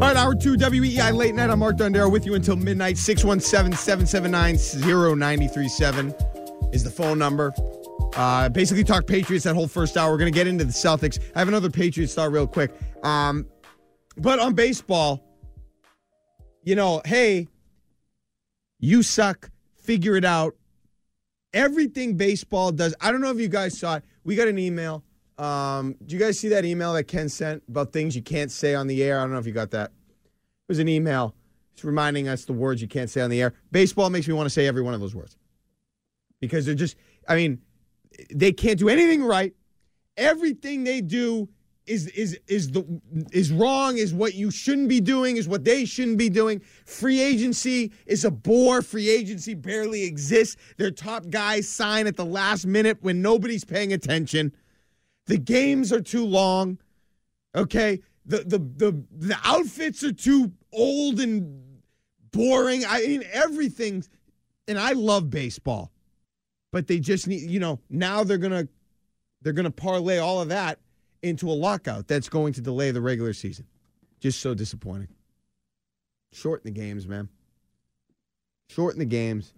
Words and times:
All 0.00 0.06
right, 0.06 0.16
hour 0.16 0.34
two, 0.34 0.56
WEEI 0.56 1.12
Late 1.12 1.34
Night. 1.34 1.50
I'm 1.50 1.58
Mark 1.58 1.76
Dondero 1.76 2.10
with 2.10 2.24
you 2.24 2.34
until 2.34 2.56
midnight. 2.56 2.96
617 2.96 3.76
779 3.76 4.56
0937 5.18 6.14
is 6.72 6.82
the 6.82 6.90
phone 6.90 7.18
number. 7.18 7.52
Uh, 8.16 8.48
basically, 8.48 8.82
talk 8.82 9.06
Patriots 9.06 9.44
that 9.44 9.54
whole 9.54 9.68
first 9.68 9.98
hour. 9.98 10.10
We're 10.10 10.16
going 10.16 10.32
to 10.32 10.34
get 10.34 10.46
into 10.46 10.64
the 10.64 10.72
Celtics. 10.72 11.18
I 11.36 11.38
have 11.38 11.48
another 11.48 11.68
Patriots 11.68 12.14
thought 12.14 12.32
real 12.32 12.46
quick. 12.46 12.72
Um, 13.02 13.46
but 14.16 14.38
on 14.38 14.54
baseball, 14.54 15.22
you 16.62 16.76
know, 16.76 17.02
hey, 17.04 17.48
you 18.78 19.02
suck. 19.02 19.50
Figure 19.82 20.16
it 20.16 20.24
out. 20.24 20.54
Everything 21.52 22.16
baseball 22.16 22.72
does. 22.72 22.94
I 23.02 23.12
don't 23.12 23.20
know 23.20 23.32
if 23.32 23.38
you 23.38 23.48
guys 23.48 23.78
saw 23.78 23.96
it. 23.96 24.04
We 24.24 24.34
got 24.34 24.48
an 24.48 24.58
email. 24.58 25.04
Um, 25.40 25.96
do 26.04 26.14
you 26.14 26.20
guys 26.20 26.38
see 26.38 26.48
that 26.48 26.66
email 26.66 26.92
that 26.92 27.04
Ken 27.04 27.30
sent 27.30 27.62
about 27.66 27.94
things 27.94 28.14
you 28.14 28.20
can't 28.20 28.50
say 28.50 28.74
on 28.74 28.86
the 28.86 29.02
air? 29.02 29.18
I 29.18 29.22
don't 29.22 29.32
know 29.32 29.38
if 29.38 29.46
you 29.46 29.52
got 29.52 29.70
that. 29.70 29.90
It 29.90 30.68
was 30.68 30.78
an 30.78 30.88
email. 30.88 31.34
It's 31.72 31.82
reminding 31.82 32.28
us 32.28 32.44
the 32.44 32.52
words 32.52 32.82
you 32.82 32.88
can't 32.88 33.08
say 33.08 33.22
on 33.22 33.30
the 33.30 33.40
air. 33.40 33.54
Baseball 33.72 34.10
makes 34.10 34.28
me 34.28 34.34
want 34.34 34.44
to 34.46 34.50
say 34.50 34.66
every 34.66 34.82
one 34.82 34.92
of 34.92 35.00
those 35.00 35.14
words 35.14 35.38
because 36.40 36.66
they're 36.66 36.74
just. 36.74 36.96
I 37.26 37.36
mean, 37.36 37.58
they 38.34 38.52
can't 38.52 38.78
do 38.78 38.90
anything 38.90 39.24
right. 39.24 39.54
Everything 40.18 40.84
they 40.84 41.00
do 41.00 41.48
is 41.86 42.08
is 42.08 42.38
is 42.46 42.70
the 42.70 42.84
is 43.32 43.50
wrong. 43.50 43.96
Is 43.96 44.12
what 44.12 44.34
you 44.34 44.50
shouldn't 44.50 44.90
be 44.90 45.00
doing. 45.00 45.38
Is 45.38 45.48
what 45.48 45.64
they 45.64 45.86
shouldn't 45.86 46.18
be 46.18 46.28
doing. 46.28 46.60
Free 46.84 47.18
agency 47.18 47.92
is 48.04 48.26
a 48.26 48.30
bore. 48.30 48.82
Free 48.82 49.08
agency 49.08 49.54
barely 49.54 50.04
exists. 50.04 50.56
Their 50.76 50.90
top 50.90 51.30
guys 51.30 51.66
sign 51.66 52.06
at 52.06 52.16
the 52.16 52.26
last 52.26 52.66
minute 52.66 52.98
when 53.00 53.22
nobody's 53.22 53.64
paying 53.64 53.94
attention. 53.94 54.52
The 55.30 55.38
games 55.38 55.92
are 55.92 56.00
too 56.00 56.26
long. 56.26 56.78
Okay. 57.54 58.00
The 58.26 58.38
the 58.38 58.58
the 58.58 59.04
the 59.16 59.38
outfits 59.44 60.02
are 60.02 60.12
too 60.12 60.50
old 60.72 61.20
and 61.20 61.62
boring. 62.32 62.84
I 62.84 63.06
mean 63.06 63.22
everything 63.30 64.02
and 64.66 64.76
I 64.76 64.90
love 64.90 65.30
baseball. 65.30 65.92
But 66.72 66.88
they 66.88 66.98
just 66.98 67.28
need, 67.28 67.48
you 67.48 67.60
know, 67.60 67.78
now 67.88 68.24
they're 68.24 68.38
going 68.38 68.66
to 68.66 68.68
they're 69.40 69.52
going 69.52 69.66
to 69.66 69.70
parlay 69.70 70.18
all 70.18 70.40
of 70.40 70.48
that 70.48 70.80
into 71.22 71.48
a 71.48 71.54
lockout 71.54 72.08
that's 72.08 72.28
going 72.28 72.52
to 72.54 72.60
delay 72.60 72.90
the 72.90 73.00
regular 73.00 73.32
season. 73.32 73.66
Just 74.18 74.40
so 74.40 74.52
disappointing. 74.52 75.10
Shorten 76.32 76.74
the 76.74 76.80
games, 76.80 77.06
man. 77.06 77.28
Shorten 78.68 78.98
the 78.98 79.04
games. 79.04 79.54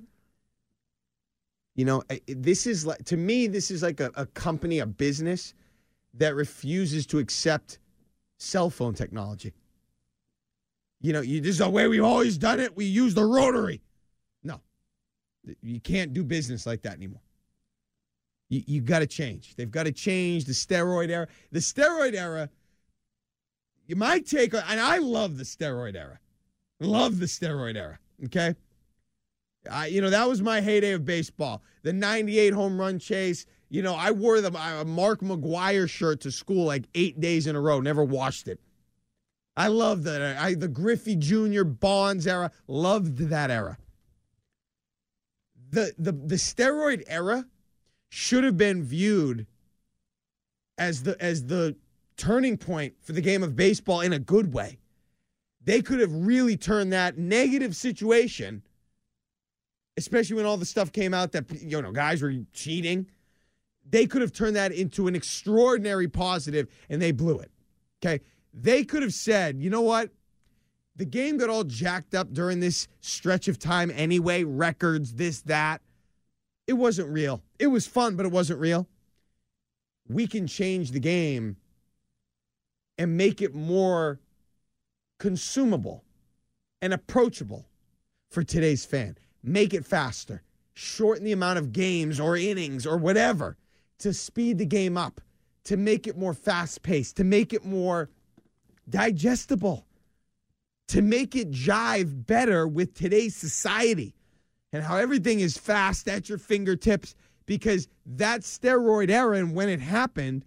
You 1.77 1.87
know, 1.87 2.03
this 2.27 2.67
is 2.67 2.85
like 2.85 3.07
to 3.07 3.17
me, 3.17 3.47
this 3.47 3.71
is 3.71 3.83
like 3.83 4.01
a, 4.01 4.11
a 4.17 4.27
company, 4.27 4.81
a 4.81 4.87
business 4.87 5.55
that 6.15 6.35
refuses 6.35 7.07
to 7.07 7.19
accept 7.19 7.79
cell 8.39 8.71
phone 8.71 8.95
technology. 8.95 9.53
You 11.01 11.13
know, 11.13 11.21
you 11.21 11.41
this 11.41 11.51
is 11.51 11.59
the 11.59 11.69
way 11.69 11.89
we've 11.89 12.05
always 12.05 12.39
done 12.39 12.61
it. 12.61 12.77
We 12.77 12.85
use 12.85 13.15
the 13.15 13.25
rotary. 13.25 13.83
No, 14.45 14.61
you 15.63 15.81
can't 15.81 16.13
do 16.13 16.23
business 16.23 16.67
like 16.67 16.83
that 16.83 16.95
anymore. 16.95 17.23
You, 18.49 18.63
you 18.67 18.81
got 18.83 19.01
to 19.01 19.07
change. 19.07 19.57
They've 19.57 19.71
got 19.71 19.85
to 19.85 19.93
change 19.93 20.45
the 20.45 20.53
steroid 20.53 21.09
era. 21.09 21.27
The 21.51 21.59
steroid 21.59 22.15
era, 22.15 22.51
might 23.97 24.27
take, 24.27 24.55
and 24.55 24.81
I 24.81 24.99
love 24.99 25.39
the 25.39 25.45
steroid 25.45 25.97
era. 25.97 26.19
Love 26.81 27.19
the 27.19 27.27
steroid 27.27 27.77
era. 27.77 27.99
Okay. 28.25 28.55
I, 29.71 29.87
you 29.87 30.01
know, 30.01 30.11
that 30.11 30.29
was 30.29 30.43
my 30.43 30.61
heyday 30.61 30.93
of 30.93 31.05
baseball. 31.05 31.63
The 31.83 31.93
98 31.93 32.53
home 32.53 32.81
run 32.81 32.99
chase. 32.99 33.47
You 33.69 33.83
know, 33.83 33.95
I 33.95 34.11
wore 34.11 34.41
the 34.41 34.51
Mark 34.87 35.21
McGwire 35.21 35.89
shirt 35.89 36.21
to 36.23 36.31
school 36.31 36.65
like 36.67 36.85
eight 36.95 37.21
days 37.21 37.47
in 37.47 37.57
a 37.57 37.61
row, 37.61 37.81
never 37.81 38.05
washed 38.05 38.49
it. 38.49 38.61
I 39.57 39.69
loved 39.69 40.05
that. 40.05 40.37
I, 40.39 40.55
the 40.55 40.69
Griffey 40.69 41.17
Jr. 41.17 41.65
Bonds 41.65 42.27
era, 42.27 42.51
loved 42.67 43.19
that 43.19 43.51
era. 43.51 43.79
The, 45.71 45.95
the, 45.99 46.13
the 46.13 46.35
steroid 46.35 47.03
era 47.07 47.47
should 48.11 48.45
have 48.45 48.57
been 48.57 48.83
viewed 48.83 49.47
as 50.77 51.03
the, 51.03 51.21
as 51.23 51.47
the 51.47 51.77
turning 52.17 52.57
point 52.57 52.95
for 53.01 53.13
the 53.13 53.21
game 53.21 53.43
of 53.43 53.57
baseball 53.57 54.01
in 54.01 54.13
a 54.13 54.19
good 54.19 54.53
way. 54.53 54.79
They 55.65 55.81
could 55.81 56.01
have 56.01 56.13
really 56.13 56.57
turned 56.57 56.93
that 56.93 57.17
negative 57.17 57.77
situation 57.77 58.63
especially 59.97 60.37
when 60.37 60.47
all 60.47 60.57
the 60.57 60.65
stuff 60.65 60.93
came 60.93 61.15
out 61.15 61.33
that 61.33 61.45
you 61.63 61.81
know 61.81 61.93
guys 61.93 62.23
were 62.23 62.35
cheating 62.53 63.07
they 63.89 64.07
could 64.07 64.23
have 64.23 64.33
turned 64.33 64.57
that 64.57 64.73
into 64.73 65.09
an 65.09 65.15
extraordinary 65.15 66.09
positive 66.09 66.69
and 66.89 67.01
they 67.01 67.13
blew 67.13 67.39
it 67.39 67.51
okay? 68.05 68.23
They 68.55 68.85
could 68.85 69.03
have 69.03 69.15
said 69.15 69.61
you 69.61 69.71
know 69.71 69.83
what? 69.83 70.11
The 70.97 71.05
game 71.07 71.39
got 71.39 71.49
all 71.49 71.65
jacked 71.65 72.15
up 72.15 72.33
during 72.33 72.61
this 72.61 72.87
stretch 73.01 73.49
of 73.49 73.59
time 73.59 73.91
anyway 73.95 74.45
records 74.45 75.15
this 75.15 75.41
that. 75.43 75.81
It 76.67 76.75
wasn't 76.75 77.09
real. 77.09 77.43
It 77.59 77.69
was 77.69 77.87
fun 77.87 78.17
but 78.17 78.27
it 78.27 78.33
wasn't 78.33 78.61
real. 78.61 78.87
We 80.09 80.27
can 80.27 80.47
change 80.47 80.91
the 80.91 81.01
game 81.01 81.57
and 82.99 83.17
make 83.17 83.41
it 83.41 83.55
more 83.55 84.21
consumable 85.19 86.05
and 86.83 86.93
approachable 86.93 87.67
for 88.29 88.43
today's 88.43 88.85
fan 88.85 89.17
make 89.43 89.75
it 89.75 89.85
faster, 89.85 90.43
shorten 90.75 91.25
the 91.25 91.33
amount 91.33 91.59
of 91.59 91.73
games 91.73 92.21
or 92.21 92.37
innings 92.37 92.87
or 92.87 92.97
whatever 92.97 93.57
to 93.99 94.13
speed 94.13 94.59
the 94.59 94.67
game 94.67 94.97
up, 94.97 95.21
to 95.65 95.77
make 95.77 96.07
it 96.07 96.17
more 96.17 96.35
fast 96.35 96.83
paced, 96.83 97.17
to 97.17 97.25
make 97.25 97.53
it 97.53 97.65
more 97.65 98.09
digestible, 98.89 99.87
to 100.89 101.03
make 101.03 101.37
it 101.37 101.51
jive 101.51 102.27
better 102.27 102.67
with 102.67 102.95
today's 102.95 103.37
society. 103.37 104.15
And 104.73 104.83
how 104.83 104.97
everything 104.97 105.41
is 105.41 105.59
fast 105.59 106.09
at 106.09 106.29
your 106.29 106.39
fingertips 106.39 107.15
because 107.47 107.89
that 108.07 108.41
steroid 108.41 109.11
era 109.11 109.37
and 109.37 109.55
when 109.55 109.69
it 109.69 109.81
happened 109.81 110.45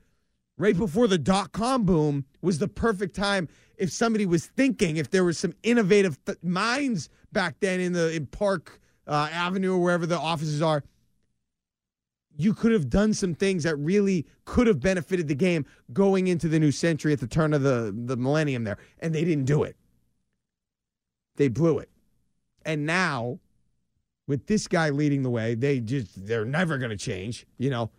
right 0.58 0.76
before 0.76 1.08
the 1.08 1.18
dot 1.18 1.52
com 1.52 1.84
boom 1.84 2.26
was 2.42 2.60
the 2.60 2.68
perfect 2.68 3.16
time 3.16 3.48
if 3.78 3.92
somebody 3.92 4.26
was 4.26 4.46
thinking 4.46 4.98
if 4.98 5.12
there 5.12 5.24
was 5.24 5.38
some 5.38 5.54
innovative 5.64 6.18
th- 6.26 6.38
minds 6.42 7.10
back 7.32 7.56
then 7.60 7.80
in 7.80 7.94
the 7.94 8.16
in 8.16 8.26
park 8.26 8.80
uh, 9.08 9.30
Avenue 9.32 9.74
or 9.74 9.80
wherever 9.80 10.06
the 10.06 10.18
offices 10.18 10.62
are, 10.62 10.84
you 12.38 12.54
could 12.54 12.72
have 12.72 12.90
done 12.90 13.14
some 13.14 13.34
things 13.34 13.64
that 13.64 13.76
really 13.78 14.26
could 14.44 14.68
have 14.68 14.80
benefited 14.80 15.28
the 15.28 15.36
game 15.36 15.66
going 15.94 16.28
into 16.28 16.48
the 16.48 16.60
new 16.60 16.72
century 16.72 17.14
at 17.14 17.20
the 17.20 17.28
turn 17.28 17.54
of 17.54 17.62
the, 17.62 17.94
the 17.96 18.18
millennium 18.18 18.64
there. 18.64 18.78
And 19.00 19.16
they 19.16 19.24
didn't 19.24 19.46
do 19.46 19.64
it. 19.64 19.76
They 21.38 21.48
blew 21.48 21.80
it. 21.80 21.90
And 22.66 22.86
now, 22.86 23.40
with 24.28 24.48
this 24.48 24.68
guy 24.68 24.90
leading 24.90 25.22
the 25.22 25.30
way, 25.30 25.56
they 25.56 25.80
just 25.80 26.26
they're 26.26 26.46
never 26.46 26.78
gonna 26.78 26.98
change, 26.98 27.46
you 27.58 27.70
know. 27.70 27.92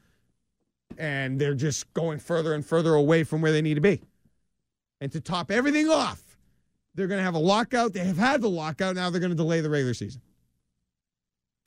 And 0.98 1.38
they're 1.38 1.54
just 1.54 1.92
going 1.94 2.18
further 2.18 2.54
and 2.54 2.64
further 2.64 2.94
away 2.94 3.24
from 3.24 3.40
where 3.42 3.52
they 3.52 3.62
need 3.62 3.74
to 3.74 3.80
be. 3.80 4.02
And 5.00 5.12
to 5.12 5.20
top 5.20 5.50
everything 5.50 5.88
off, 5.88 6.22
they're 6.94 7.06
gonna 7.06 7.22
have 7.22 7.34
a 7.34 7.38
lockout. 7.38 7.92
They 7.92 8.00
have 8.00 8.18
had 8.18 8.40
the 8.40 8.50
lockout, 8.50 8.96
now 8.96 9.08
they're 9.10 9.20
gonna 9.20 9.34
delay 9.34 9.60
the 9.60 9.70
regular 9.70 9.94
season. 9.94 10.20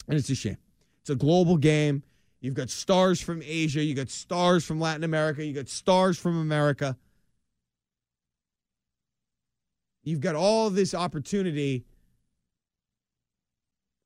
And 0.09 0.17
it's 0.17 0.29
a 0.29 0.35
shame. 0.35 0.57
It's 1.01 1.09
a 1.09 1.15
global 1.15 1.55
game. 1.55 2.03
You've 2.41 2.55
got 2.55 2.69
stars 2.69 3.21
from 3.21 3.41
Asia, 3.43 3.83
you 3.83 3.93
got 3.93 4.09
stars 4.09 4.65
from 4.65 4.79
Latin 4.79 5.03
America, 5.03 5.45
you 5.45 5.53
got 5.53 5.67
stars 5.67 6.17
from 6.17 6.39
America. 6.39 6.97
You've 10.03 10.21
got 10.21 10.35
all 10.35 10.69
this 10.69 10.95
opportunity 10.95 11.85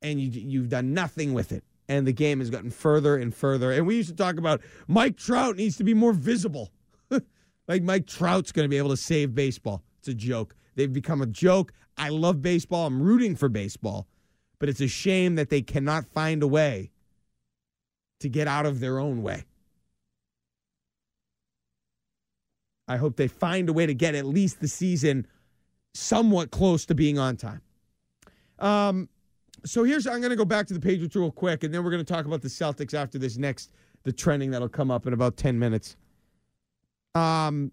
and 0.01 0.19
you, 0.19 0.29
you've 0.29 0.69
done 0.69 0.93
nothing 0.93 1.33
with 1.33 1.51
it. 1.51 1.63
And 1.87 2.07
the 2.07 2.13
game 2.13 2.39
has 2.39 2.49
gotten 2.49 2.71
further 2.71 3.17
and 3.17 3.33
further. 3.33 3.71
And 3.71 3.85
we 3.85 3.97
used 3.97 4.09
to 4.09 4.15
talk 4.15 4.37
about 4.37 4.61
Mike 4.87 5.17
Trout 5.17 5.55
needs 5.55 5.77
to 5.77 5.83
be 5.83 5.93
more 5.93 6.13
visible. 6.13 6.71
like 7.67 7.83
Mike 7.83 8.07
Trout's 8.07 8.51
going 8.51 8.65
to 8.65 8.69
be 8.69 8.77
able 8.77 8.89
to 8.89 8.97
save 8.97 9.35
baseball. 9.35 9.83
It's 9.99 10.07
a 10.07 10.13
joke. 10.13 10.55
They've 10.75 10.91
become 10.91 11.21
a 11.21 11.25
joke. 11.25 11.71
I 11.97 12.09
love 12.09 12.41
baseball. 12.41 12.87
I'm 12.87 13.01
rooting 13.01 13.35
for 13.35 13.47
baseball. 13.47 14.07
But 14.59 14.69
it's 14.69 14.81
a 14.81 14.87
shame 14.87 15.35
that 15.35 15.49
they 15.49 15.61
cannot 15.61 16.05
find 16.05 16.41
a 16.43 16.47
way 16.47 16.91
to 18.19 18.29
get 18.29 18.47
out 18.47 18.65
of 18.65 18.79
their 18.79 18.99
own 18.99 19.21
way. 19.21 19.45
I 22.87 22.97
hope 22.97 23.15
they 23.15 23.27
find 23.27 23.69
a 23.69 23.73
way 23.73 23.85
to 23.85 23.93
get 23.93 24.15
at 24.15 24.25
least 24.25 24.59
the 24.59 24.67
season 24.67 25.27
somewhat 25.93 26.51
close 26.51 26.85
to 26.85 26.95
being 26.95 27.19
on 27.19 27.37
time. 27.37 27.61
Um, 28.59 29.09
so 29.65 29.83
here's 29.83 30.07
I'm 30.07 30.19
going 30.19 30.31
to 30.31 30.35
go 30.35 30.45
back 30.45 30.67
to 30.67 30.73
the 30.73 30.79
Patriots 30.79 31.15
real 31.15 31.31
quick, 31.31 31.63
and 31.63 31.73
then 31.73 31.83
we're 31.83 31.91
going 31.91 32.03
to 32.03 32.13
talk 32.13 32.25
about 32.25 32.41
the 32.41 32.47
Celtics 32.47 32.93
after 32.93 33.17
this 33.17 33.37
next 33.37 33.71
the 34.03 34.11
trending 34.11 34.51
that'll 34.51 34.69
come 34.69 34.91
up 34.91 35.07
in 35.07 35.13
about 35.13 35.37
ten 35.37 35.57
minutes. 35.57 35.95
Um, 37.15 37.71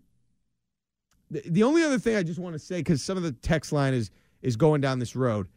the, 1.30 1.42
the 1.46 1.62
only 1.62 1.82
other 1.82 1.98
thing 1.98 2.16
I 2.16 2.22
just 2.22 2.38
want 2.38 2.54
to 2.54 2.58
say 2.58 2.78
because 2.78 3.02
some 3.02 3.16
of 3.16 3.22
the 3.22 3.32
text 3.32 3.72
line 3.72 3.94
is 3.94 4.10
is 4.42 4.56
going 4.56 4.80
down 4.80 4.98
this 4.98 5.16
road, 5.16 5.48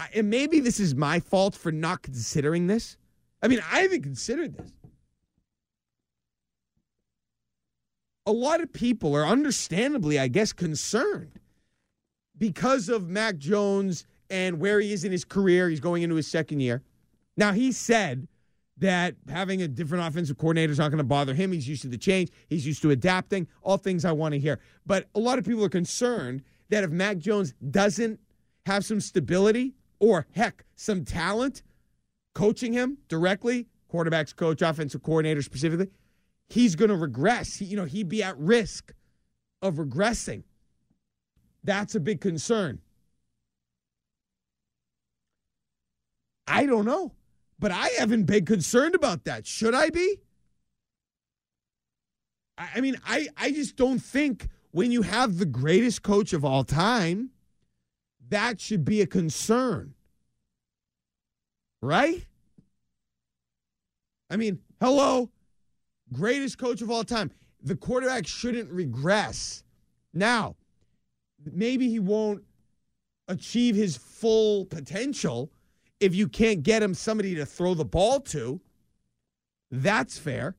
I, 0.00 0.08
and 0.14 0.30
maybe 0.30 0.60
this 0.60 0.80
is 0.80 0.94
my 0.94 1.20
fault 1.20 1.54
for 1.54 1.72
not 1.72 2.02
considering 2.02 2.66
this. 2.66 2.96
I 3.42 3.48
mean, 3.48 3.60
I 3.70 3.80
haven't 3.80 4.02
considered 4.02 4.56
this. 4.56 4.72
A 8.26 8.32
lot 8.32 8.60
of 8.60 8.72
people 8.72 9.16
are 9.16 9.24
understandably, 9.24 10.18
I 10.18 10.28
guess, 10.28 10.52
concerned 10.52 11.40
because 12.36 12.88
of 12.88 13.08
Mac 13.08 13.38
Jones 13.38 14.06
and 14.28 14.60
where 14.60 14.80
he 14.80 14.92
is 14.92 15.04
in 15.04 15.12
his 15.12 15.24
career. 15.24 15.68
He's 15.68 15.80
going 15.80 16.02
into 16.02 16.16
his 16.16 16.26
second 16.26 16.60
year. 16.60 16.82
Now, 17.36 17.52
he 17.52 17.72
said 17.72 18.28
that 18.76 19.14
having 19.28 19.62
a 19.62 19.68
different 19.68 20.06
offensive 20.06 20.36
coordinator 20.38 20.72
is 20.72 20.78
not 20.78 20.90
going 20.90 20.98
to 20.98 21.04
bother 21.04 21.34
him. 21.34 21.52
He's 21.52 21.66
used 21.66 21.82
to 21.82 21.88
the 21.88 21.98
change, 21.98 22.30
he's 22.48 22.66
used 22.66 22.82
to 22.82 22.90
adapting, 22.90 23.48
all 23.62 23.76
things 23.76 24.04
I 24.04 24.12
want 24.12 24.34
to 24.34 24.38
hear. 24.38 24.60
But 24.86 25.08
a 25.14 25.20
lot 25.20 25.38
of 25.38 25.44
people 25.44 25.64
are 25.64 25.70
concerned 25.70 26.42
that 26.68 26.84
if 26.84 26.90
Mac 26.90 27.18
Jones 27.18 27.54
doesn't 27.70 28.20
have 28.66 28.84
some 28.84 29.00
stability 29.00 29.74
or, 30.00 30.26
heck, 30.34 30.64
some 30.76 31.04
talent 31.04 31.62
coaching 32.34 32.72
him 32.72 32.98
directly, 33.08 33.66
quarterbacks 33.92 34.34
coach, 34.34 34.62
offensive 34.62 35.02
coordinator 35.02 35.42
specifically, 35.42 35.88
he's 36.48 36.76
going 36.76 36.90
to 36.90 36.96
regress. 36.96 37.56
He, 37.56 37.64
you 37.64 37.76
know, 37.76 37.84
he'd 37.84 38.08
be 38.08 38.22
at 38.22 38.38
risk 38.38 38.94
of 39.60 39.74
regressing. 39.74 40.44
That's 41.64 41.94
a 41.94 42.00
big 42.00 42.20
concern. 42.20 42.80
I 46.46 46.64
don't 46.64 46.86
know, 46.86 47.12
but 47.58 47.72
I 47.72 47.88
haven't 47.98 48.24
been 48.24 48.44
concerned 48.44 48.94
about 48.94 49.24
that. 49.24 49.46
Should 49.46 49.74
I 49.74 49.90
be? 49.90 50.20
I 52.56 52.80
mean, 52.80 52.96
I, 53.06 53.28
I 53.36 53.52
just 53.52 53.76
don't 53.76 54.00
think 54.00 54.48
when 54.70 54.90
you 54.90 55.02
have 55.02 55.38
the 55.38 55.46
greatest 55.46 56.02
coach 56.02 56.32
of 56.32 56.44
all 56.44 56.64
time, 56.64 57.30
that 58.28 58.60
should 58.60 58.84
be 58.84 59.00
a 59.00 59.06
concern. 59.06 59.94
Right? 61.80 62.26
I 64.30 64.36
mean, 64.36 64.58
hello, 64.80 65.30
greatest 66.12 66.58
coach 66.58 66.82
of 66.82 66.90
all 66.90 67.04
time. 67.04 67.30
The 67.62 67.76
quarterback 67.76 68.26
shouldn't 68.26 68.70
regress. 68.70 69.64
Now, 70.12 70.56
maybe 71.52 71.88
he 71.88 71.98
won't 71.98 72.42
achieve 73.28 73.74
his 73.74 73.96
full 73.96 74.64
potential 74.66 75.50
if 76.00 76.14
you 76.14 76.28
can't 76.28 76.62
get 76.62 76.82
him 76.82 76.94
somebody 76.94 77.34
to 77.34 77.46
throw 77.46 77.74
the 77.74 77.84
ball 77.84 78.20
to. 78.20 78.60
That's 79.70 80.18
fair. 80.18 80.56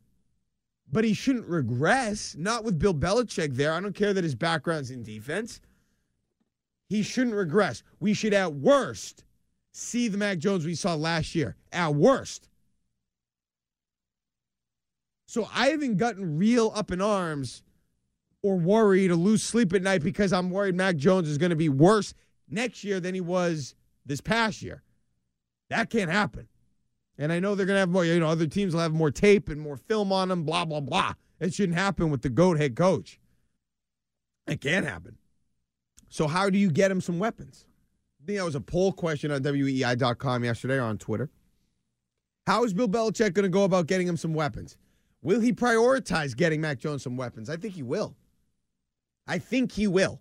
But 0.92 1.04
he 1.04 1.14
shouldn't 1.14 1.46
regress, 1.46 2.36
not 2.38 2.64
with 2.64 2.80
Bill 2.80 2.94
Belichick 2.94 3.56
there. 3.56 3.74
I 3.74 3.80
don't 3.80 3.96
care 3.96 4.14
that 4.14 4.24
his 4.24 4.36
background's 4.36 4.92
in 4.92 5.04
defense. 5.04 5.62
He 6.90 7.04
shouldn't 7.04 7.36
regress. 7.36 7.84
We 8.00 8.14
should, 8.14 8.34
at 8.34 8.54
worst, 8.54 9.24
see 9.72 10.08
the 10.08 10.18
Mac 10.18 10.40
Jones 10.40 10.66
we 10.66 10.76
saw 10.76 10.96
last 10.96 11.36
year. 11.36 11.56
At 11.72 11.94
worst. 11.94 12.50
So 15.28 15.48
I 15.54 15.68
haven't 15.68 15.98
gotten 15.98 16.40
real 16.40 16.74
up 16.76 16.92
in 16.92 17.02
arms 17.02 17.62
or 18.42 18.58
worried 18.58 19.12
or 19.12 19.16
lose 19.16 19.44
sleep 19.44 19.74
at 19.74 19.84
night 19.84 20.02
because 20.02 20.34
I'm 20.34 20.50
worried 20.50 20.74
Mac 20.74 20.96
Jones 20.96 21.28
is 21.28 21.38
going 21.38 21.52
to 21.52 21.56
be 21.56 21.70
worse 21.70 22.16
next 22.50 22.84
year 22.84 23.00
than 23.00 23.14
he 23.14 23.22
was 23.22 23.76
this 24.08 24.22
past 24.22 24.64
year. 24.64 24.82
That 25.70 25.92
can't 25.92 26.10
happen. 26.10 26.48
And 27.20 27.32
I 27.32 27.40
know 27.40 27.54
they're 27.54 27.68
going 27.68 27.76
to 27.76 27.82
have 27.82 27.90
more, 27.90 28.06
you 28.06 28.20
know, 28.20 28.28
other 28.28 28.48
teams 28.48 28.74
will 28.74 28.82
have 28.82 28.94
more 28.94 29.12
tape 29.12 29.50
and 29.50 29.62
more 29.62 29.78
film 29.78 30.12
on 30.12 30.30
them, 30.30 30.46
blah, 30.46 30.66
blah, 30.66 30.80
blah. 30.80 31.14
It 31.40 31.54
shouldn't 31.54 31.78
happen 31.78 32.10
with 32.10 32.24
the 32.24 32.30
GOAT 32.30 32.58
head 32.58 32.76
coach. 32.76 33.20
It 34.48 34.62
can't 34.62 34.88
happen. 34.88 35.19
So, 36.10 36.28
how 36.28 36.50
do 36.50 36.58
you 36.58 36.72
get 36.72 36.92
him 36.92 37.02
some 37.02 37.20
weapons? 37.20 37.66
I 38.22 38.26
think 38.26 38.40
that 38.40 38.46
was 38.46 38.56
a 38.56 38.62
poll 38.62 38.92
question 38.92 39.32
on 39.32 39.42
WEEI.com 39.42 40.44
yesterday 40.44 40.76
or 40.76 40.84
on 40.84 40.98
Twitter. 40.98 41.30
How 42.48 42.64
is 42.64 42.74
Bill 42.74 42.90
Belichick 42.90 43.34
going 43.34 43.44
to 43.44 43.50
go 43.50 43.64
about 43.64 43.88
getting 43.88 44.08
him 44.08 44.18
some 44.18 44.34
weapons? 44.34 44.76
Will 45.22 45.40
he 45.40 45.54
prioritize 45.54 46.36
getting 46.36 46.62
Mac 46.62 46.80
Jones 46.80 47.04
some 47.04 47.16
weapons? 47.16 47.50
I 47.50 47.58
think 47.58 47.76
he 47.76 47.84
will. 47.84 48.16
I 49.28 49.38
think 49.38 49.72
he 49.72 49.86
will. 49.86 50.20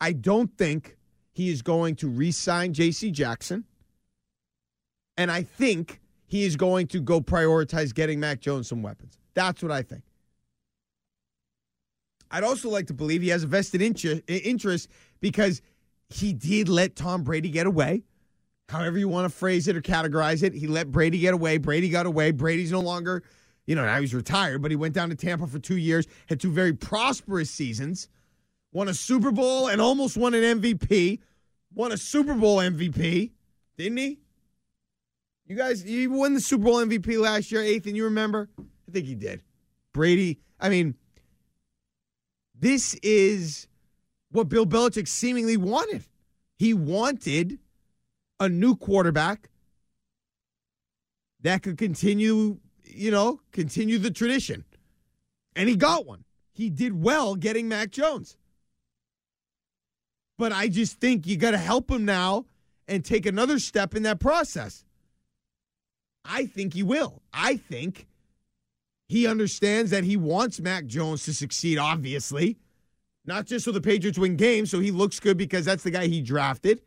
I 0.00 0.12
don't 0.12 0.50
think 0.58 0.96
he 1.32 1.50
is 1.50 1.62
going 1.62 1.94
to 1.96 2.08
re 2.08 2.32
sign 2.32 2.72
J.C. 2.72 3.10
Jackson. 3.10 3.64
And 5.16 5.30
I 5.30 5.42
think 5.44 6.00
he 6.26 6.44
is 6.44 6.56
going 6.56 6.88
to 6.88 7.00
go 7.00 7.20
prioritize 7.20 7.94
getting 7.94 8.18
Mac 8.18 8.40
Jones 8.40 8.68
some 8.68 8.82
weapons. 8.82 9.18
That's 9.34 9.62
what 9.62 9.70
I 9.70 9.82
think. 9.82 10.02
I'd 12.30 12.44
also 12.44 12.68
like 12.68 12.86
to 12.88 12.94
believe 12.94 13.22
he 13.22 13.28
has 13.28 13.44
a 13.44 13.46
vested 13.46 13.82
interest 13.82 14.88
because 15.20 15.62
he 16.08 16.32
did 16.32 16.68
let 16.68 16.96
Tom 16.96 17.22
Brady 17.22 17.48
get 17.50 17.66
away. 17.66 18.02
However, 18.68 18.98
you 18.98 19.08
want 19.08 19.30
to 19.30 19.36
phrase 19.36 19.68
it 19.68 19.76
or 19.76 19.82
categorize 19.82 20.42
it, 20.42 20.54
he 20.54 20.66
let 20.66 20.90
Brady 20.90 21.18
get 21.18 21.34
away. 21.34 21.58
Brady 21.58 21.88
got 21.88 22.06
away. 22.06 22.30
Brady's 22.30 22.72
no 22.72 22.80
longer, 22.80 23.22
you 23.66 23.74
know, 23.74 23.84
now 23.84 24.00
he's 24.00 24.14
retired, 24.14 24.62
but 24.62 24.70
he 24.70 24.76
went 24.76 24.94
down 24.94 25.10
to 25.10 25.14
Tampa 25.14 25.46
for 25.46 25.58
two 25.58 25.76
years, 25.76 26.06
had 26.28 26.40
two 26.40 26.50
very 26.50 26.72
prosperous 26.72 27.50
seasons, 27.50 28.08
won 28.72 28.88
a 28.88 28.94
Super 28.94 29.30
Bowl 29.30 29.68
and 29.68 29.80
almost 29.80 30.16
won 30.16 30.34
an 30.34 30.60
MVP, 30.60 31.20
won 31.74 31.92
a 31.92 31.96
Super 31.96 32.34
Bowl 32.34 32.58
MVP, 32.58 33.32
didn't 33.76 33.98
he? 33.98 34.18
You 35.46 35.56
guys, 35.56 35.84
you 35.84 36.10
won 36.10 36.32
the 36.32 36.40
Super 36.40 36.64
Bowl 36.64 36.76
MVP 36.76 37.20
last 37.20 37.52
year, 37.52 37.62
eighth, 37.62 37.86
and 37.86 37.96
you 37.96 38.04
remember? 38.04 38.48
I 38.58 38.92
think 38.92 39.04
he 39.04 39.14
did. 39.14 39.42
Brady, 39.92 40.40
I 40.58 40.70
mean, 40.70 40.94
this 42.64 42.94
is 43.02 43.68
what 44.30 44.48
Bill 44.48 44.64
Belichick 44.64 45.06
seemingly 45.06 45.58
wanted. 45.58 46.02
He 46.56 46.72
wanted 46.72 47.58
a 48.40 48.48
new 48.48 48.74
quarterback 48.74 49.50
that 51.42 51.62
could 51.62 51.76
continue, 51.76 52.56
you 52.82 53.10
know, 53.10 53.40
continue 53.52 53.98
the 53.98 54.10
tradition. 54.10 54.64
And 55.54 55.68
he 55.68 55.76
got 55.76 56.06
one. 56.06 56.24
He 56.54 56.70
did 56.70 57.02
well 57.02 57.34
getting 57.34 57.68
Mac 57.68 57.90
Jones. 57.90 58.38
But 60.38 60.50
I 60.50 60.68
just 60.68 60.98
think 60.98 61.26
you 61.26 61.36
got 61.36 61.50
to 61.50 61.58
help 61.58 61.90
him 61.90 62.06
now 62.06 62.46
and 62.88 63.04
take 63.04 63.26
another 63.26 63.58
step 63.58 63.94
in 63.94 64.04
that 64.04 64.20
process. 64.20 64.86
I 66.24 66.46
think 66.46 66.72
he 66.72 66.82
will. 66.82 67.20
I 67.30 67.58
think 67.58 68.06
he 69.08 69.26
understands 69.26 69.90
that 69.90 70.04
he 70.04 70.16
wants 70.16 70.60
Mac 70.60 70.86
Jones 70.86 71.24
to 71.24 71.34
succeed, 71.34 71.78
obviously. 71.78 72.58
Not 73.26 73.46
just 73.46 73.64
so 73.64 73.72
the 73.72 73.80
Patriots 73.80 74.18
win 74.18 74.36
games, 74.36 74.70
so 74.70 74.80
he 74.80 74.90
looks 74.90 75.20
good 75.20 75.36
because 75.36 75.64
that's 75.64 75.82
the 75.82 75.90
guy 75.90 76.06
he 76.06 76.20
drafted. 76.20 76.82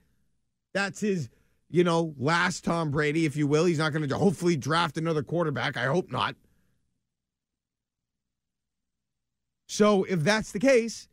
That's 0.74 1.00
his, 1.00 1.30
you 1.70 1.84
know, 1.84 2.14
last 2.18 2.64
Tom 2.64 2.92
Brady, 2.92 3.26
if 3.26 3.36
you 3.36 3.48
will. 3.48 3.66
He's 3.66 3.80
not 3.80 3.92
going 3.92 4.08
to 4.08 4.18
hopefully 4.18 4.56
draft 4.56 4.98
another 4.98 5.24
quarterback. 5.24 5.78
I 5.78 5.86
hope 5.86 6.12
not. 6.12 6.36
So 9.68 10.04
if 10.06 10.24
that's 10.24 10.52
the 10.52 10.60
case, 10.60 11.08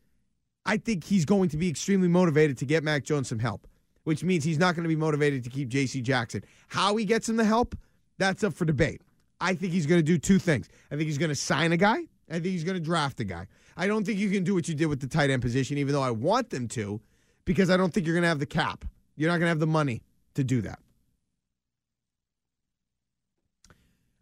I 0.65 0.77
think 0.77 1.03
he's 1.03 1.25
going 1.25 1.49
to 1.49 1.57
be 1.57 1.69
extremely 1.69 2.07
motivated 2.07 2.57
to 2.59 2.65
get 2.65 2.83
Mac 2.83 3.03
Jones 3.03 3.29
some 3.29 3.39
help, 3.39 3.67
which 4.03 4.23
means 4.23 4.43
he's 4.43 4.59
not 4.59 4.75
going 4.75 4.83
to 4.83 4.89
be 4.89 4.95
motivated 4.95 5.43
to 5.43 5.49
keep 5.49 5.69
J.C. 5.69 6.01
Jackson. 6.01 6.43
How 6.69 6.95
he 6.95 7.05
gets 7.05 7.27
him 7.27 7.35
the 7.35 7.43
help, 7.43 7.75
that's 8.17 8.43
up 8.43 8.53
for 8.53 8.65
debate. 8.65 9.01
I 9.39 9.53
think 9.55 9.73
he's 9.73 9.85
going 9.85 9.99
to 9.99 10.03
do 10.03 10.17
two 10.17 10.39
things. 10.39 10.69
I 10.91 10.95
think 10.95 11.07
he's 11.07 11.17
going 11.17 11.29
to 11.29 11.35
sign 11.35 11.71
a 11.71 11.77
guy. 11.77 11.99
I 12.29 12.33
think 12.33 12.45
he's 12.45 12.63
going 12.63 12.77
to 12.77 12.83
draft 12.83 13.19
a 13.19 13.23
guy. 13.23 13.47
I 13.77 13.87
don't 13.87 14.05
think 14.05 14.17
you 14.19 14.29
can 14.29 14.43
do 14.43 14.53
what 14.55 14.67
you 14.67 14.73
did 14.73 14.85
with 14.85 15.01
the 15.01 15.07
tight 15.07 15.29
end 15.29 15.41
position, 15.41 15.77
even 15.77 15.93
though 15.93 16.01
I 16.01 16.11
want 16.11 16.49
them 16.49 16.67
to, 16.69 17.01
because 17.43 17.69
I 17.69 17.77
don't 17.77 17.93
think 17.93 18.05
you're 18.05 18.15
going 18.15 18.23
to 18.23 18.29
have 18.29 18.39
the 18.39 18.45
cap. 18.45 18.85
You're 19.15 19.29
not 19.29 19.35
going 19.35 19.45
to 19.45 19.49
have 19.49 19.59
the 19.59 19.67
money 19.67 20.01
to 20.33 20.43
do 20.43 20.61
that. 20.61 20.79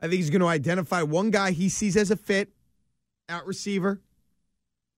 I 0.01 0.07
think 0.07 0.15
he's 0.15 0.29
going 0.29 0.41
to 0.41 0.47
identify 0.47 1.01
one 1.01 1.31
guy 1.31 1.51
he 1.51 1.69
sees 1.69 1.95
as 1.95 2.11
a 2.11 2.17
fit 2.17 2.49
at 3.29 3.45
receiver, 3.45 4.01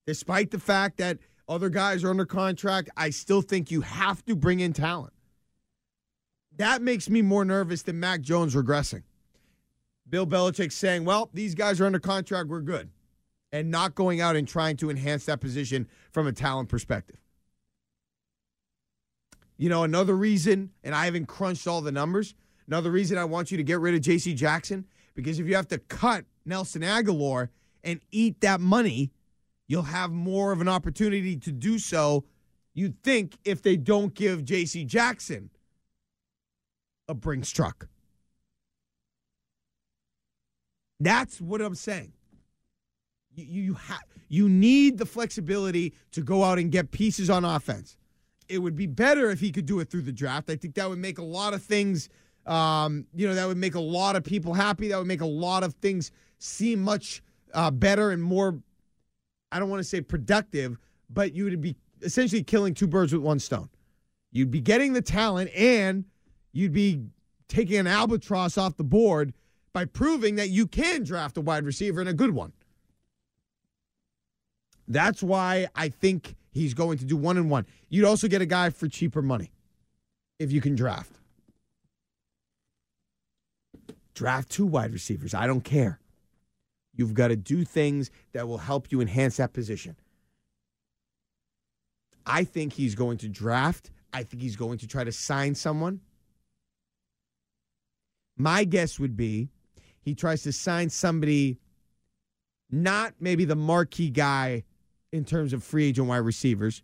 despite 0.07 0.51
the 0.51 0.59
fact 0.59 0.97
that 0.97 1.19
Other 1.47 1.69
guys 1.69 2.03
are 2.03 2.09
under 2.09 2.25
contract. 2.25 2.89
I 2.97 3.11
still 3.11 3.41
think 3.41 3.69
you 3.69 3.81
have 3.81 4.25
to 4.25 4.35
bring 4.35 4.59
in 4.59 4.73
talent. 4.73 5.13
That 6.57 6.81
makes 6.81 7.09
me 7.09 7.21
more 7.21 7.45
nervous 7.45 7.83
than 7.83 7.99
Mac 7.99 8.21
Jones 8.21 8.55
regressing. 8.55 9.03
Bill 10.07 10.27
Belichick 10.27 10.71
saying, 10.71 11.05
well, 11.05 11.29
these 11.33 11.55
guys 11.55 11.81
are 11.81 11.85
under 11.85 11.99
contract, 11.99 12.49
we're 12.49 12.61
good. 12.61 12.89
And 13.51 13.71
not 13.71 13.95
going 13.95 14.21
out 14.21 14.35
and 14.35 14.47
trying 14.47 14.77
to 14.77 14.89
enhance 14.89 15.25
that 15.25 15.39
position 15.39 15.87
from 16.11 16.27
a 16.27 16.31
talent 16.31 16.69
perspective. 16.69 17.17
You 19.57 19.69
know, 19.69 19.83
another 19.83 20.15
reason, 20.15 20.71
and 20.83 20.93
I 20.93 21.05
haven't 21.05 21.27
crunched 21.27 21.65
all 21.65 21.81
the 21.81 21.91
numbers, 21.91 22.35
another 22.67 22.91
reason 22.91 23.17
I 23.17 23.23
want 23.23 23.51
you 23.51 23.57
to 23.57 23.63
get 23.63 23.79
rid 23.79 23.95
of 23.95 24.01
JC 24.01 24.35
Jackson, 24.35 24.85
because 25.13 25.39
if 25.39 25.47
you 25.47 25.55
have 25.55 25.69
to 25.69 25.77
cut 25.77 26.25
Nelson 26.45 26.81
Agholor 26.81 27.49
and 27.83 28.01
eat 28.11 28.41
that 28.41 28.59
money, 28.59 29.11
you'll 29.67 29.83
have 29.83 30.11
more 30.11 30.51
of 30.51 30.59
an 30.59 30.67
opportunity 30.67 31.37
to 31.37 31.51
do 31.51 31.79
so, 31.79 32.25
you'd 32.73 33.01
think, 33.01 33.37
if 33.45 33.61
they 33.61 33.77
don't 33.77 34.13
give 34.13 34.43
JC 34.43 34.85
Jackson 34.85 35.49
a 37.07 37.13
Brinks 37.13 37.51
truck. 37.51 37.87
That's 40.99 41.41
what 41.41 41.61
I'm 41.61 41.75
saying. 41.75 42.13
You 43.35 43.45
you, 43.45 43.73
ha- 43.73 44.01
you 44.29 44.49
need 44.49 44.97
the 44.97 45.05
flexibility 45.05 45.93
to 46.11 46.21
go 46.21 46.43
out 46.43 46.57
and 46.57 46.71
get 46.71 46.91
pieces 46.91 47.29
on 47.29 47.43
offense. 47.43 47.97
It 48.47 48.59
would 48.59 48.75
be 48.75 48.87
better 48.87 49.29
if 49.29 49.39
he 49.39 49.51
could 49.51 49.65
do 49.65 49.79
it 49.79 49.89
through 49.89 50.03
the 50.03 50.11
draft. 50.11 50.49
I 50.49 50.55
think 50.55 50.75
that 50.75 50.89
would 50.89 50.99
make 50.99 51.17
a 51.17 51.23
lot 51.23 51.53
of 51.53 51.63
things. 51.63 52.09
Um, 52.45 53.07
you 53.13 53.27
know, 53.27 53.33
that 53.33 53.47
would 53.47 53.57
make 53.57 53.75
a 53.75 53.79
lot 53.79 54.15
of 54.15 54.23
people 54.23 54.53
happy. 54.53 54.87
That 54.89 54.97
would 54.97 55.07
make 55.07 55.21
a 55.21 55.25
lot 55.25 55.63
of 55.63 55.73
things 55.75 56.11
seem 56.37 56.81
much 56.81 57.23
uh, 57.53 57.71
better 57.71 58.11
and 58.11 58.21
more. 58.21 58.59
I 59.51 59.59
don't 59.59 59.69
want 59.69 59.79
to 59.79 59.87
say 59.87 60.01
productive, 60.01 60.77
but 61.09 61.33
you 61.33 61.45
would 61.45 61.61
be 61.61 61.75
essentially 62.01 62.43
killing 62.43 62.73
two 62.73 62.87
birds 62.87 63.13
with 63.13 63.21
one 63.21 63.39
stone. 63.39 63.69
You'd 64.31 64.51
be 64.51 64.61
getting 64.61 64.93
the 64.93 65.01
talent 65.01 65.49
and 65.55 66.05
you'd 66.51 66.73
be 66.73 67.01
taking 67.47 67.77
an 67.77 67.87
albatross 67.87 68.57
off 68.57 68.75
the 68.77 68.83
board 68.83 69.33
by 69.75 69.83
proving 69.83 70.35
that 70.35 70.47
you 70.47 70.65
can 70.65 71.03
draft 71.03 71.35
a 71.35 71.41
wide 71.41 71.65
receiver 71.65 71.99
and 71.99 72.07
a 72.07 72.13
good 72.13 72.31
one. 72.31 72.53
That's 74.87 75.21
why 75.21 75.67
I 75.75 75.89
think 75.89 76.37
he's 76.49 76.73
going 76.73 76.97
to 76.99 77.03
do 77.03 77.17
one 77.17 77.35
and 77.35 77.49
one. 77.49 77.65
You'd 77.89 78.05
also 78.05 78.29
get 78.29 78.41
a 78.41 78.45
guy 78.45 78.69
for 78.69 78.87
cheaper 78.87 79.21
money 79.21 79.51
if 80.39 80.49
you 80.49 80.61
can 80.61 80.75
draft. 80.75 81.11
Draft 84.13 84.49
two 84.49 84.65
wide 84.65 84.93
receivers. 84.93 85.33
I 85.33 85.45
don't 85.45 85.65
care. 85.65 85.99
You've 86.93 87.13
got 87.13 87.27
to 87.27 87.35
do 87.35 87.65
things 87.65 88.11
that 88.31 88.47
will 88.47 88.59
help 88.59 88.93
you 88.93 89.01
enhance 89.01 89.35
that 89.37 89.51
position. 89.51 89.97
I 92.25 92.45
think 92.45 92.71
he's 92.71 92.95
going 92.95 93.17
to 93.17 93.27
draft. 93.27 93.91
I 94.13 94.23
think 94.23 94.41
he's 94.41 94.55
going 94.55 94.77
to 94.77 94.87
try 94.87 95.03
to 95.03 95.11
sign 95.11 95.53
someone. 95.53 95.99
My 98.37 98.63
guess 98.63 98.97
would 99.01 99.17
be 99.17 99.49
he 100.05 100.13
tries 100.13 100.43
to 100.43 100.53
sign 100.53 100.89
somebody, 100.89 101.57
not 102.69 103.15
maybe 103.19 103.43
the 103.43 103.55
marquee 103.55 104.11
guy 104.11 104.63
in 105.11 105.25
terms 105.25 105.51
of 105.51 105.63
free 105.63 105.87
agent 105.87 106.07
wide 106.07 106.17
receivers, 106.17 106.83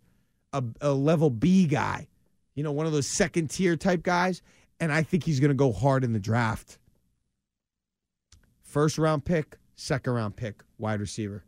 a, 0.52 0.62
a 0.80 0.92
level 0.92 1.30
B 1.30 1.66
guy, 1.66 2.08
you 2.56 2.64
know, 2.64 2.72
one 2.72 2.84
of 2.84 2.92
those 2.92 3.06
second 3.06 3.48
tier 3.48 3.76
type 3.76 4.02
guys. 4.02 4.42
And 4.80 4.92
I 4.92 5.04
think 5.04 5.22
he's 5.22 5.38
going 5.38 5.50
to 5.50 5.54
go 5.54 5.70
hard 5.70 6.02
in 6.02 6.12
the 6.12 6.18
draft. 6.18 6.78
First 8.60 8.98
round 8.98 9.24
pick, 9.24 9.56
second 9.76 10.14
round 10.14 10.34
pick, 10.34 10.64
wide 10.76 10.98
receiver. 10.98 11.44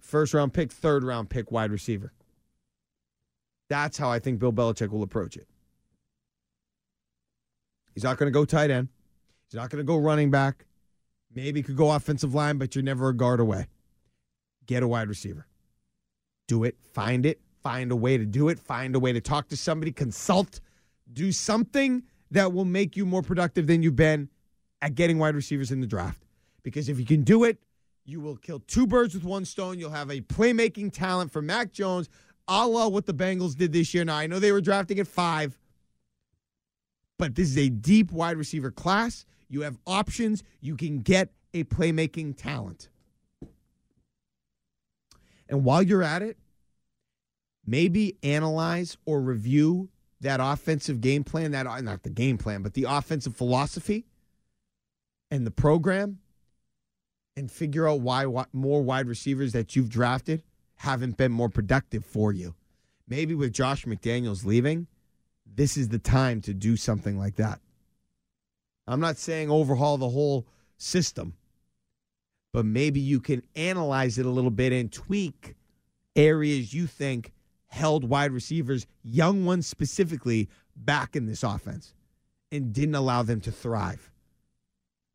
First 0.00 0.34
round 0.34 0.52
pick, 0.52 0.72
third 0.72 1.04
round 1.04 1.30
pick, 1.30 1.52
wide 1.52 1.70
receiver. 1.70 2.12
That's 3.68 3.96
how 3.96 4.10
I 4.10 4.18
think 4.18 4.40
Bill 4.40 4.52
Belichick 4.52 4.90
will 4.90 5.04
approach 5.04 5.36
it. 5.36 5.46
He's 7.94 8.02
not 8.02 8.18
going 8.18 8.26
to 8.26 8.36
go 8.36 8.44
tight 8.44 8.70
end. 8.70 8.88
He's 9.46 9.58
not 9.58 9.70
going 9.70 9.78
to 9.78 9.86
go 9.86 9.96
running 9.96 10.30
back. 10.30 10.66
Maybe 11.34 11.62
could 11.62 11.76
go 11.76 11.90
offensive 11.90 12.34
line, 12.34 12.58
but 12.58 12.74
you're 12.74 12.84
never 12.84 13.08
a 13.08 13.14
guard 13.14 13.40
away. 13.40 13.66
Get 14.66 14.82
a 14.82 14.88
wide 14.88 15.08
receiver. 15.08 15.46
Do 16.48 16.64
it. 16.64 16.76
Find 16.92 17.26
it. 17.26 17.40
Find 17.62 17.90
a 17.90 17.96
way 17.96 18.18
to 18.18 18.24
do 18.24 18.48
it. 18.48 18.58
Find 18.58 18.94
a 18.94 19.00
way 19.00 19.12
to 19.12 19.20
talk 19.20 19.48
to 19.48 19.56
somebody. 19.56 19.90
Consult. 19.90 20.60
Do 21.12 21.32
something 21.32 22.02
that 22.30 22.52
will 22.52 22.64
make 22.64 22.96
you 22.96 23.06
more 23.06 23.22
productive 23.22 23.66
than 23.66 23.82
you've 23.82 23.96
been 23.96 24.28
at 24.82 24.94
getting 24.94 25.18
wide 25.18 25.34
receivers 25.34 25.70
in 25.70 25.80
the 25.80 25.86
draft. 25.86 26.24
Because 26.62 26.88
if 26.88 26.98
you 26.98 27.06
can 27.06 27.22
do 27.22 27.44
it, 27.44 27.58
you 28.04 28.20
will 28.20 28.36
kill 28.36 28.60
two 28.60 28.86
birds 28.86 29.14
with 29.14 29.24
one 29.24 29.44
stone. 29.44 29.78
You'll 29.78 29.90
have 29.90 30.10
a 30.10 30.20
playmaking 30.20 30.92
talent 30.92 31.32
for 31.32 31.40
Mac 31.40 31.72
Jones, 31.72 32.08
a 32.48 32.66
la 32.66 32.88
what 32.88 33.06
the 33.06 33.14
Bengals 33.14 33.56
did 33.56 33.72
this 33.72 33.94
year. 33.94 34.04
Now, 34.04 34.16
I 34.16 34.26
know 34.26 34.38
they 34.38 34.52
were 34.52 34.60
drafting 34.60 34.98
at 34.98 35.06
five, 35.06 35.58
but 37.18 37.34
this 37.34 37.48
is 37.48 37.58
a 37.58 37.68
deep 37.70 38.12
wide 38.12 38.36
receiver 38.36 38.70
class. 38.70 39.24
You 39.54 39.60
have 39.60 39.78
options. 39.86 40.42
You 40.60 40.76
can 40.76 40.98
get 40.98 41.30
a 41.54 41.62
playmaking 41.62 42.36
talent. 42.36 42.88
And 45.48 45.64
while 45.64 45.80
you're 45.80 46.02
at 46.02 46.22
it, 46.22 46.38
maybe 47.64 48.16
analyze 48.24 48.96
or 49.06 49.20
review 49.20 49.90
that 50.20 50.40
offensive 50.42 51.00
game 51.00 51.22
plan, 51.22 51.52
that 51.52 51.68
uh, 51.68 51.80
not 51.82 52.02
the 52.02 52.10
game 52.10 52.36
plan, 52.36 52.62
but 52.62 52.74
the 52.74 52.86
offensive 52.88 53.36
philosophy 53.36 54.06
and 55.30 55.46
the 55.46 55.52
program 55.52 56.18
and 57.36 57.48
figure 57.48 57.88
out 57.88 58.00
why 58.00 58.26
more 58.52 58.82
wide 58.82 59.06
receivers 59.06 59.52
that 59.52 59.76
you've 59.76 59.88
drafted 59.88 60.42
haven't 60.78 61.16
been 61.16 61.30
more 61.30 61.48
productive 61.48 62.04
for 62.04 62.32
you. 62.32 62.56
Maybe 63.06 63.36
with 63.36 63.52
Josh 63.52 63.84
McDaniels 63.84 64.44
leaving, 64.44 64.88
this 65.46 65.76
is 65.76 65.90
the 65.90 66.00
time 66.00 66.40
to 66.40 66.52
do 66.52 66.76
something 66.76 67.16
like 67.16 67.36
that. 67.36 67.60
I'm 68.86 69.00
not 69.00 69.16
saying 69.16 69.50
overhaul 69.50 69.98
the 69.98 70.08
whole 70.08 70.46
system, 70.76 71.34
but 72.52 72.64
maybe 72.64 73.00
you 73.00 73.20
can 73.20 73.42
analyze 73.56 74.18
it 74.18 74.26
a 74.26 74.30
little 74.30 74.50
bit 74.50 74.72
and 74.72 74.92
tweak 74.92 75.54
areas 76.16 76.72
you 76.74 76.86
think 76.86 77.32
held 77.66 78.04
wide 78.04 78.30
receivers, 78.30 78.86
young 79.02 79.44
ones 79.44 79.66
specifically, 79.66 80.48
back 80.76 81.16
in 81.16 81.26
this 81.26 81.42
offense 81.42 81.94
and 82.52 82.72
didn't 82.72 82.94
allow 82.94 83.22
them 83.22 83.40
to 83.40 83.50
thrive. 83.50 84.10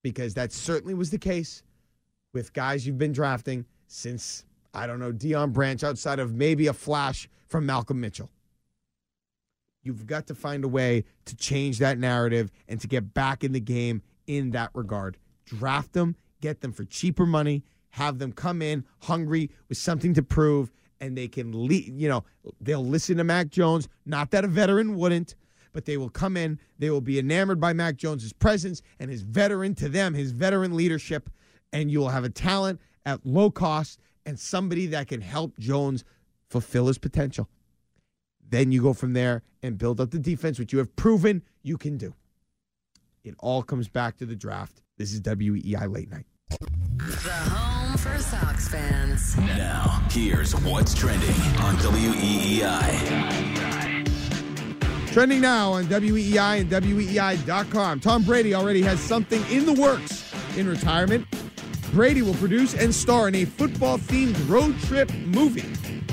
Because 0.04 0.34
that 0.34 0.52
certainly 0.52 0.94
was 0.94 1.12
the 1.12 1.18
case 1.18 1.64
with 2.34 2.54
guys 2.54 2.86
you've 2.86 2.98
been 2.98 3.12
drafting 3.12 3.66
since, 3.88 4.46
I 4.74 4.88
don't 4.88 5.00
know, 5.00 5.12
Deion 5.12 5.54
Branch, 5.54 5.84
outside 5.84 6.20
of 6.20 6.34
maybe 6.34 6.68
a 6.68 6.74
flash 6.74 7.30
from 7.48 7.66
Malcolm 7.66 8.00
Mitchell. 8.00 8.30
You've 9.84 10.06
got 10.06 10.28
to 10.28 10.36
find 10.36 10.64
a 10.64 10.68
way 10.68 11.06
to 11.26 11.36
change 11.36 11.80
that 11.80 11.98
narrative 11.98 12.52
and 12.68 12.80
to 12.82 12.88
get 12.88 13.14
back 13.14 13.44
in 13.44 13.54
the 13.54 13.60
game 13.60 14.02
in 14.28 14.52
that 14.52 14.72
regard. 14.74 15.18
Draft 15.46 15.94
them, 15.94 16.16
get 16.42 16.62
them 16.62 16.74
for 16.74 16.84
cheaper 16.84 17.26
money, 17.26 17.64
have 17.92 18.20
them 18.20 18.32
come 18.32 18.62
in 18.62 18.84
hungry 19.04 19.50
with 19.68 19.78
something 19.78 20.14
to 20.14 20.22
prove, 20.22 20.72
and 21.00 21.18
they 21.18 21.28
can 21.28 21.68
lead, 21.68 21.94
you 21.96 22.10
know, 22.10 22.24
they'll 22.60 22.86
listen 22.86 23.18
to 23.18 23.24
Mac 23.24 23.50
Jones. 23.50 23.88
Not 24.06 24.32
that 24.32 24.44
a 24.44 24.48
veteran 24.48 24.96
wouldn't, 24.96 25.36
but 25.72 25.86
they 25.86 25.98
will 25.98 26.10
come 26.10 26.36
in, 26.36 26.60
they 26.78 26.90
will 26.90 27.02
be 27.02 27.18
enamored 27.18 27.60
by 27.60 27.74
Mac 27.74 27.96
Jones's 27.96 28.34
presence 28.34 28.82
and 29.00 29.10
his 29.10 29.22
veteran 29.22 29.76
to 29.76 29.88
them, 29.88 30.14
his 30.14 30.32
veteran 30.32 30.76
leadership, 30.76 31.30
and 31.72 31.90
you 31.90 32.00
will 32.00 32.10
have 32.10 32.26
a 32.26 32.30
talent 32.30 32.82
at 33.06 33.26
low 33.26 33.50
cost 33.50 34.00
and 34.26 34.38
somebody 34.38 34.88
that 34.88 35.08
can 35.08 35.22
help 35.22 35.58
Jones 35.58 36.04
fulfill 36.50 36.88
his 36.88 36.98
potential. 36.98 37.48
Then 38.50 38.72
you 38.72 38.82
go 38.82 38.94
from 38.94 39.14
there 39.14 39.44
and 39.62 39.78
build 39.78 40.02
up 40.02 40.10
the 40.12 40.20
defense, 40.20 40.58
which 40.58 40.74
you 40.74 40.80
have 40.80 40.96
proven 40.96 41.44
you 41.62 41.78
can 41.78 41.98
do. 41.98 42.16
It 43.24 43.36
all 43.40 43.62
comes 43.62 43.88
back 43.88 44.18
to 44.18 44.26
the 44.26 44.36
draft. 44.36 44.82
This 44.98 45.14
is 45.14 45.22
WEEI 45.22 45.94
Late 45.94 46.10
Night. 46.10 46.26
The 46.50 47.32
home 47.32 47.98
for 47.98 48.18
Sox 48.18 48.68
fans. 48.70 49.38
Now, 49.38 50.04
here's 50.10 50.54
what's 50.62 50.96
trending 50.96 51.30
on 51.60 51.76
WEEI. 51.78 53.30
Trending 55.12 55.42
now 55.42 55.74
on 55.74 55.86
WEEI 55.86 56.62
and 56.62 56.70
WEEI.com. 56.70 58.00
Tom 58.00 58.24
Brady 58.24 58.54
already 58.56 58.82
has 58.82 59.00
something 59.00 59.44
in 59.52 59.66
the 59.66 59.74
works 59.74 60.34
in 60.58 60.68
retirement. 60.68 61.28
Brady 61.92 62.22
will 62.22 62.36
produce 62.36 62.74
and 62.76 62.94
star 62.94 63.28
in 63.28 63.36
a 63.36 63.46
football 63.46 63.98
themed 63.98 64.50
road 64.50 64.78
trip 64.82 65.12
movie. 65.26 65.66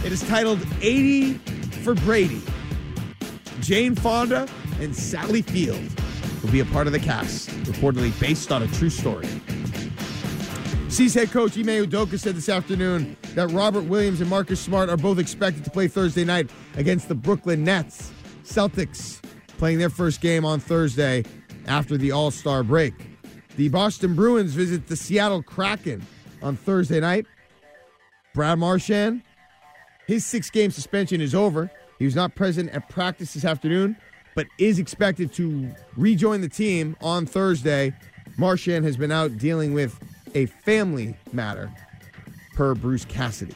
It 0.04 0.12
is 0.12 0.26
titled 0.28 0.60
80 0.80 1.38
for 1.86 1.94
Brady. 1.94 2.42
Jane 3.60 3.94
Fonda 3.94 4.48
and 4.80 4.92
Sally 4.92 5.40
Field 5.40 5.80
will 6.42 6.50
be 6.50 6.58
a 6.58 6.64
part 6.64 6.88
of 6.88 6.92
the 6.92 6.98
cast, 6.98 7.48
reportedly 7.62 8.10
based 8.20 8.50
on 8.50 8.64
a 8.64 8.66
true 8.66 8.90
story. 8.90 9.28
C's 10.88 11.14
head 11.14 11.30
coach 11.30 11.56
Ime 11.56 11.86
Udoka 11.86 12.18
said 12.18 12.34
this 12.34 12.48
afternoon 12.48 13.16
that 13.36 13.52
Robert 13.52 13.84
Williams 13.84 14.20
and 14.20 14.28
Marcus 14.28 14.58
Smart 14.58 14.88
are 14.88 14.96
both 14.96 15.20
expected 15.20 15.62
to 15.62 15.70
play 15.70 15.86
Thursday 15.86 16.24
night 16.24 16.50
against 16.74 17.06
the 17.06 17.14
Brooklyn 17.14 17.62
Nets. 17.62 18.10
Celtics 18.42 19.22
playing 19.56 19.78
their 19.78 19.88
first 19.88 20.20
game 20.20 20.44
on 20.44 20.58
Thursday 20.58 21.22
after 21.68 21.96
the 21.96 22.10
All 22.10 22.32
Star 22.32 22.64
break. 22.64 22.94
The 23.54 23.68
Boston 23.68 24.16
Bruins 24.16 24.54
visit 24.54 24.88
the 24.88 24.96
Seattle 24.96 25.40
Kraken 25.40 26.04
on 26.42 26.56
Thursday 26.56 26.98
night. 26.98 27.26
Brad 28.34 28.58
Marchand 28.58 29.22
His 30.06 30.24
six 30.24 30.50
game 30.50 30.70
suspension 30.70 31.20
is 31.20 31.34
over. 31.34 31.70
He 31.98 32.04
was 32.04 32.14
not 32.14 32.34
present 32.34 32.70
at 32.70 32.88
practice 32.88 33.34
this 33.34 33.44
afternoon, 33.44 33.96
but 34.34 34.46
is 34.58 34.78
expected 34.78 35.32
to 35.34 35.70
rejoin 35.96 36.40
the 36.40 36.48
team 36.48 36.96
on 37.00 37.26
Thursday. 37.26 37.92
Marchand 38.38 38.84
has 38.84 38.96
been 38.96 39.10
out 39.10 39.36
dealing 39.38 39.72
with 39.72 39.98
a 40.34 40.46
family 40.46 41.16
matter, 41.32 41.72
per 42.54 42.74
Bruce 42.74 43.04
Cassidy. 43.04 43.54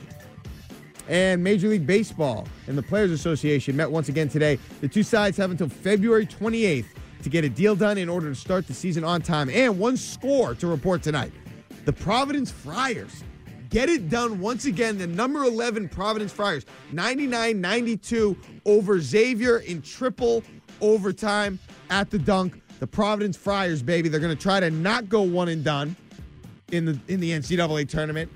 And 1.08 1.42
Major 1.42 1.68
League 1.68 1.86
Baseball 1.86 2.46
and 2.66 2.78
the 2.78 2.82
Players 2.82 3.10
Association 3.10 3.76
met 3.76 3.90
once 3.90 4.08
again 4.08 4.28
today. 4.28 4.58
The 4.80 4.88
two 4.88 5.02
sides 5.02 5.36
have 5.36 5.50
until 5.50 5.68
February 5.68 6.26
28th 6.26 6.86
to 7.22 7.28
get 7.28 7.44
a 7.44 7.48
deal 7.48 7.76
done 7.76 7.98
in 7.98 8.08
order 8.08 8.28
to 8.28 8.34
start 8.34 8.66
the 8.66 8.74
season 8.74 9.04
on 9.04 9.20
time. 9.20 9.50
And 9.50 9.78
one 9.78 9.96
score 9.96 10.54
to 10.54 10.66
report 10.66 11.02
tonight. 11.02 11.32
The 11.84 11.92
Providence 11.92 12.50
Friars 12.50 13.24
get 13.70 13.88
it 13.88 14.10
done 14.10 14.40
once 14.40 14.66
again. 14.66 14.98
The 14.98 15.06
number 15.06 15.44
11 15.44 15.88
Providence 15.88 16.32
Friars, 16.32 16.66
99 16.92 17.60
92 17.60 18.36
over 18.66 19.00
Xavier 19.00 19.58
in 19.58 19.80
triple 19.80 20.42
overtime 20.80 21.58
at 21.88 22.10
the 22.10 22.18
dunk. 22.18 22.60
The 22.80 22.86
Providence 22.86 23.36
Friars, 23.36 23.82
baby, 23.82 24.08
they're 24.08 24.20
going 24.20 24.36
to 24.36 24.42
try 24.42 24.60
to 24.60 24.70
not 24.70 25.08
go 25.08 25.22
one 25.22 25.48
and 25.48 25.62
done 25.62 25.96
in 26.72 26.84
the 26.84 26.98
in 27.08 27.20
the 27.20 27.30
NCAA 27.30 27.88
tournament. 27.88 28.30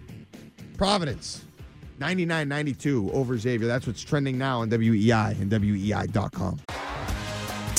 Providence, 0.76 1.44
99 1.98 2.48
92 2.48 3.10
over 3.12 3.38
Xavier. 3.38 3.66
That's 3.66 3.86
what's 3.86 4.02
trending 4.02 4.38
now 4.38 4.60
on 4.60 4.70
WEEI 4.70 5.40
and 5.40 5.50
WEEI.com. 5.50 6.60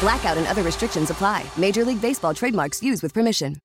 Blackout 0.00 0.38
and 0.38 0.46
other 0.46 0.62
restrictions 0.62 1.10
apply. 1.10 1.44
Major 1.56 1.84
League 1.84 2.00
Baseball 2.00 2.32
trademarks 2.34 2.82
used 2.82 3.02
with 3.02 3.12
permission. 3.12 3.56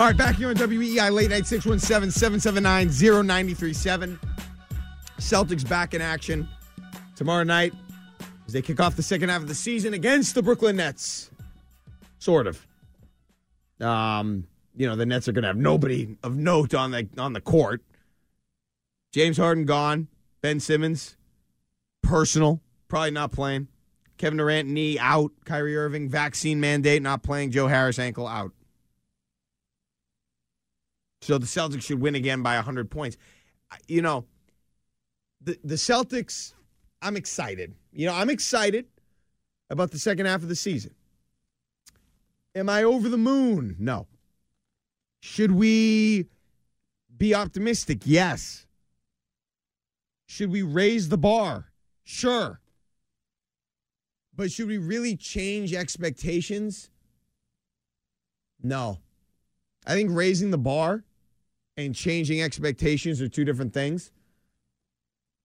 All 0.00 0.08
right, 0.08 0.16
back 0.16 0.34
here 0.34 0.48
on 0.48 0.56
WEEI 0.56 1.12
Late 1.12 1.30
Night 1.30 1.46
617 1.46 2.10
779 2.10 2.88
0937. 2.88 4.18
Celtics 5.18 5.68
back 5.68 5.94
in 5.94 6.02
action 6.02 6.48
tomorrow 7.14 7.44
night 7.44 7.72
as 8.46 8.52
they 8.52 8.60
kick 8.60 8.80
off 8.80 8.96
the 8.96 9.02
second 9.02 9.28
half 9.28 9.42
of 9.42 9.48
the 9.48 9.54
season 9.54 9.94
against 9.94 10.34
the 10.34 10.42
Brooklyn 10.42 10.76
Nets. 10.76 11.30
Sort 12.18 12.48
of. 12.48 12.66
Um, 13.80 14.48
you 14.74 14.88
know, 14.88 14.96
the 14.96 15.06
Nets 15.06 15.28
are 15.28 15.32
going 15.32 15.42
to 15.42 15.48
have 15.48 15.56
nobody 15.56 16.16
of 16.24 16.36
note 16.36 16.74
on 16.74 16.90
the 16.90 17.06
on 17.16 17.32
the 17.32 17.40
court. 17.40 17.82
James 19.12 19.36
Harden 19.36 19.64
gone, 19.64 20.08
Ben 20.40 20.58
Simmons 20.58 21.16
personal, 22.04 22.60
probably 22.88 23.10
not 23.10 23.32
playing. 23.32 23.68
Kevin 24.16 24.36
Durant 24.36 24.68
knee 24.68 24.98
out, 24.98 25.32
Kyrie 25.44 25.76
Irving 25.76 26.08
vaccine 26.08 26.60
mandate 26.60 27.02
not 27.02 27.22
playing, 27.22 27.50
Joe 27.50 27.66
Harris 27.66 27.98
ankle 27.98 28.28
out. 28.28 28.52
So 31.22 31.38
the 31.38 31.46
Celtics 31.46 31.82
should 31.82 32.00
win 32.00 32.14
again 32.14 32.42
by 32.42 32.54
100 32.56 32.90
points. 32.90 33.16
You 33.88 34.02
know, 34.02 34.26
the 35.40 35.58
the 35.64 35.74
Celtics 35.74 36.52
I'm 37.04 37.16
excited. 37.16 37.74
You 37.92 38.06
know, 38.06 38.14
I'm 38.14 38.30
excited 38.30 38.86
about 39.68 39.90
the 39.90 39.98
second 39.98 40.26
half 40.26 40.42
of 40.42 40.48
the 40.48 40.56
season. 40.56 40.94
Am 42.54 42.68
I 42.68 42.84
over 42.84 43.08
the 43.08 43.18
moon? 43.18 43.76
No. 43.78 44.06
Should 45.20 45.52
we 45.52 46.28
be 47.16 47.34
optimistic? 47.34 48.02
Yes. 48.04 48.66
Should 50.26 50.50
we 50.50 50.62
raise 50.62 51.08
the 51.08 51.18
bar? 51.18 51.72
Sure. 52.04 52.60
But 54.36 54.52
should 54.52 54.68
we 54.68 54.78
really 54.78 55.16
change 55.16 55.72
expectations? 55.72 56.90
No. 58.62 58.98
I 59.86 59.94
think 59.94 60.10
raising 60.12 60.50
the 60.50 60.58
bar 60.58 61.04
and 61.76 61.94
changing 61.94 62.42
expectations 62.42 63.20
are 63.20 63.28
two 63.28 63.44
different 63.44 63.72
things. 63.72 64.10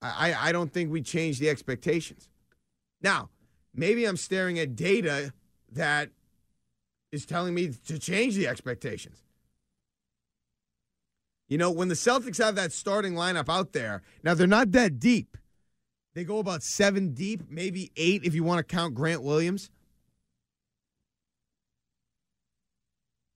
I, 0.02 0.34
I 0.34 0.52
don't 0.52 0.72
think 0.72 0.91
we 0.91 1.02
change 1.02 1.39
the 1.39 1.50
expectations. 1.50 2.30
Now, 3.02 3.30
maybe 3.74 4.06
I'm 4.06 4.17
staring 4.17 4.58
at 4.58 4.76
data 4.76 5.34
that 5.74 6.10
is 7.12 7.26
telling 7.26 7.54
me 7.54 7.74
to 7.88 8.00
change 8.00 8.36
the 8.36 8.48
expectations. 8.48 9.24
You 11.50 11.58
know, 11.58 11.72
when 11.72 11.88
the 11.88 11.95
Celtics 11.95 12.38
have 12.38 12.56
that 12.56 12.72
starting 12.72 13.13
lineup 13.13 13.50
out 13.50 13.74
there, 13.74 14.04
now 14.24 14.36
they're 14.36 14.48
not 14.48 14.72
that 14.72 15.00
deep. 15.00 15.36
They 16.20 16.26
go 16.26 16.40
about 16.40 16.64
seven 16.64 17.14
deep, 17.14 17.44
maybe 17.50 17.94
eight 17.96 18.26
if 18.26 18.36
you 18.36 18.44
want 18.44 18.58
to 18.58 18.64
count 18.66 18.94
Grant 18.94 19.24
Williams. 19.24 19.72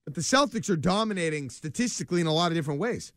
But 0.04 0.16
the 0.16 0.20
Celtics 0.20 0.70
are 0.70 0.76
dominating 0.76 1.50
statistically 1.50 2.20
in 2.20 2.28
a 2.28 2.34
lot 2.34 2.52
of 2.52 2.58
different 2.58 2.82
ways. 2.82 3.14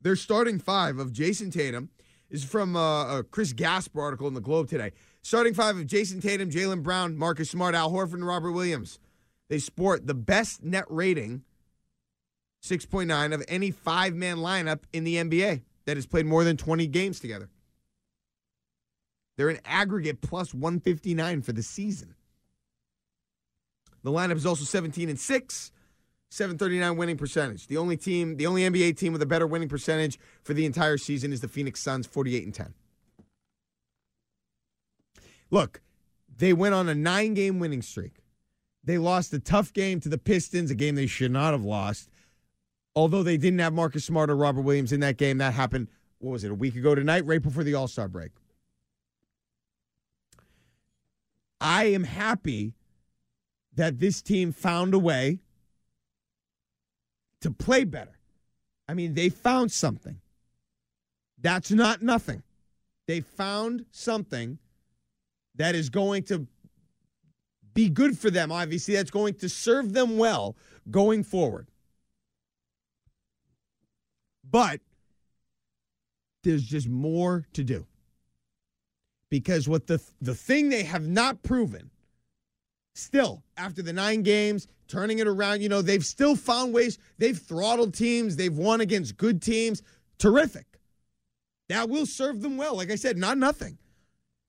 Their 0.00 0.16
starting 0.16 0.58
five 0.58 0.98
of 0.98 1.12
Jayson 1.12 1.50
Tatum 1.50 1.90
is 2.30 2.42
from 2.42 2.76
uh, 2.76 3.18
a 3.18 3.22
Chris 3.22 3.52
Gasper 3.52 4.00
article 4.00 4.26
in 4.26 4.32
the 4.32 4.40
Globe 4.40 4.70
today. 4.70 4.92
Starting 5.20 5.52
five 5.52 5.76
of 5.76 5.86
Jayson 5.86 6.22
Tatum, 6.22 6.48
Jaylen 6.48 6.82
Brown, 6.82 7.14
Marcus 7.14 7.50
Smart, 7.50 7.74
Al 7.74 7.92
Horford, 7.92 8.14
and 8.14 8.26
Robert 8.26 8.52
Williams. 8.52 8.98
They 9.50 9.58
sport 9.58 10.06
the 10.06 10.14
best 10.14 10.62
net 10.62 10.86
rating, 10.88 11.42
6.9, 12.62 13.34
of 13.34 13.44
any 13.48 13.70
five 13.70 14.14
man 14.14 14.38
lineup 14.38 14.84
in 14.94 15.04
the 15.04 15.16
NBA 15.16 15.60
that 15.86 15.96
has 15.96 16.06
played 16.06 16.26
more 16.26 16.44
than 16.44 16.56
20 16.56 16.86
games 16.86 17.20
together. 17.20 17.48
They're 19.36 19.48
an 19.48 19.60
aggregate 19.64 20.20
plus 20.20 20.54
159 20.54 21.42
for 21.42 21.52
the 21.52 21.62
season. 21.62 22.14
The 24.02 24.10
lineup 24.10 24.36
is 24.36 24.46
also 24.46 24.64
17 24.64 25.08
and 25.08 25.18
6, 25.18 25.72
739 26.30 26.96
winning 26.96 27.16
percentage. 27.16 27.66
The 27.66 27.76
only 27.76 27.96
team, 27.96 28.36
the 28.36 28.46
only 28.46 28.62
NBA 28.62 28.96
team 28.96 29.12
with 29.12 29.22
a 29.22 29.26
better 29.26 29.46
winning 29.46 29.68
percentage 29.68 30.18
for 30.42 30.54
the 30.54 30.66
entire 30.66 30.98
season 30.98 31.32
is 31.32 31.40
the 31.40 31.48
Phoenix 31.48 31.80
Suns, 31.80 32.06
48 32.06 32.44
and 32.44 32.54
10. 32.54 32.74
Look, 35.50 35.80
they 36.36 36.52
went 36.52 36.74
on 36.74 36.88
a 36.88 36.94
nine 36.94 37.34
game 37.34 37.58
winning 37.58 37.82
streak. 37.82 38.18
They 38.82 38.98
lost 38.98 39.32
a 39.32 39.38
tough 39.38 39.72
game 39.72 40.00
to 40.00 40.08
the 40.08 40.18
Pistons, 40.18 40.70
a 40.70 40.74
game 40.74 40.94
they 40.94 41.06
should 41.06 41.30
not 41.30 41.52
have 41.52 41.64
lost. 41.64 42.10
Although 42.96 43.22
they 43.22 43.36
didn't 43.36 43.58
have 43.58 43.72
Marcus 43.72 44.04
Smart 44.04 44.30
or 44.30 44.36
Robert 44.36 44.62
Williams 44.62 44.92
in 44.92 45.00
that 45.00 45.16
game, 45.16 45.38
that 45.38 45.54
happened, 45.54 45.88
what 46.18 46.32
was 46.32 46.44
it, 46.44 46.50
a 46.50 46.54
week 46.54 46.76
ago 46.76 46.94
tonight, 46.94 47.26
right 47.26 47.42
before 47.42 47.64
the 47.64 47.74
All 47.74 47.88
Star 47.88 48.08
break. 48.08 48.30
I 51.60 51.84
am 51.86 52.04
happy 52.04 52.74
that 53.74 53.98
this 53.98 54.22
team 54.22 54.52
found 54.52 54.94
a 54.94 54.98
way 54.98 55.40
to 57.40 57.50
play 57.50 57.84
better. 57.84 58.18
I 58.88 58.94
mean, 58.94 59.14
they 59.14 59.28
found 59.28 59.72
something. 59.72 60.20
That's 61.40 61.70
not 61.70 62.02
nothing. 62.02 62.42
They 63.06 63.20
found 63.20 63.86
something 63.90 64.58
that 65.56 65.74
is 65.74 65.90
going 65.90 66.22
to 66.24 66.46
be 67.74 67.88
good 67.88 68.16
for 68.16 68.30
them, 68.30 68.52
obviously, 68.52 68.94
that's 68.94 69.10
going 69.10 69.34
to 69.34 69.48
serve 69.48 69.92
them 69.92 70.16
well 70.16 70.56
going 70.90 71.24
forward. 71.24 71.68
But 74.54 74.80
there's 76.44 76.62
just 76.62 76.88
more 76.88 77.44
to 77.54 77.64
do. 77.64 77.88
Because 79.28 79.68
what 79.68 79.88
the 79.88 80.00
the 80.20 80.36
thing 80.36 80.68
they 80.68 80.84
have 80.84 81.04
not 81.04 81.42
proven 81.42 81.90
still 82.94 83.42
after 83.56 83.82
the 83.82 83.92
9 83.92 84.22
games, 84.22 84.68
turning 84.86 85.18
it 85.18 85.26
around, 85.26 85.60
you 85.60 85.68
know, 85.68 85.82
they've 85.82 86.06
still 86.06 86.36
found 86.36 86.72
ways. 86.72 86.98
They've 87.18 87.36
throttled 87.36 87.94
teams, 87.94 88.36
they've 88.36 88.56
won 88.56 88.80
against 88.80 89.16
good 89.16 89.42
teams. 89.42 89.82
Terrific. 90.18 90.78
That 91.68 91.90
will 91.90 92.06
serve 92.06 92.40
them 92.40 92.56
well. 92.56 92.76
Like 92.76 92.92
I 92.92 92.94
said, 92.94 93.18
not 93.18 93.36
nothing. 93.36 93.76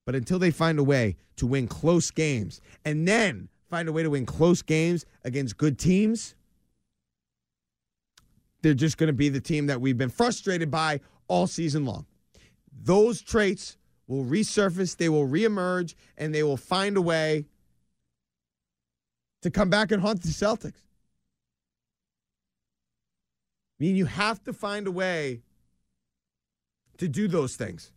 But 0.05 0.13
until 0.13 0.37
they 0.37 0.51
find 0.51 0.77
a 0.77 0.83
way 0.83 1.15
to 1.37 1.47
win 1.47 1.67
close 1.67 2.11
games 2.11 2.61
and 2.85 3.07
then 3.07 3.49
find 3.71 3.89
a 3.89 3.91
way 3.91 4.03
to 4.03 4.11
win 4.11 4.27
close 4.27 4.61
games 4.61 5.03
against 5.23 5.57
good 5.57 5.79
teams, 5.79 6.35
they're 8.65 8.73
just 8.73 8.97
going 8.97 9.05
to 9.05 9.13
be 9.13 9.29
the 9.29 9.39
team 9.39 9.67
that 9.67 9.79
we've 9.79 9.99
been 9.99 10.09
frustrated 10.09 10.71
by 10.71 10.99
all 11.27 11.45
season 11.45 11.85
long. 11.85 12.03
Those 12.81 13.21
traits 13.21 13.77
will 14.07 14.25
resurface, 14.25 14.97
they 14.97 15.07
will 15.07 15.27
reemerge, 15.27 15.93
and 16.17 16.33
they 16.33 16.41
will 16.41 16.57
find 16.57 16.97
a 16.97 17.01
way 17.01 17.45
to 19.43 19.51
come 19.51 19.69
back 19.69 19.91
and 19.91 20.01
haunt 20.01 20.23
the 20.23 20.29
Celtics. 20.29 20.81
I 23.79 23.83
mean, 23.83 23.95
you 23.95 24.05
have 24.05 24.43
to 24.45 24.53
find 24.53 24.87
a 24.87 24.91
way 24.91 25.43
to 26.97 27.07
do 27.07 27.27
those 27.27 27.55
things. 27.55 27.91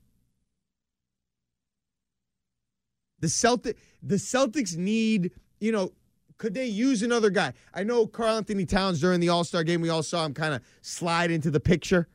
The 3.21 3.31
Celtic 3.31 3.79
the 4.03 4.17
Celtics 4.17 4.77
need, 4.77 5.31
you 5.61 5.73
know, 5.73 5.93
could 6.39 6.55
they 6.55 6.67
use 6.67 7.03
another 7.03 7.31
guy? 7.31 7.53
I 7.75 7.83
know 7.83 8.07
Karl-Anthony 8.07 8.65
Towns 8.65 9.01
during 9.01 9.21
the 9.21 9.29
All-Star 9.29 9.65
game, 9.65 9.81
we 9.81 9.91
all 9.91 10.05
saw 10.05 10.25
him 10.25 10.35
kind 10.35 10.55
of 10.55 10.63
slide 10.81 11.31
into 11.31 11.51
the 11.51 11.61
picture 11.61 12.09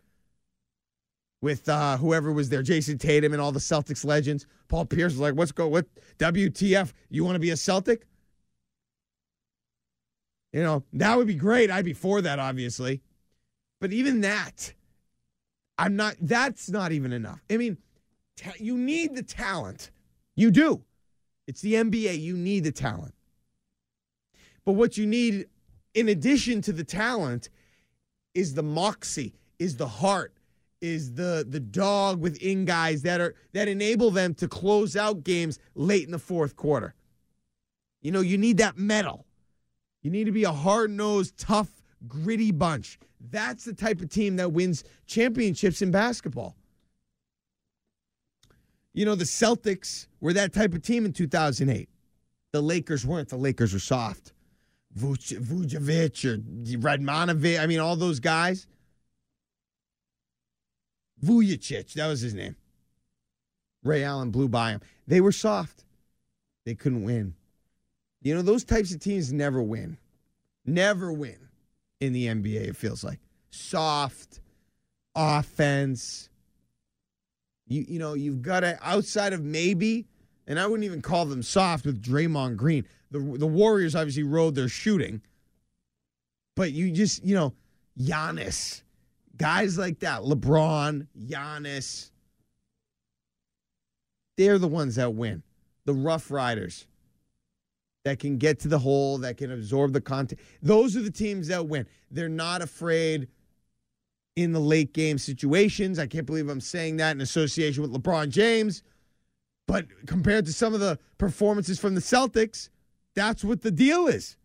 with 1.42 1.68
uh, 1.68 1.98
whoever 1.98 2.32
was 2.32 2.48
there, 2.48 2.64
Jayson 2.64 2.98
Tatum 2.98 3.34
and 3.34 3.42
all 3.42 3.52
the 3.52 3.60
Celtics 3.60 4.06
legends. 4.06 4.48
Paul 4.70 4.86
Pierce 4.86 5.12
was 5.12 5.20
like, 5.20 5.36
"What's 5.36 5.52
go? 5.52 5.68
What 5.68 5.86
WTF? 6.18 6.94
You 7.10 7.26
want 7.26 7.36
to 7.36 7.40
be 7.40 7.50
a 7.50 7.58
Celtic?" 7.58 8.08
You 10.54 10.64
know 10.64 10.84
that 10.94 11.18
would 11.18 11.28
be 11.28 11.36
great. 11.36 11.70
I'd 11.70 11.84
be 11.84 11.94
for 11.94 12.22
that, 12.22 12.40
obviously, 12.40 13.02
but 13.82 13.92
even 13.92 14.22
that, 14.22 14.74
I'm 15.78 15.98
not. 15.98 16.16
That's 16.22 16.70
not 16.70 16.94
even 16.94 17.12
enough. 17.12 17.44
I 17.52 17.58
mean, 17.58 17.78
ta- 18.38 18.54
you 18.58 18.78
need 18.78 19.14
the 19.14 19.24
talent. 19.24 19.92
You 20.36 20.50
do. 20.50 20.82
It's 21.46 21.60
the 21.60 21.74
NBA. 21.74 22.22
You 22.22 22.38
need 22.38 22.64
the 22.64 22.72
talent. 22.72 23.14
But 24.66 24.74
what 24.74 24.98
you 24.98 25.06
need, 25.06 25.48
in 25.94 26.10
addition 26.10 26.62
to 26.64 26.74
the 26.74 26.84
talent, 26.84 27.50
is 28.34 28.54
the 28.54 28.64
moxie, 28.64 29.36
is 29.60 29.78
the 29.78 29.88
heart, 29.88 30.34
is 30.82 31.14
the 31.14 31.46
the 31.48 31.60
dog 31.60 32.20
within 32.20 32.66
guys 32.66 33.02
that 33.04 33.22
are 33.22 33.36
that 33.54 33.68
enable 33.68 34.12
them 34.12 34.34
to 34.36 34.48
close 34.48 34.96
out 34.96 35.24
games 35.24 35.60
late 35.76 36.06
in 36.06 36.12
the 36.12 36.20
fourth 36.20 36.56
quarter. 36.56 36.94
You 38.02 38.12
know, 38.12 38.22
you 38.22 38.38
need 38.38 38.58
that 38.58 38.78
mettle. 38.78 39.26
You 40.02 40.12
need 40.12 40.26
to 40.26 40.34
be 40.34 40.44
a 40.44 40.52
hard-nosed, 40.52 41.38
tough, 41.38 41.70
gritty 42.08 42.52
bunch. 42.52 43.00
That's 43.32 43.64
the 43.64 43.74
type 43.74 44.02
of 44.02 44.10
team 44.10 44.36
that 44.36 44.52
wins 44.52 44.84
championships 45.06 45.82
in 45.82 45.92
basketball. 45.92 46.58
You 48.94 49.06
know, 49.06 49.16
the 49.16 49.24
Celtics 49.24 50.08
were 50.20 50.34
that 50.34 50.52
type 50.54 50.74
of 50.74 50.82
team 50.82 51.06
in 51.06 51.14
2008. 51.14 51.88
The 52.52 52.62
Lakers 52.62 53.06
weren't. 53.06 53.30
The 53.30 53.38
Lakers 53.38 53.74
were 53.74 53.80
soft. 53.80 54.34
Vuj- 54.98 55.40
Vujovic 55.40 56.26
or 56.26 56.38
Radmanovic. 56.78 57.60
I 57.60 57.66
mean, 57.66 57.80
all 57.80 57.96
those 57.96 58.20
guys. 58.20 58.68
Vujacic, 61.24 61.94
that 61.94 62.08
was 62.08 62.22
his 62.22 62.34
name. 62.34 62.56
Ray 63.84 64.04
Allen 64.04 64.32
blew 64.32 64.48
by 64.48 64.72
him. 64.72 64.82
They 65.08 65.22
were 65.22 65.32
soft. 65.32 65.86
They 66.66 66.76
couldn't 66.76 67.04
win. 67.04 67.36
You 68.22 68.36
know, 68.36 68.42
those 68.42 68.64
types 68.64 68.94
of 68.94 69.00
teams 69.00 69.34
never 69.34 69.62
win. 69.62 69.98
Never 70.66 71.12
win 71.12 71.50
in 72.00 72.14
the 72.14 72.28
NBA, 72.28 72.70
it 72.70 72.76
feels 72.78 73.04
like. 73.04 73.20
Soft 73.50 74.40
offense. 75.16 76.30
You 77.68 77.86
you 77.88 78.00
know, 78.00 78.14
you've 78.14 78.42
got 78.42 78.62
to 78.62 78.78
outside 78.82 79.34
of 79.34 79.44
maybe, 79.44 80.06
and 80.48 80.60
I 80.60 80.68
wouldn't 80.68 80.86
even 80.86 81.02
call 81.02 81.26
them 81.26 81.44
soft 81.44 81.86
with 81.86 82.02
Draymond 82.02 82.58
Green. 82.58 82.86
The 83.12 83.20
the 83.20 83.48
Warriors 83.48 83.96
obviously 83.96 84.24
rode 84.24 84.56
their 84.56 84.70
shooting. 84.70 85.22
But 86.56 86.72
you 86.72 86.92
just, 86.92 87.24
you 87.24 87.36
know, 87.36 87.54
Giannis, 88.00 88.84
guys 89.38 89.78
like 89.78 90.00
that, 90.00 90.22
LeBron, 90.22 91.08
Giannis, 91.28 92.12
they're 94.38 94.60
the 94.60 94.68
ones 94.68 94.96
that 94.96 95.14
win. 95.14 95.44
The 95.86 95.94
Rough 95.94 96.32
Riders 96.32 96.88
that 98.06 98.20
can 98.20 98.38
get 98.38 98.60
to 98.60 98.68
the 98.68 98.80
hole, 98.80 99.18
that 99.20 99.38
can 99.38 99.52
absorb 99.52 99.94
the 99.94 100.02
content. 100.02 100.40
Those 100.62 100.96
are 100.96 101.02
the 101.02 101.12
teams 101.12 101.48
that 101.48 101.68
win. 101.68 101.88
They're 102.12 102.30
not 102.30 102.62
afraid 102.62 103.28
in 104.36 104.52
the 104.52 104.60
late 104.60 104.94
game 104.94 105.18
situations. 105.18 106.00
I 106.00 106.08
can't 106.08 106.26
believe 106.26 106.50
I'm 106.50 106.62
saying 106.62 106.98
that 106.98 107.12
in 107.12 107.22
association 107.22 107.82
with 107.82 107.94
LeBron 107.94 108.30
James. 108.30 108.84
But 109.68 109.86
compared 110.06 110.46
to 110.46 110.54
some 110.54 110.74
of 110.74 110.80
the 110.80 111.00
performances 111.18 111.80
from 111.80 111.96
the 111.96 112.02
Celtics, 112.02 112.70
that's 113.16 113.44
what 113.44 113.62
the 113.62 113.72
deal 113.72 114.08
is. 114.08 114.38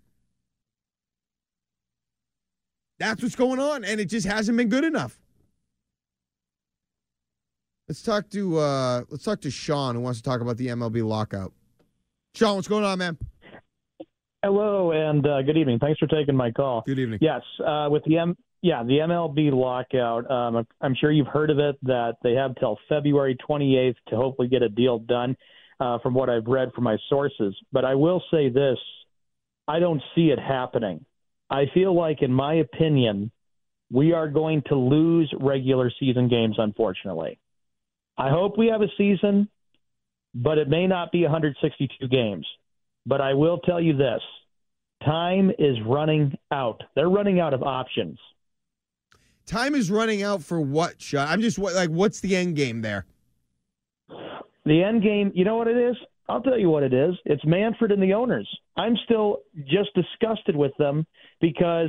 That's 2.99 3.23
what's 3.23 3.37
going 3.37 3.61
on, 3.61 3.85
and 3.85 4.01
it 4.01 4.07
just 4.07 4.27
hasn't 4.27 4.59
been 4.59 4.69
good 4.69 4.85
enough. 4.85 5.21
Let's 7.89 8.03
talk 8.03 8.29
to 8.31 8.59
uh, 8.59 9.03
let's 9.09 9.25
talk 9.25 9.41
to 9.43 9.51
Sean, 9.51 9.95
who 9.95 10.01
wants 10.03 10.21
to 10.21 10.25
talk 10.29 10.41
about 10.41 10.57
the 10.57 10.67
MLB 10.69 11.07
lockout. 11.07 11.53
Sean, 12.35 12.57
what's 12.57 12.69
going 12.69 12.85
on, 12.85 12.99
man? 12.99 13.17
Hello 14.45 14.93
and 14.93 15.27
uh, 15.27 15.43
good 15.43 15.57
evening. 15.57 15.79
Thanks 15.79 15.99
for 15.99 16.07
taking 16.07 16.37
my 16.37 16.51
call. 16.51 16.83
Good 16.87 16.99
evening. 16.99 17.19
Yes, 17.23 17.43
uh, 17.67 17.89
with 17.91 18.05
the 18.05 18.19
M, 18.19 18.37
yeah, 18.63 18.83
the 18.83 18.99
MLB 18.99 19.53
lockout. 19.53 20.31
Um, 20.31 20.67
I'm 20.81 20.95
sure 20.95 21.13
you've 21.13 21.29
heard 21.29 21.51
of 21.51 21.59
it. 21.59 21.77
That 21.83 22.17
they 22.23 22.35
have 22.35 22.55
till 22.57 22.79
February 22.89 23.37
28th 23.49 23.97
to 24.09 24.17
hopefully 24.17 24.49
get 24.49 24.63
a 24.63 24.69
deal 24.69 24.99
done. 24.99 25.37
Uh, 25.81 25.97
from 26.01 26.13
what 26.13 26.29
I've 26.29 26.47
read 26.49 26.73
from 26.75 26.83
my 26.83 26.97
sources, 27.09 27.55
but 27.71 27.85
I 27.85 27.95
will 27.95 28.21
say 28.33 28.49
this: 28.49 28.79
I 29.69 29.79
don't 29.79 30.03
see 30.17 30.31
it 30.31 30.39
happening. 30.41 31.05
I 31.49 31.67
feel 31.73 31.97
like, 31.97 32.21
in 32.21 32.33
my 32.33 32.55
opinion, 32.55 33.31
we 33.89 34.13
are 34.13 34.29
going 34.29 34.63
to 34.71 34.75
lose 34.75 35.33
regular 35.39 35.93
season 36.01 36.29
games. 36.29 36.57
Unfortunately, 36.59 37.39
I 38.17 38.31
hope 38.31 38.59
we 38.59 38.67
have 38.69 38.83
a 38.83 38.89
season, 38.97 39.49
but 40.35 40.59
it 40.59 40.69
may 40.69 40.89
not 40.89 41.13
be 41.13 41.23
162 41.23 42.09
games. 42.09 42.47
But 43.07 43.21
I 43.21 43.35
will 43.35 43.59
tell 43.59 43.81
you 43.81 43.97
this 43.97 44.21
time 45.05 45.53
is 45.59 45.77
running 45.87 46.37
out. 46.51 46.83
They're 46.97 47.09
running 47.09 47.39
out 47.39 47.55
of 47.55 47.63
options. 47.63 48.19
Time 49.49 49.75
is 49.75 49.91
running 49.91 50.23
out 50.23 50.43
for 50.43 50.61
what, 50.61 51.01
Sean? 51.01 51.27
I'm 51.27 51.41
just 51.41 51.59
like, 51.59 51.89
what's 51.89 52.21
the 52.21 52.37
end 52.37 52.55
game 52.55 52.83
there? 52.83 53.07
The 54.67 54.83
end 54.83 55.03
game, 55.03 55.33
you 55.35 55.47
know 55.47 55.57
what 55.57 55.69
it 55.69 55.77
is? 55.79 55.97
I'll 56.29 56.43
tell 56.43 56.59
you 56.59 56.69
what 56.69 56.83
it 56.83 56.93
is. 56.93 57.15
It's 57.25 57.43
Manfred 57.47 57.91
and 57.91 58.03
the 58.03 58.13
owners. 58.13 58.47
I'm 58.77 58.95
still 59.05 59.39
just 59.65 59.89
disgusted 59.95 60.55
with 60.55 60.73
them 60.79 61.07
because 61.41 61.89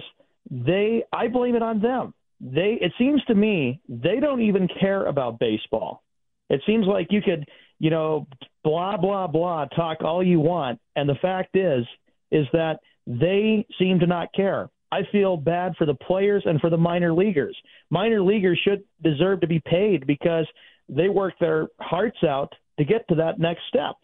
they 0.49 1.03
I 1.11 1.27
blame 1.27 1.55
it 1.55 1.61
on 1.61 1.81
them. 1.81 2.13
They 2.39 2.77
it 2.79 2.93
seems 2.97 3.21
to 3.25 3.35
me 3.35 3.81
they 3.89 4.21
don't 4.21 4.41
even 4.41 4.69
care 4.79 5.05
about 5.05 5.39
baseball. 5.39 6.01
It 6.49 6.61
seems 6.65 6.87
like 6.87 7.07
you 7.09 7.21
could, 7.21 7.45
you 7.79 7.89
know, 7.89 8.25
blah 8.63 8.95
blah 8.95 9.27
blah 9.27 9.65
talk 9.65 9.97
all 10.01 10.23
you 10.23 10.39
want 10.39 10.79
and 10.95 11.09
the 11.09 11.15
fact 11.21 11.57
is 11.57 11.85
is 12.31 12.45
that 12.53 12.79
they 13.05 13.67
seem 13.77 13.99
to 13.99 14.07
not 14.07 14.31
care. 14.33 14.69
I 14.91 15.01
feel 15.11 15.37
bad 15.37 15.75
for 15.77 15.85
the 15.85 15.93
players 15.93 16.43
and 16.45 16.59
for 16.59 16.69
the 16.69 16.77
minor 16.77 17.13
leaguers. 17.13 17.55
Minor 17.89 18.21
leaguers 18.21 18.59
should 18.63 18.83
deserve 19.03 19.41
to 19.41 19.47
be 19.47 19.59
paid 19.59 20.07
because 20.07 20.47
they 20.87 21.09
work 21.09 21.33
their 21.39 21.67
hearts 21.79 22.17
out 22.27 22.53
to 22.79 22.85
get 22.85 23.07
to 23.09 23.15
that 23.15 23.39
next 23.39 23.61
step. 23.67 23.95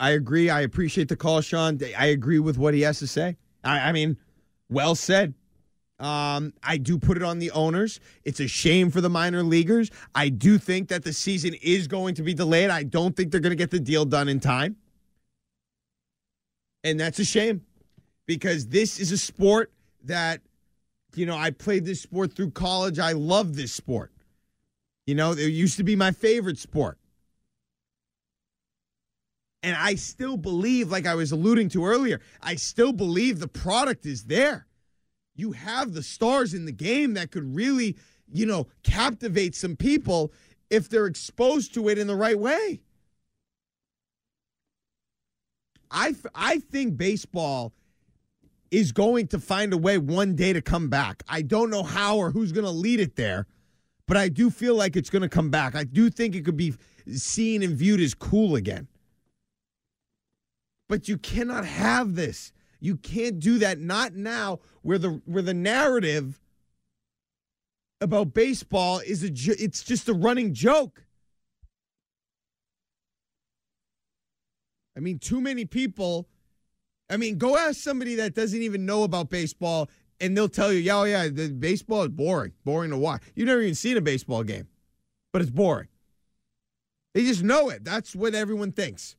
I 0.00 0.10
agree. 0.10 0.48
I 0.50 0.62
appreciate 0.62 1.08
the 1.08 1.16
call, 1.16 1.42
Sean. 1.42 1.78
I 1.96 2.06
agree 2.06 2.38
with 2.38 2.56
what 2.58 2.74
he 2.74 2.80
has 2.82 2.98
to 3.00 3.06
say. 3.06 3.36
I, 3.62 3.80
I 3.80 3.92
mean, 3.92 4.16
well 4.68 4.94
said. 4.94 5.34
Um, 6.00 6.52
I 6.64 6.78
do 6.78 6.98
put 6.98 7.16
it 7.16 7.22
on 7.22 7.38
the 7.38 7.52
owners. 7.52 8.00
It's 8.24 8.40
a 8.40 8.48
shame 8.48 8.90
for 8.90 9.00
the 9.00 9.10
minor 9.10 9.44
leaguers. 9.44 9.90
I 10.14 10.30
do 10.30 10.58
think 10.58 10.88
that 10.88 11.04
the 11.04 11.12
season 11.12 11.54
is 11.62 11.86
going 11.86 12.16
to 12.16 12.22
be 12.22 12.34
delayed. 12.34 12.70
I 12.70 12.82
don't 12.82 13.14
think 13.14 13.30
they're 13.30 13.40
going 13.40 13.50
to 13.52 13.56
get 13.56 13.70
the 13.70 13.78
deal 13.78 14.04
done 14.04 14.28
in 14.28 14.40
time. 14.40 14.76
And 16.82 16.98
that's 16.98 17.20
a 17.20 17.24
shame 17.24 17.60
because 18.26 18.68
this 18.68 19.00
is 19.00 19.12
a 19.12 19.18
sport 19.18 19.72
that, 20.04 20.40
you 21.14 21.26
know, 21.26 21.36
I 21.36 21.50
played 21.50 21.84
this 21.84 22.00
sport 22.00 22.32
through 22.32 22.50
college. 22.50 22.98
I 22.98 23.12
love 23.12 23.56
this 23.56 23.72
sport. 23.72 24.12
You 25.06 25.14
know, 25.14 25.32
it 25.32 25.48
used 25.48 25.76
to 25.78 25.84
be 25.84 25.96
my 25.96 26.12
favorite 26.12 26.58
sport. 26.58 26.98
And 29.64 29.76
I 29.76 29.94
still 29.94 30.36
believe, 30.36 30.90
like 30.90 31.06
I 31.06 31.14
was 31.14 31.32
alluding 31.32 31.68
to 31.70 31.84
earlier, 31.84 32.20
I 32.40 32.56
still 32.56 32.92
believe 32.92 33.38
the 33.38 33.48
product 33.48 34.06
is 34.06 34.24
there. 34.24 34.66
You 35.34 35.52
have 35.52 35.92
the 35.92 36.02
stars 36.02 36.52
in 36.52 36.64
the 36.64 36.72
game 36.72 37.14
that 37.14 37.30
could 37.30 37.54
really, 37.54 37.96
you 38.32 38.44
know, 38.44 38.66
captivate 38.82 39.54
some 39.54 39.76
people 39.76 40.32
if 40.68 40.88
they're 40.88 41.06
exposed 41.06 41.74
to 41.74 41.88
it 41.88 41.98
in 41.98 42.06
the 42.06 42.16
right 42.16 42.38
way. 42.38 42.80
I, 45.90 46.14
I 46.34 46.58
think 46.58 46.96
baseball 46.96 47.72
is 48.72 48.90
going 48.90 49.28
to 49.28 49.38
find 49.38 49.72
a 49.74 49.78
way 49.78 49.98
one 49.98 50.34
day 50.34 50.52
to 50.54 50.62
come 50.62 50.88
back. 50.88 51.22
I 51.28 51.42
don't 51.42 51.70
know 51.70 51.82
how 51.82 52.16
or 52.16 52.30
who's 52.30 52.52
going 52.52 52.64
to 52.64 52.70
lead 52.70 53.00
it 53.00 53.16
there, 53.16 53.46
but 54.08 54.16
I 54.16 54.30
do 54.30 54.50
feel 54.50 54.74
like 54.74 54.96
it's 54.96 55.10
going 55.10 55.22
to 55.22 55.28
come 55.28 55.50
back. 55.50 55.76
I 55.76 55.84
do 55.84 56.08
think 56.08 56.34
it 56.34 56.44
could 56.44 56.56
be 56.56 56.74
seen 57.14 57.62
and 57.62 57.76
viewed 57.76 58.00
as 58.00 58.14
cool 58.14 58.56
again. 58.56 58.88
But 60.88 61.06
you 61.06 61.18
cannot 61.18 61.66
have 61.66 62.14
this. 62.14 62.50
You 62.80 62.96
can't 62.96 63.38
do 63.38 63.58
that. 63.58 63.78
Not 63.78 64.14
now, 64.14 64.60
where 64.80 64.98
the 64.98 65.20
where 65.26 65.42
the 65.42 65.54
narrative 65.54 66.40
about 68.00 68.34
baseball 68.34 69.00
is 69.00 69.22
a 69.22 69.30
it's 69.62 69.84
just 69.84 70.08
a 70.08 70.14
running 70.14 70.54
joke. 70.54 71.04
I 74.96 75.00
mean, 75.00 75.18
too 75.18 75.40
many 75.40 75.64
people. 75.66 76.28
I 77.12 77.18
mean, 77.18 77.36
go 77.36 77.58
ask 77.58 77.78
somebody 77.78 78.14
that 78.14 78.34
doesn't 78.34 78.62
even 78.62 78.86
know 78.86 79.02
about 79.02 79.28
baseball, 79.28 79.90
and 80.18 80.34
they'll 80.34 80.48
tell 80.48 80.72
you, 80.72 80.78
"Yeah, 80.78 80.96
oh, 80.96 81.04
yeah, 81.04 81.28
the 81.28 81.50
baseball 81.50 82.04
is 82.04 82.08
boring, 82.08 82.52
boring 82.64 82.90
to 82.90 82.96
watch." 82.96 83.22
You've 83.36 83.48
never 83.48 83.60
even 83.60 83.74
seen 83.74 83.98
a 83.98 84.00
baseball 84.00 84.42
game, 84.44 84.66
but 85.30 85.42
it's 85.42 85.50
boring. 85.50 85.88
They 87.12 87.24
just 87.26 87.42
know 87.42 87.68
it. 87.68 87.84
That's 87.84 88.16
what 88.16 88.34
everyone 88.34 88.72
thinks. 88.72 89.16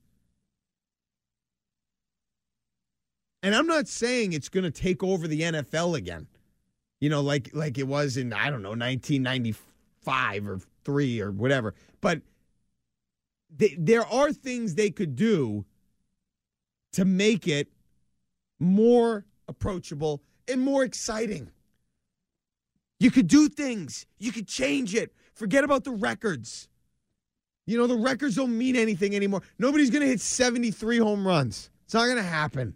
And 3.43 3.53
I'm 3.53 3.67
not 3.67 3.87
saying 3.87 4.33
it's 4.33 4.49
going 4.49 4.63
to 4.63 4.71
take 4.71 5.03
over 5.03 5.27
the 5.27 5.41
NFL 5.41 5.95
again. 5.95 6.25
You 6.99 7.09
know, 7.09 7.21
like 7.21 7.51
like 7.53 7.77
it 7.77 7.87
was 7.87 8.17
in 8.17 8.33
I 8.33 8.49
don't 8.49 8.63
know 8.63 8.69
1995 8.69 10.47
or 10.47 10.59
3 10.83 11.21
or 11.21 11.31
whatever. 11.31 11.75
But 12.01 12.21
there 13.55 14.05
are 14.07 14.33
things 14.33 14.73
they 14.73 14.89
could 14.89 15.15
do 15.15 15.65
to 16.93 17.05
make 17.05 17.47
it 17.47 17.67
more 18.63 19.25
approachable 19.47 20.21
and 20.47 20.61
more 20.61 20.83
exciting. 20.83 21.51
You 22.99 23.11
could 23.11 23.27
do 23.27 23.49
things. 23.49 24.05
You 24.17 24.31
could 24.31 24.47
change 24.47 24.95
it. 24.95 25.13
Forget 25.33 25.63
about 25.63 25.83
the 25.83 25.91
records. 25.91 26.69
You 27.65 27.77
know, 27.77 27.87
the 27.87 27.95
records 27.95 28.35
don't 28.35 28.57
mean 28.57 28.75
anything 28.75 29.15
anymore. 29.15 29.41
Nobody's 29.57 29.89
going 29.89 30.01
to 30.01 30.07
hit 30.07 30.21
73 30.21 30.97
home 30.97 31.25
runs. 31.25 31.69
It's 31.85 31.93
not 31.93 32.05
going 32.05 32.17
to 32.17 32.23
happen. 32.23 32.75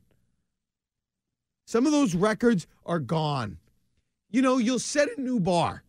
Some 1.65 1.86
of 1.86 1.91
those 1.91 2.15
records 2.15 2.67
are 2.86 3.00
gone. 3.00 3.58
You 4.30 4.41
know, 4.41 4.58
you'll 4.58 4.80
set 4.80 5.10
a 5.17 5.21
new 5.21 5.39
bar. 5.39 5.84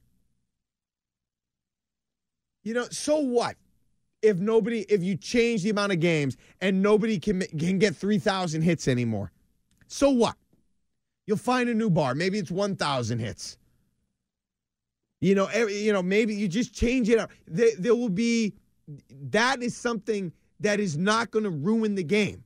You 2.65 2.75
know, 2.75 2.87
so 2.91 3.19
what? 3.19 3.57
If 4.21 4.39
nobody, 4.39 4.81
if 4.89 5.03
you 5.03 5.17
change 5.17 5.63
the 5.63 5.71
amount 5.71 5.93
of 5.93 6.01
games 6.01 6.37
and 6.61 6.83
nobody 6.83 7.21
can 7.21 7.41
can 7.41 7.79
get 7.79 7.95
three 7.95 8.19
thousand 8.19 8.63
hits 8.63 8.89
anymore, 8.89 9.31
so 9.89 10.11
what? 10.11 10.37
You'll 11.27 11.37
find 11.37 11.69
a 11.69 11.75
new 11.75 11.91
bar. 11.91 12.15
Maybe 12.15 12.39
it's 12.39 12.51
one 12.51 12.77
thousand 12.77 13.19
hits. 13.19 13.59
You 15.21 15.35
know, 15.35 15.47
every, 15.47 15.77
you 15.77 15.93
know, 15.93 16.03
maybe 16.03 16.35
you 16.35 16.47
just 16.47 16.73
change 16.73 17.09
it 17.09 17.19
up. 17.19 17.31
There, 17.47 17.73
there 17.79 17.95
will 17.95 18.09
be. 18.09 18.55
That 19.31 19.63
is 19.63 19.77
something 19.77 20.33
that 20.61 20.81
is 20.81 20.97
not 20.97 21.31
going 21.31 21.45
to 21.45 21.51
ruin 21.51 21.95
the 21.95 22.05
game. 22.05 22.45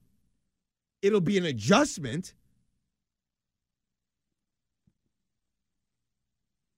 It'll 1.03 1.21
be 1.21 1.39
an 1.39 1.45
adjustment 1.45 2.35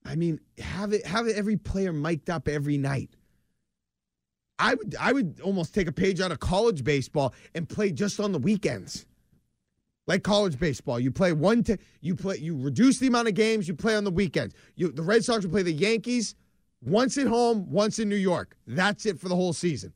I 0.04 0.16
mean, 0.16 0.40
have 0.58 0.92
it 0.92 1.06
have 1.06 1.26
every 1.28 1.56
player 1.56 1.92
mic'd 1.92 2.30
up 2.30 2.48
every 2.48 2.76
night. 2.76 3.10
I 4.58 4.74
would 4.74 4.94
I 5.00 5.12
would 5.12 5.40
almost 5.42 5.74
take 5.74 5.88
a 5.88 5.92
page 5.92 6.20
out 6.20 6.30
of 6.30 6.40
college 6.40 6.84
baseball 6.84 7.34
and 7.54 7.68
play 7.68 7.90
just 7.90 8.20
on 8.20 8.32
the 8.32 8.38
weekends. 8.38 9.06
Like 10.06 10.22
college 10.22 10.58
baseball, 10.58 11.00
you 11.00 11.10
play 11.10 11.32
one 11.32 11.62
t- 11.62 11.78
you 12.00 12.14
play 12.14 12.36
you 12.36 12.56
reduce 12.56 12.98
the 12.98 13.06
amount 13.06 13.28
of 13.28 13.34
games 13.34 13.66
you 13.66 13.74
play 13.74 13.96
on 13.96 14.04
the 14.04 14.10
weekends. 14.10 14.54
You 14.76 14.92
the 14.92 15.02
Red 15.02 15.24
Sox 15.24 15.44
will 15.44 15.52
play 15.52 15.62
the 15.62 15.72
Yankees 15.72 16.34
once 16.82 17.16
at 17.16 17.26
home, 17.26 17.70
once 17.70 17.98
in 17.98 18.08
New 18.08 18.16
York. 18.16 18.56
That's 18.66 19.06
it 19.06 19.18
for 19.18 19.28
the 19.28 19.36
whole 19.36 19.54
season. 19.54 19.94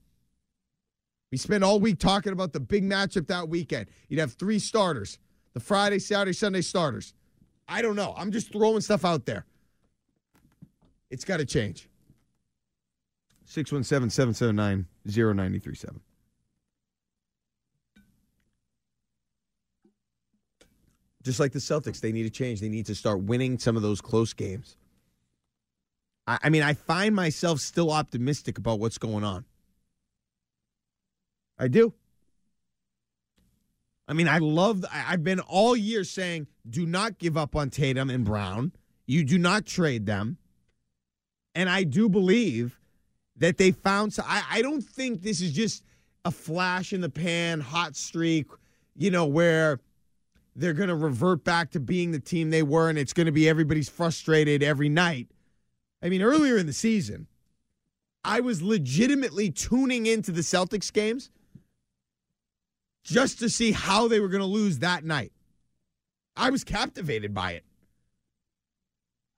We 1.30 1.36
spend 1.36 1.62
all 1.62 1.78
week 1.78 1.98
talking 1.98 2.32
about 2.32 2.54
the 2.54 2.60
big 2.60 2.84
matchup 2.84 3.26
that 3.26 3.48
weekend. 3.48 3.88
You'd 4.08 4.20
have 4.20 4.32
three 4.32 4.58
starters, 4.58 5.18
the 5.52 5.60
Friday, 5.60 5.98
Saturday, 5.98 6.32
Sunday 6.32 6.62
starters. 6.62 7.12
I 7.68 7.82
don't 7.82 7.96
know. 7.96 8.14
I'm 8.16 8.32
just 8.32 8.50
throwing 8.50 8.80
stuff 8.80 9.04
out 9.04 9.26
there. 9.26 9.44
It's 11.10 11.24
got 11.24 11.36
to 11.36 11.44
change. 11.44 11.88
617 13.44 14.10
779 14.10 14.86
0937. 15.06 16.00
Just 21.22 21.40
like 21.40 21.52
the 21.52 21.58
Celtics, 21.58 22.00
they 22.00 22.12
need 22.12 22.24
to 22.24 22.30
change. 22.30 22.60
They 22.60 22.68
need 22.68 22.86
to 22.86 22.94
start 22.94 23.22
winning 23.22 23.58
some 23.58 23.76
of 23.76 23.82
those 23.82 24.00
close 24.00 24.32
games. 24.32 24.76
I, 26.26 26.38
I 26.44 26.48
mean, 26.48 26.62
I 26.62 26.74
find 26.74 27.14
myself 27.14 27.60
still 27.60 27.90
optimistic 27.90 28.58
about 28.58 28.78
what's 28.78 28.98
going 28.98 29.24
on. 29.24 29.44
I 31.58 31.68
do. 31.68 31.92
I 34.06 34.14
mean, 34.14 34.28
I 34.28 34.38
love, 34.38 34.84
I've 34.92 35.22
been 35.22 35.40
all 35.40 35.76
year 35.76 36.04
saying 36.04 36.46
do 36.68 36.86
not 36.86 37.18
give 37.18 37.36
up 37.36 37.54
on 37.54 37.68
Tatum 37.68 38.08
and 38.08 38.24
Brown. 38.24 38.72
You 39.06 39.24
do 39.24 39.38
not 39.38 39.66
trade 39.66 40.06
them. 40.06 40.38
And 41.54 41.68
I 41.68 41.82
do 41.82 42.08
believe 42.08 42.78
that 43.36 43.58
they 43.58 43.72
found. 43.72 44.14
So 44.14 44.22
I, 44.26 44.44
I 44.50 44.62
don't 44.62 44.82
think 44.82 45.22
this 45.22 45.40
is 45.40 45.52
just 45.52 45.84
a 46.24 46.30
flash 46.30 46.92
in 46.92 47.00
the 47.00 47.10
pan, 47.10 47.60
hot 47.60 47.96
streak, 47.96 48.46
you 48.96 49.10
know, 49.10 49.26
where 49.26 49.80
they're 50.58 50.74
going 50.74 50.88
to 50.88 50.96
revert 50.96 51.44
back 51.44 51.70
to 51.70 51.80
being 51.80 52.10
the 52.10 52.18
team 52.18 52.50
they 52.50 52.64
were 52.64 52.88
and 52.88 52.98
it's 52.98 53.12
going 53.12 53.26
to 53.26 53.32
be 53.32 53.48
everybody's 53.48 53.88
frustrated 53.88 54.62
every 54.62 54.88
night. 54.88 55.28
I 56.02 56.08
mean, 56.08 56.20
earlier 56.20 56.58
in 56.58 56.66
the 56.66 56.72
season, 56.72 57.28
I 58.24 58.40
was 58.40 58.60
legitimately 58.60 59.50
tuning 59.50 60.06
into 60.06 60.32
the 60.32 60.40
Celtics 60.40 60.92
games 60.92 61.30
just 63.04 63.38
to 63.38 63.48
see 63.48 63.72
how 63.72 64.08
they 64.08 64.18
were 64.18 64.28
going 64.28 64.40
to 64.40 64.46
lose 64.46 64.80
that 64.80 65.04
night. 65.04 65.32
I 66.36 66.50
was 66.50 66.64
captivated 66.64 67.32
by 67.32 67.52
it. 67.52 67.64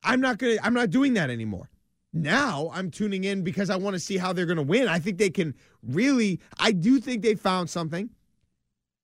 I'm 0.03 0.23
not 0.23 0.39
going 0.39 0.57
to 0.57 0.65
I'm 0.65 0.75
not 0.75 0.89
doing 0.89 1.15
that 1.15 1.29
anymore. 1.29 1.69
Now 2.15 2.71
I'm 2.73 2.91
tuning 2.91 3.25
in 3.25 3.45
because 3.45 3.69
I 3.69 3.77
want 3.77 3.95
to 3.95 4.01
see 4.01 4.17
how 4.17 4.33
they're 4.33 4.47
going 4.47 4.57
to 4.57 4.63
win. 4.63 4.89
I 4.89 4.99
think 4.99 5.19
they 5.19 5.31
can 5.31 5.55
really, 5.83 6.41
I 6.59 6.73
do 6.73 6.99
think 6.99 7.23
they 7.23 7.35
found 7.35 7.69
something 7.69 8.09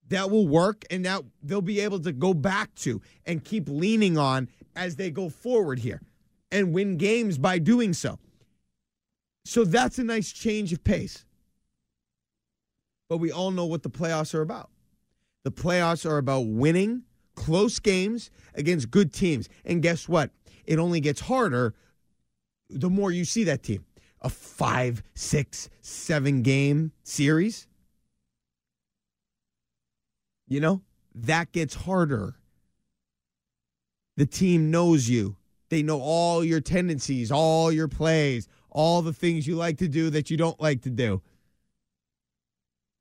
that 0.08 0.30
will 0.30 0.46
work 0.46 0.84
and 0.90 1.04
that 1.04 1.22
they'll 1.42 1.60
be 1.60 1.80
able 1.80 2.00
to 2.00 2.12
go 2.12 2.34
back 2.34 2.74
to 2.76 3.00
and 3.24 3.44
keep 3.44 3.68
leaning 3.68 4.16
on 4.16 4.48
as 4.74 4.96
they 4.96 5.10
go 5.10 5.28
forward 5.28 5.78
here 5.78 6.00
and 6.50 6.72
win 6.72 6.96
games 6.96 7.38
by 7.38 7.58
doing 7.58 7.92
so. 7.92 8.18
So 9.44 9.64
that's 9.64 9.98
a 9.98 10.04
nice 10.04 10.32
change 10.32 10.72
of 10.72 10.82
pace. 10.84 11.24
But 13.08 13.18
we 13.18 13.30
all 13.30 13.50
know 13.50 13.66
what 13.66 13.82
the 13.82 13.90
playoffs 13.90 14.34
are 14.34 14.42
about. 14.42 14.70
The 15.44 15.52
playoffs 15.52 16.04
are 16.04 16.18
about 16.18 16.46
winning 16.46 17.02
close 17.36 17.78
games 17.78 18.30
against 18.54 18.90
good 18.90 19.12
teams. 19.12 19.48
And 19.64 19.82
guess 19.82 20.08
what? 20.08 20.30
It 20.64 20.78
only 20.78 21.00
gets 21.00 21.20
harder 21.20 21.74
the 22.68 22.90
more 22.90 23.12
you 23.12 23.24
see 23.24 23.44
that 23.44 23.62
team. 23.62 23.84
A 24.22 24.28
five, 24.28 25.02
six, 25.14 25.68
seven 25.82 26.42
game 26.42 26.90
series, 27.04 27.68
you 30.48 30.60
know, 30.60 30.82
that 31.14 31.52
gets 31.52 31.74
harder. 31.74 32.36
The 34.16 34.26
team 34.26 34.70
knows 34.70 35.08
you. 35.08 35.36
They 35.68 35.82
know 35.82 36.00
all 36.00 36.44
your 36.44 36.60
tendencies, 36.60 37.32
all 37.32 37.72
your 37.72 37.88
plays, 37.88 38.48
all 38.70 39.02
the 39.02 39.12
things 39.12 39.46
you 39.46 39.56
like 39.56 39.78
to 39.78 39.88
do 39.88 40.10
that 40.10 40.30
you 40.30 40.36
don't 40.36 40.60
like 40.60 40.82
to 40.82 40.90
do. 40.90 41.22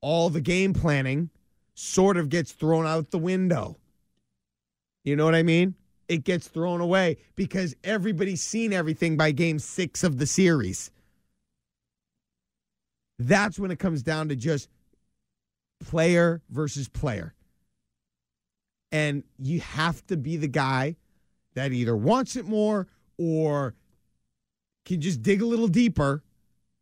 All 0.00 0.30
the 0.30 0.40
game 0.40 0.72
planning 0.74 1.30
sort 1.74 2.16
of 2.16 2.28
gets 2.28 2.52
thrown 2.52 2.86
out 2.86 3.10
the 3.10 3.18
window. 3.18 3.76
You 5.04 5.16
know 5.16 5.24
what 5.24 5.34
I 5.34 5.42
mean? 5.42 5.74
it 6.08 6.24
gets 6.24 6.48
thrown 6.48 6.80
away 6.80 7.18
because 7.34 7.74
everybody's 7.84 8.42
seen 8.42 8.72
everything 8.72 9.16
by 9.16 9.32
game 9.32 9.58
six 9.58 10.04
of 10.04 10.18
the 10.18 10.26
series. 10.26 10.90
That's 13.18 13.58
when 13.58 13.70
it 13.70 13.78
comes 13.78 14.02
down 14.02 14.28
to 14.28 14.36
just 14.36 14.68
player 15.80 16.42
versus 16.50 16.88
player. 16.88 17.34
And 18.92 19.24
you 19.38 19.60
have 19.60 20.06
to 20.06 20.16
be 20.16 20.36
the 20.36 20.48
guy 20.48 20.96
that 21.54 21.72
either 21.72 21.96
wants 21.96 22.36
it 22.36 22.46
more 22.46 22.86
or 23.18 23.74
can 24.84 25.00
just 25.00 25.22
dig 25.22 25.42
a 25.42 25.46
little 25.46 25.68
deeper 25.68 26.22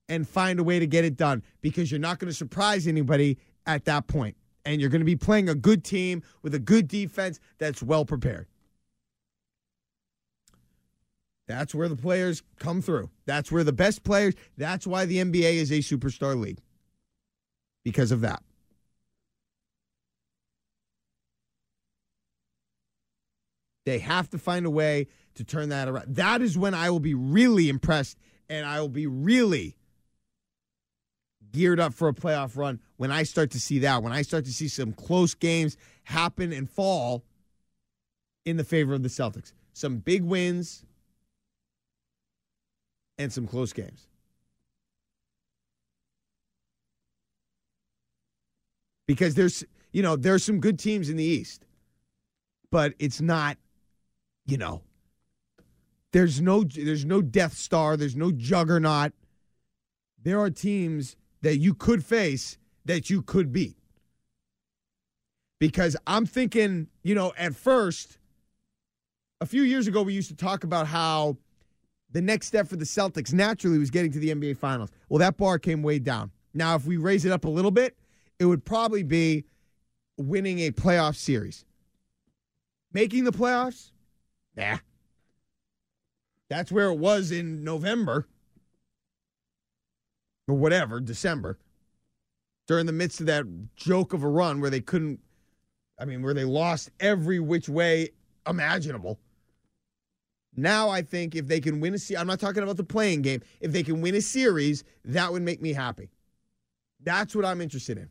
and 0.08 0.28
find 0.28 0.60
a 0.60 0.64
way 0.64 0.78
to 0.78 0.86
get 0.86 1.04
it 1.04 1.16
done 1.16 1.42
because 1.62 1.90
you're 1.90 2.00
not 2.00 2.18
going 2.18 2.28
to 2.28 2.36
surprise 2.36 2.86
anybody 2.86 3.38
at 3.66 3.84
that 3.86 4.06
point. 4.06 4.36
And 4.66 4.80
you're 4.80 4.90
going 4.90 5.00
to 5.00 5.06
be 5.06 5.16
playing 5.16 5.48
a 5.48 5.54
good 5.54 5.84
team 5.84 6.22
with 6.42 6.54
a 6.54 6.58
good 6.58 6.88
defense 6.88 7.40
that's 7.58 7.82
well 7.82 8.04
prepared. 8.04 8.46
That's 11.46 11.74
where 11.74 11.88
the 11.88 11.96
players 11.96 12.42
come 12.58 12.80
through. 12.80 13.10
That's 13.26 13.52
where 13.52 13.64
the 13.64 13.72
best 13.72 14.02
players, 14.02 14.34
that's 14.56 14.86
why 14.86 15.04
the 15.04 15.18
NBA 15.18 15.54
is 15.54 15.70
a 15.70 15.78
superstar 15.78 16.38
league. 16.38 16.60
Because 17.84 18.12
of 18.12 18.22
that. 18.22 18.42
They 23.84 23.98
have 23.98 24.30
to 24.30 24.38
find 24.38 24.66
a 24.66 24.70
way 24.70 25.08
to 25.34 25.44
turn 25.44 25.68
that 25.70 25.88
around. 25.88 26.16
That 26.16 26.42
is 26.42 26.56
when 26.56 26.74
I 26.74 26.90
will 26.90 27.00
be 27.00 27.14
really 27.14 27.68
impressed 27.68 28.18
and 28.48 28.66
I 28.66 28.80
will 28.80 28.88
be 28.88 29.06
really 29.06 29.76
geared 31.52 31.78
up 31.78 31.94
for 31.94 32.08
a 32.08 32.12
playoff 32.12 32.56
run 32.56 32.80
when 32.96 33.10
I 33.10 33.22
start 33.22 33.50
to 33.52 33.60
see 33.60 33.80
that, 33.80 34.02
when 34.02 34.12
I 34.12 34.22
start 34.22 34.44
to 34.46 34.52
see 34.52 34.68
some 34.68 34.92
close 34.92 35.34
games 35.34 35.76
happen 36.04 36.52
and 36.52 36.68
fall 36.68 37.24
in 38.44 38.56
the 38.56 38.64
favor 38.64 38.94
of 38.94 39.02
the 39.02 39.08
Celtics. 39.08 39.52
Some 39.72 39.98
big 39.98 40.22
wins 40.22 40.84
and 43.18 43.32
some 43.32 43.46
close 43.46 43.72
games. 43.72 44.06
Because 49.06 49.34
there's, 49.34 49.64
you 49.92 50.02
know, 50.02 50.16
there's 50.16 50.42
some 50.42 50.60
good 50.60 50.78
teams 50.78 51.10
in 51.10 51.16
the 51.16 51.24
East, 51.24 51.66
but 52.70 52.94
it's 52.98 53.20
not, 53.20 53.58
you 54.46 54.56
know, 54.58 54.82
there's 56.12 56.40
no 56.40 56.64
there's 56.64 57.04
no 57.04 57.22
Death 57.22 57.54
Star, 57.54 57.96
there's 57.96 58.16
no 58.16 58.30
juggernaut. 58.30 59.12
There 60.22 60.40
are 60.40 60.50
teams 60.50 61.16
that 61.42 61.58
you 61.58 61.74
could 61.74 62.04
face 62.04 62.56
that 62.84 63.10
you 63.10 63.22
could 63.22 63.52
beat. 63.52 63.76
Because 65.58 65.96
I'm 66.06 66.26
thinking, 66.26 66.88
you 67.02 67.14
know, 67.14 67.32
at 67.36 67.54
first, 67.54 68.18
a 69.40 69.46
few 69.46 69.62
years 69.62 69.86
ago, 69.86 70.02
we 70.02 70.12
used 70.12 70.28
to 70.28 70.36
talk 70.36 70.64
about 70.64 70.86
how 70.86 71.36
the 72.10 72.22
next 72.22 72.46
step 72.46 72.68
for 72.68 72.76
the 72.76 72.84
Celtics 72.84 73.32
naturally 73.32 73.78
was 73.78 73.90
getting 73.90 74.12
to 74.12 74.18
the 74.18 74.30
NBA 74.30 74.56
Finals. 74.56 74.90
Well, 75.08 75.18
that 75.18 75.36
bar 75.36 75.58
came 75.58 75.82
way 75.82 75.98
down. 75.98 76.30
Now, 76.54 76.76
if 76.76 76.86
we 76.86 76.96
raise 76.96 77.24
it 77.24 77.32
up 77.32 77.44
a 77.44 77.48
little 77.48 77.70
bit, 77.70 77.96
it 78.38 78.46
would 78.46 78.64
probably 78.64 79.02
be 79.02 79.44
winning 80.16 80.60
a 80.60 80.70
playoff 80.70 81.16
series. 81.16 81.64
Making 82.92 83.24
the 83.24 83.32
playoffs? 83.32 83.90
Nah. 84.56 84.78
That's 86.48 86.70
where 86.70 86.88
it 86.90 86.98
was 86.98 87.30
in 87.30 87.64
November 87.64 88.26
or 90.46 90.54
whatever, 90.54 91.00
December, 91.00 91.58
during 92.66 92.86
the 92.86 92.92
midst 92.92 93.20
of 93.20 93.26
that 93.26 93.46
joke 93.76 94.12
of 94.12 94.22
a 94.22 94.28
run 94.28 94.60
where 94.60 94.70
they 94.70 94.80
couldn't, 94.80 95.20
I 95.98 96.04
mean, 96.04 96.22
where 96.22 96.34
they 96.34 96.44
lost 96.44 96.90
every 97.00 97.40
which 97.40 97.68
way 97.68 98.10
imaginable. 98.46 99.18
Now 100.56 100.88
I 100.90 101.02
think 101.02 101.34
if 101.34 101.48
they 101.48 101.60
can 101.60 101.80
win 101.80 101.94
a 101.94 101.98
series, 101.98 102.20
I'm 102.20 102.26
not 102.26 102.40
talking 102.40 102.62
about 102.62 102.76
the 102.76 102.84
play-in 102.84 103.22
game. 103.22 103.40
If 103.60 103.72
they 103.72 103.82
can 103.82 104.00
win 104.00 104.14
a 104.14 104.20
series, 104.20 104.84
that 105.06 105.32
would 105.32 105.42
make 105.42 105.60
me 105.60 105.72
happy. 105.72 106.10
That's 107.02 107.34
what 107.34 107.44
I'm 107.44 107.60
interested 107.60 107.98
in. 107.98 108.08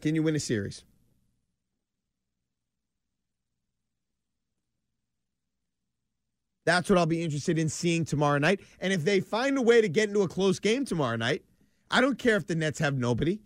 Can 0.00 0.14
you 0.14 0.22
win 0.22 0.36
a 0.36 0.40
series? 0.40 0.84
That's 6.66 6.90
what 6.90 6.98
I'll 6.98 7.06
be 7.06 7.22
interested 7.22 7.58
in 7.58 7.68
seeing 7.68 8.04
tomorrow 8.04 8.38
night. 8.38 8.60
And 8.80 8.92
if 8.92 9.04
they 9.04 9.20
find 9.20 9.56
a 9.56 9.62
way 9.62 9.80
to 9.80 9.88
get 9.88 10.08
into 10.08 10.22
a 10.22 10.28
close 10.28 10.58
game 10.58 10.84
tomorrow 10.84 11.16
night, 11.16 11.44
I 11.90 12.00
don't 12.00 12.18
care 12.18 12.36
if 12.36 12.46
the 12.46 12.56
Nets 12.56 12.80
have 12.80 12.98
nobody. 12.98 13.38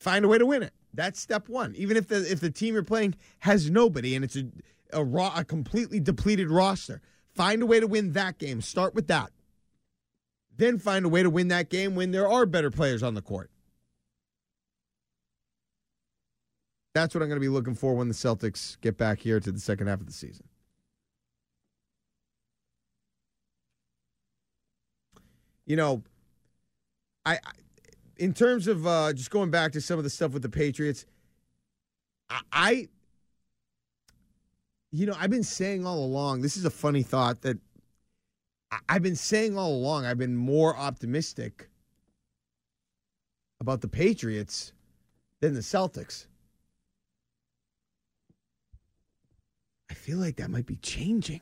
Find 0.00 0.24
a 0.24 0.28
way 0.28 0.38
to 0.38 0.46
win 0.46 0.62
it. 0.62 0.72
That's 0.94 1.20
step 1.20 1.48
one. 1.48 1.74
Even 1.76 1.96
if 1.96 2.08
the 2.08 2.30
if 2.30 2.40
the 2.40 2.50
team 2.50 2.74
you're 2.74 2.82
playing 2.82 3.14
has 3.40 3.70
nobody 3.70 4.16
and 4.16 4.24
it's 4.24 4.36
a 4.36 4.44
a 4.92 5.04
raw 5.04 5.32
a 5.36 5.44
completely 5.44 6.00
depleted 6.00 6.50
roster, 6.50 7.02
find 7.34 7.62
a 7.62 7.66
way 7.66 7.78
to 7.78 7.86
win 7.86 8.12
that 8.12 8.38
game. 8.38 8.60
Start 8.60 8.94
with 8.94 9.06
that. 9.08 9.30
Then 10.56 10.78
find 10.78 11.04
a 11.04 11.08
way 11.08 11.22
to 11.22 11.30
win 11.30 11.48
that 11.48 11.68
game 11.68 11.94
when 11.94 12.12
there 12.12 12.28
are 12.28 12.46
better 12.46 12.70
players 12.70 13.02
on 13.02 13.14
the 13.14 13.22
court. 13.22 13.50
That's 16.94 17.12
what 17.12 17.22
I'm 17.22 17.28
going 17.28 17.40
to 17.40 17.44
be 17.44 17.48
looking 17.48 17.74
for 17.74 17.94
when 17.94 18.06
the 18.06 18.14
Celtics 18.14 18.80
get 18.80 18.96
back 18.96 19.18
here 19.18 19.40
to 19.40 19.50
the 19.50 19.58
second 19.58 19.88
half 19.88 20.00
of 20.00 20.06
the 20.06 20.12
season. 20.12 20.46
You 25.66 25.76
know, 25.76 26.02
I, 27.24 27.38
in 28.16 28.34
terms 28.34 28.68
of 28.68 28.86
uh, 28.86 29.12
just 29.12 29.30
going 29.30 29.50
back 29.50 29.72
to 29.72 29.80
some 29.80 29.98
of 29.98 30.04
the 30.04 30.10
stuff 30.10 30.32
with 30.32 30.42
the 30.42 30.48
Patriots, 30.48 31.06
I, 32.28 32.40
I, 32.52 32.88
you 34.90 35.06
know, 35.06 35.16
I've 35.18 35.30
been 35.30 35.42
saying 35.42 35.86
all 35.86 36.04
along. 36.04 36.42
This 36.42 36.56
is 36.56 36.64
a 36.64 36.70
funny 36.70 37.02
thought 37.02 37.42
that 37.42 37.58
I've 38.88 39.02
been 39.02 39.16
saying 39.16 39.56
all 39.56 39.74
along. 39.74 40.06
I've 40.06 40.18
been 40.18 40.36
more 40.36 40.76
optimistic 40.76 41.68
about 43.60 43.80
the 43.80 43.88
Patriots 43.88 44.72
than 45.40 45.54
the 45.54 45.60
Celtics. 45.60 46.26
I 49.90 49.94
feel 49.94 50.18
like 50.18 50.36
that 50.36 50.50
might 50.50 50.66
be 50.66 50.76
changing. 50.76 51.40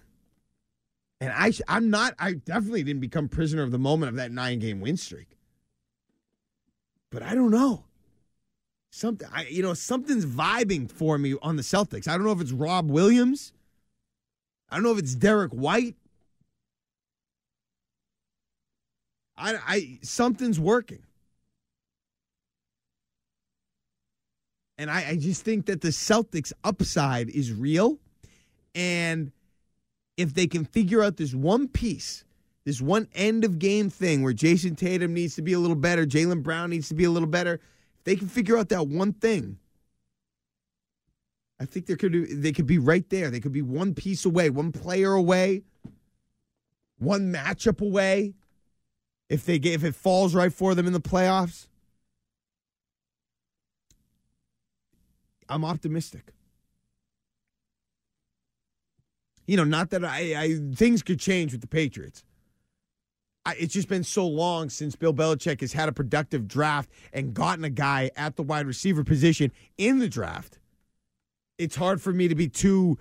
And 1.23 1.33
I, 1.33 1.53
I'm 1.69 1.89
not. 1.89 2.17
I 2.19 2.33
definitely 2.33 2.83
didn't 2.83 3.01
become 3.01 3.29
prisoner 3.29 3.63
of 3.63 3.71
the 3.71 3.79
moment 3.79 4.11
of 4.11 4.17
that 4.17 4.33
nine 4.33 4.59
game 4.59 4.81
win 4.81 4.97
streak. 4.97 5.39
But 7.13 7.23
I 7.23 7.37
don't 7.37 7.53
know. 7.53 7.85
Something, 8.91 9.29
I, 9.33 9.47
you 9.47 9.63
know, 9.63 9.73
something's 9.73 10.27
vibing 10.27 10.91
for 10.91 11.19
me 11.19 11.37
on 11.41 11.55
the 11.55 11.63
Celtics. 11.63 12.09
I 12.09 12.17
don't 12.17 12.25
know 12.25 12.33
if 12.33 12.41
it's 12.41 12.51
Rob 12.51 12.91
Williams. 12.91 13.53
I 14.69 14.75
don't 14.75 14.83
know 14.83 14.91
if 14.91 14.99
it's 14.99 15.15
Derrick 15.15 15.53
White. 15.53 15.95
I, 19.37 19.55
I 19.65 19.99
something's 20.03 20.59
working. 20.59 21.05
And 24.77 24.91
I, 24.91 25.11
I 25.11 25.17
just 25.19 25.45
think 25.45 25.67
that 25.67 25.83
the 25.83 25.91
Celtics 25.91 26.53
upside 26.65 27.31
is 27.31 27.53
real. 27.53 28.01
And 28.75 29.31
if 30.23 30.35
they 30.35 30.47
can 30.47 30.65
figure 30.65 31.03
out 31.03 31.17
this 31.17 31.35
one 31.35 31.69
piece, 31.69 32.25
this 32.65 32.81
one 32.81 33.09
end 33.15 33.45
of 33.45 33.59
game 33.59 33.91
thing 33.91 34.23
where 34.23 34.33
Jayson 34.33 34.77
Tatum 34.77 35.13
needs 35.13 35.35
to 35.37 35.43
be 35.43 35.53
a 35.53 35.59
little 35.59 35.77
better, 35.77 36.07
Jaylen 36.07 36.43
Brown 36.43 36.71
needs 36.71 36.89
to 36.89 36.95
be 36.95 37.05
a 37.05 37.11
little 37.11 37.29
better, 37.29 37.55
if 37.99 38.05
they 38.05 38.17
can 38.17 38.29
figure 38.29 38.57
out 38.57 38.69
that 38.71 38.89
one 38.89 39.13
thing, 39.13 39.59
I 41.61 41.65
think 41.65 41.87
they 41.87 41.95
could 41.95 42.43
they 42.43 42.51
could 42.51 42.67
be 42.67 42.79
right 42.79 43.09
there. 43.09 43.31
They 43.31 43.39
could 43.39 43.53
be 43.53 43.63
one 43.63 43.95
piece 43.95 44.25
away, 44.25 44.51
one 44.51 44.73
player 44.73 45.13
away, 45.13 45.63
one 46.99 47.33
matchup 47.33 47.81
away. 47.81 48.35
If 49.29 49.47
they 49.47 49.61
get, 49.61 49.75
if 49.75 49.85
it 49.85 49.95
falls 49.95 50.35
right 50.35 50.53
for 50.53 50.75
them 50.75 50.89
in 50.89 50.93
the 50.93 51.01
playoffs, 51.01 51.69
I'm 55.49 55.65
optimistic. 55.65 56.33
You 59.47 59.57
know, 59.57 59.65
not 59.65 59.91
that 59.91 60.05
I, 60.05 60.35
I 60.41 60.59
things 60.75 61.03
could 61.03 61.19
change 61.19 61.53
with 61.53 61.61
the 61.61 61.67
Patriots. 61.67 62.25
I, 63.45 63.55
it's 63.59 63.75
just 63.75 63.89
been 63.89 64.05
so 64.05 64.27
long 64.27 64.71
since 64.71 64.95
Bill 64.95 65.13
Belichick 65.13 65.61
has 65.61 65.73
had 65.73 65.89
a 65.89 65.93
productive 65.93 66.47
draft 66.47 66.91
and 67.13 67.35
gotten 67.35 67.65
a 67.65 67.71
guy 67.71 68.11
at 68.17 68.37
the 68.37 68.43
wide 68.43 68.67
receiver 68.67 69.03
position 69.03 69.51
in 69.77 69.99
the 69.99 70.09
draft. 70.09 70.59
It's 71.59 71.77
hard 71.77 72.01
for 72.01 72.13
me 72.13 72.29
to 72.29 72.35
be 72.35 72.49
too, 72.49 72.99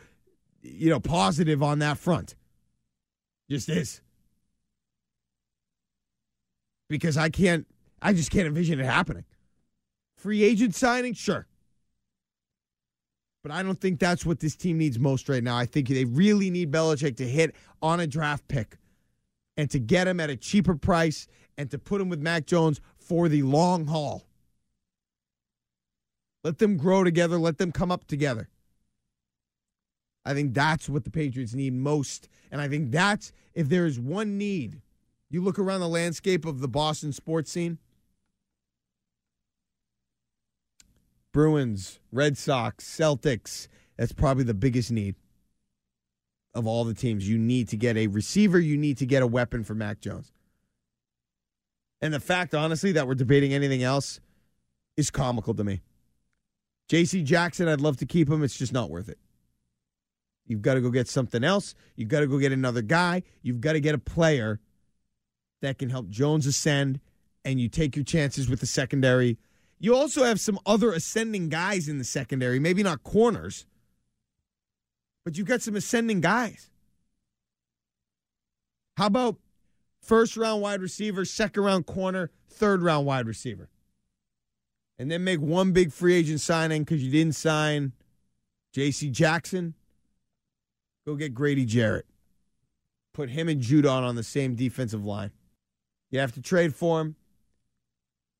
you 0.61 0.89
know, 0.89 0.99
positive 0.99 1.61
on 1.61 1.79
that 1.79 1.97
front. 1.97 2.35
Just 3.49 3.69
is. 3.69 4.01
Because 6.89 7.17
I 7.17 7.29
can't, 7.29 7.67
I 8.01 8.13
just 8.13 8.31
can't 8.31 8.47
envision 8.47 8.79
it 8.79 8.85
happening. 8.85 9.25
Free 10.17 10.43
agent 10.43 10.75
signing, 10.75 11.13
sure. 11.13 11.47
But 13.43 13.51
I 13.51 13.63
don't 13.63 13.79
think 13.79 13.99
that's 13.99 14.25
what 14.25 14.39
this 14.39 14.55
team 14.55 14.77
needs 14.77 14.99
most 14.99 15.27
right 15.27 15.43
now. 15.43 15.57
I 15.57 15.65
think 15.65 15.87
they 15.87 16.05
really 16.05 16.49
need 16.49 16.71
Belichick 16.71 17.17
to 17.17 17.27
hit 17.27 17.55
on 17.81 17.99
a 17.99 18.07
draft 18.07 18.47
pick 18.47 18.77
and 19.57 19.69
to 19.71 19.79
get 19.79 20.07
him 20.07 20.19
at 20.19 20.29
a 20.29 20.35
cheaper 20.35 20.75
price 20.75 21.27
and 21.57 21.69
to 21.71 21.79
put 21.79 22.01
him 22.01 22.09
with 22.09 22.19
Mac 22.19 22.45
Jones 22.45 22.81
for 22.97 23.29
the 23.29 23.41
long 23.41 23.87
haul. 23.87 24.23
Let 26.43 26.59
them 26.59 26.77
grow 26.77 27.03
together, 27.03 27.37
let 27.37 27.57
them 27.57 27.71
come 27.71 27.91
up 27.91 28.05
together. 28.05 28.49
I 30.23 30.33
think 30.33 30.53
that's 30.53 30.87
what 30.87 31.03
the 31.03 31.09
Patriots 31.09 31.53
need 31.53 31.73
most. 31.73 32.29
And 32.51 32.61
I 32.61 32.67
think 32.67 32.91
that's 32.91 33.31
if 33.53 33.69
there 33.69 33.85
is 33.85 33.99
one 33.99 34.37
need, 34.37 34.81
you 35.29 35.41
look 35.41 35.57
around 35.57 35.79
the 35.79 35.87
landscape 35.87 36.45
of 36.45 36.59
the 36.59 36.67
Boston 36.67 37.11
sports 37.11 37.51
scene 37.51 37.79
Bruins, 41.31 41.99
Red 42.11 42.37
Sox, 42.37 42.83
Celtics. 42.85 43.67
That's 43.97 44.11
probably 44.11 44.43
the 44.43 44.53
biggest 44.53 44.91
need 44.91 45.15
of 46.53 46.67
all 46.67 46.83
the 46.83 46.93
teams. 46.93 47.27
You 47.27 47.37
need 47.37 47.69
to 47.69 47.77
get 47.77 47.97
a 47.97 48.07
receiver, 48.07 48.59
you 48.59 48.77
need 48.77 48.97
to 48.97 49.05
get 49.05 49.23
a 49.23 49.27
weapon 49.27 49.63
for 49.63 49.73
Mac 49.73 50.01
Jones. 50.01 50.31
And 52.01 52.13
the 52.13 52.19
fact, 52.19 52.55
honestly, 52.55 52.91
that 52.93 53.07
we're 53.07 53.15
debating 53.15 53.53
anything 53.53 53.83
else 53.83 54.19
is 54.97 55.11
comical 55.11 55.53
to 55.53 55.63
me. 55.63 55.81
JC 56.89 57.23
Jackson, 57.23 57.67
I'd 57.67 57.79
love 57.79 57.97
to 57.97 58.05
keep 58.05 58.29
him. 58.29 58.43
It's 58.43 58.57
just 58.57 58.73
not 58.73 58.89
worth 58.89 59.07
it. 59.07 59.19
You've 60.47 60.61
got 60.61 60.73
to 60.73 60.81
go 60.81 60.89
get 60.89 61.07
something 61.07 61.43
else. 61.43 61.75
You've 61.95 62.09
got 62.09 62.21
to 62.21 62.27
go 62.27 62.37
get 62.37 62.51
another 62.51 62.81
guy. 62.81 63.23
You've 63.41 63.61
got 63.61 63.73
to 63.73 63.79
get 63.79 63.95
a 63.95 63.99
player 63.99 64.59
that 65.61 65.77
can 65.77 65.89
help 65.89 66.09
Jones 66.09 66.47
ascend, 66.47 66.99
and 67.45 67.59
you 67.59 67.69
take 67.69 67.95
your 67.95 68.03
chances 68.03 68.49
with 68.49 68.59
the 68.59 68.65
secondary. 68.65 69.37
You 69.81 69.95
also 69.95 70.23
have 70.23 70.39
some 70.39 70.59
other 70.63 70.91
ascending 70.91 71.49
guys 71.49 71.89
in 71.89 71.97
the 71.97 72.03
secondary, 72.03 72.59
maybe 72.59 72.83
not 72.83 73.01
corners, 73.01 73.65
but 75.25 75.39
you've 75.39 75.47
got 75.47 75.63
some 75.63 75.75
ascending 75.75 76.21
guys. 76.21 76.69
How 78.95 79.07
about 79.07 79.37
first 79.99 80.37
round 80.37 80.61
wide 80.61 80.81
receiver, 80.81 81.25
second 81.25 81.63
round 81.63 81.87
corner, 81.87 82.29
third 82.47 82.83
round 82.83 83.07
wide 83.07 83.25
receiver? 83.25 83.69
And 84.99 85.09
then 85.09 85.23
make 85.23 85.39
one 85.39 85.71
big 85.71 85.91
free 85.91 86.13
agent 86.13 86.41
signing 86.41 86.83
because 86.83 87.03
you 87.03 87.09
didn't 87.09 87.33
sign 87.35 87.93
J.C. 88.73 89.09
Jackson. 89.09 89.73
Go 91.07 91.15
get 91.15 91.33
Grady 91.33 91.65
Jarrett. 91.65 92.05
Put 93.15 93.31
him 93.31 93.49
and 93.49 93.59
Judon 93.59 94.03
on 94.03 94.15
the 94.15 94.21
same 94.21 94.53
defensive 94.53 95.03
line. 95.03 95.31
You 96.11 96.19
have 96.19 96.33
to 96.33 96.41
trade 96.41 96.75
for 96.75 97.01
him. 97.01 97.15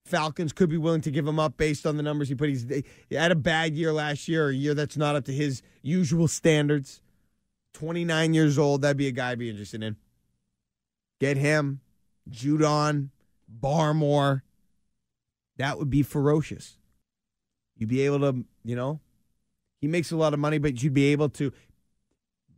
Falcons 0.05 0.51
could 0.51 0.69
be 0.69 0.77
willing 0.77 1.01
to 1.01 1.11
give 1.11 1.27
him 1.27 1.39
up 1.39 1.57
based 1.57 1.85
on 1.85 1.97
the 1.97 2.03
numbers 2.03 2.29
he 2.29 2.35
put. 2.35 2.49
He's 2.49 2.65
he 3.09 3.15
had 3.15 3.31
a 3.31 3.35
bad 3.35 3.75
year 3.75 3.93
last 3.93 4.27
year, 4.27 4.49
a 4.49 4.53
year 4.53 4.73
that's 4.73 4.97
not 4.97 5.15
up 5.15 5.25
to 5.25 5.33
his 5.33 5.61
usual 5.81 6.27
standards. 6.27 7.01
29 7.73 8.33
years 8.33 8.57
old, 8.57 8.81
that'd 8.81 8.97
be 8.97 9.07
a 9.07 9.11
guy 9.11 9.31
I'd 9.31 9.39
be 9.39 9.49
interested 9.49 9.81
in. 9.81 9.95
Get 11.19 11.37
him, 11.37 11.79
Judon, 12.29 13.09
Barmore. 13.49 14.41
That 15.57 15.77
would 15.77 15.89
be 15.89 16.03
ferocious. 16.03 16.77
You'd 17.77 17.89
be 17.89 18.01
able 18.01 18.19
to, 18.19 18.45
you 18.63 18.75
know, 18.75 18.99
he 19.79 19.87
makes 19.87 20.11
a 20.11 20.17
lot 20.17 20.33
of 20.33 20.39
money, 20.39 20.57
but 20.57 20.81
you'd 20.81 20.93
be 20.93 21.11
able 21.11 21.29
to. 21.29 21.53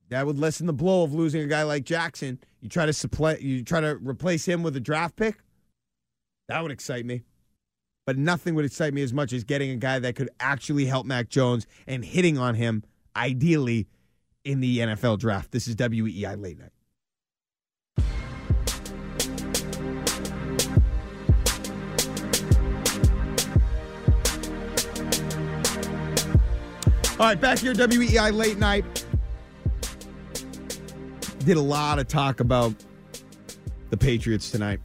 That 0.09 0.25
would 0.25 0.37
lessen 0.37 0.67
the 0.67 0.73
blow 0.73 1.03
of 1.03 1.13
losing 1.13 1.41
a 1.41 1.47
guy 1.47 1.63
like 1.63 1.85
Jackson. 1.85 2.39
You 2.61 2.69
try 2.69 2.85
to 2.85 2.93
supply, 2.93 3.35
you 3.35 3.63
try 3.63 3.81
to 3.81 3.95
replace 3.95 4.45
him 4.45 4.63
with 4.63 4.75
a 4.75 4.79
draft 4.79 5.15
pick. 5.15 5.37
That 6.47 6.61
would 6.61 6.71
excite 6.71 7.05
me. 7.05 7.23
But 8.05 8.17
nothing 8.17 8.55
would 8.55 8.65
excite 8.65 8.93
me 8.93 9.01
as 9.01 9.13
much 9.13 9.31
as 9.31 9.43
getting 9.43 9.69
a 9.69 9.77
guy 9.77 9.99
that 9.99 10.15
could 10.15 10.29
actually 10.39 10.85
help 10.85 11.05
Mac 11.05 11.29
Jones 11.29 11.65
and 11.87 12.03
hitting 12.03 12.37
on 12.37 12.55
him, 12.55 12.83
ideally, 13.15 13.87
in 14.43 14.59
the 14.59 14.79
NFL 14.79 15.19
draft. 15.19 15.51
This 15.51 15.67
is 15.67 15.75
WEEI 15.75 16.41
Late 16.41 16.59
Night. 16.59 16.71
All 27.19 27.29
right, 27.29 27.39
back 27.39 27.59
here, 27.59 27.73
WEEI 27.73 28.33
Late 28.33 28.57
Night. 28.57 29.05
Did 31.45 31.55
a 31.55 31.61
lot 31.61 31.99
of 31.99 32.07
talk 32.09 32.41
about 32.41 32.73
the 33.91 33.97
Patriots 33.97 34.51
tonight. 34.51 34.81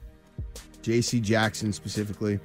J.C. 0.82 1.18
Jackson 1.20 1.72
specifically. 1.72 2.38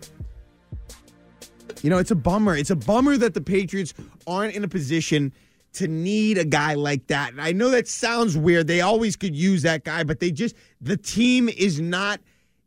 You 1.84 1.90
know, 1.90 1.98
it's 1.98 2.12
a 2.12 2.16
bummer. 2.16 2.56
It's 2.56 2.70
a 2.72 2.76
bummer 2.76 3.18
that 3.18 3.34
the 3.34 3.42
Patriots 3.42 3.94
aren't 4.26 4.56
in 4.56 4.64
a 4.64 4.70
position 4.70 5.34
to 5.74 5.88
need 5.88 6.38
a 6.38 6.46
guy 6.46 6.76
like 6.76 7.08
that. 7.08 7.32
And 7.32 7.42
I 7.42 7.52
know 7.52 7.70
that 7.72 7.88
sounds 7.88 8.38
weird. 8.38 8.68
They 8.68 8.82
always 8.82 9.16
could 9.18 9.36
use 9.36 9.64
that 9.64 9.84
guy, 9.84 10.04
but 10.04 10.20
they 10.20 10.32
just, 10.32 10.56
the 10.80 10.96
team 10.96 11.50
is 11.50 11.82
not 11.82 12.22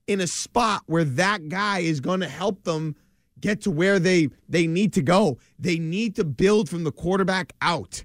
in 0.07 0.21
a 0.21 0.27
spot 0.27 0.83
where 0.87 1.05
that 1.05 1.49
guy 1.49 1.79
is 1.79 2.01
going 2.01 2.21
to 2.21 2.29
help 2.29 2.65
them 2.65 2.95
get 3.41 3.63
to 3.63 3.71
where 3.71 3.99
they 3.99 4.29
they 4.49 4.67
need 4.67 4.93
to 4.95 5.03
go. 5.03 5.39
They 5.59 5.79
need 5.79 6.17
to 6.17 6.25
build 6.25 6.69
from 6.69 6.85
the 6.85 6.93
quarterback 6.93 7.53
out. 7.61 8.05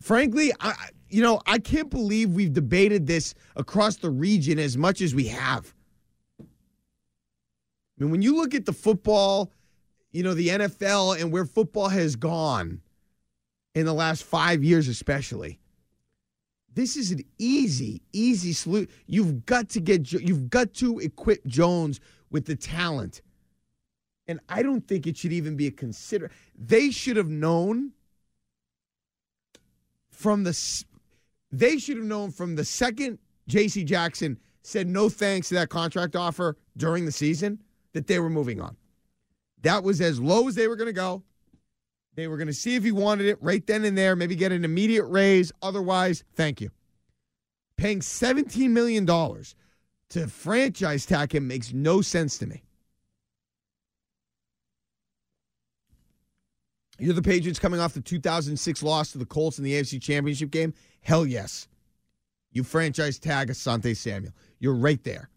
Frankly, 0.00 0.52
I 0.60 0.74
you 1.08 1.22
know, 1.22 1.40
I 1.46 1.58
can't 1.58 1.88
believe 1.88 2.30
we've 2.30 2.52
debated 2.52 3.06
this 3.06 3.34
across 3.54 3.96
the 3.96 4.10
region 4.10 4.58
as 4.58 4.76
much 4.76 5.00
as 5.00 5.14
we 5.14 5.28
have. 5.28 5.75
I 7.98 8.02
mean, 8.02 8.10
when 8.10 8.22
you 8.22 8.36
look 8.36 8.54
at 8.54 8.66
the 8.66 8.72
football, 8.72 9.50
you 10.12 10.22
know, 10.22 10.34
the 10.34 10.48
NFL 10.48 11.20
and 11.20 11.32
where 11.32 11.44
football 11.44 11.88
has 11.88 12.16
gone 12.16 12.80
in 13.74 13.84
the 13.84 13.94
last 13.94 14.24
5 14.24 14.64
years 14.64 14.88
especially. 14.88 15.58
This 16.74 16.96
is 16.96 17.10
an 17.10 17.22
easy, 17.38 18.02
easy 18.12 18.52
solution. 18.52 18.88
You've 19.06 19.46
got 19.46 19.70
to 19.70 19.80
get 19.80 20.12
you've 20.12 20.50
got 20.50 20.74
to 20.74 20.98
equip 20.98 21.46
Jones 21.46 22.00
with 22.30 22.44
the 22.44 22.56
talent. 22.56 23.22
And 24.28 24.40
I 24.48 24.62
don't 24.62 24.86
think 24.86 25.06
it 25.06 25.16
should 25.16 25.32
even 25.32 25.56
be 25.56 25.68
a 25.68 25.70
consider. 25.70 26.30
They 26.54 26.90
should 26.90 27.16
have 27.16 27.28
known 27.28 27.92
from 30.10 30.44
the 30.44 30.84
they 31.52 31.78
should 31.78 31.96
have 31.96 32.06
known 32.06 32.30
from 32.30 32.56
the 32.56 32.64
second 32.64 33.18
JC 33.48 33.84
Jackson 33.84 34.38
said 34.62 34.86
no 34.86 35.08
thanks 35.08 35.48
to 35.48 35.54
that 35.54 35.68
contract 35.68 36.16
offer 36.16 36.56
during 36.76 37.06
the 37.06 37.12
season 37.12 37.58
that 37.96 38.06
they 38.06 38.18
were 38.18 38.28
moving 38.28 38.60
on. 38.60 38.76
That 39.62 39.82
was 39.82 40.02
as 40.02 40.20
low 40.20 40.46
as 40.48 40.54
they 40.54 40.68
were 40.68 40.76
going 40.76 40.88
to 40.88 40.92
go. 40.92 41.22
They 42.14 42.28
were 42.28 42.36
going 42.36 42.46
to 42.46 42.54
see 42.54 42.74
if 42.74 42.84
he 42.84 42.92
wanted 42.92 43.26
it 43.26 43.38
right 43.40 43.66
then 43.66 43.84
and 43.84 43.96
there, 43.96 44.14
maybe 44.14 44.36
get 44.36 44.52
an 44.52 44.64
immediate 44.64 45.04
raise. 45.04 45.50
Otherwise, 45.62 46.24
thank 46.34 46.60
you. 46.60 46.70
Paying 47.76 48.00
$17 48.00 48.70
million 48.70 49.06
to 49.06 50.28
franchise 50.28 51.06
tag 51.06 51.34
him 51.34 51.48
makes 51.48 51.72
no 51.72 52.02
sense 52.02 52.38
to 52.38 52.46
me. 52.46 52.62
You're 56.98 57.14
the 57.14 57.22
Patriots 57.22 57.58
coming 57.58 57.80
off 57.80 57.94
the 57.94 58.00
2006 58.00 58.82
loss 58.82 59.12
to 59.12 59.18
the 59.18 59.26
Colts 59.26 59.58
in 59.58 59.64
the 59.64 59.72
AFC 59.72 60.00
Championship 60.00 60.50
game? 60.50 60.74
Hell 61.00 61.26
yes. 61.26 61.68
You 62.52 62.62
franchise 62.62 63.18
tag 63.18 63.48
Asante 63.48 63.96
Samuel. 63.96 64.32
You're 64.58 64.74
right 64.74 65.02
there. 65.02 65.28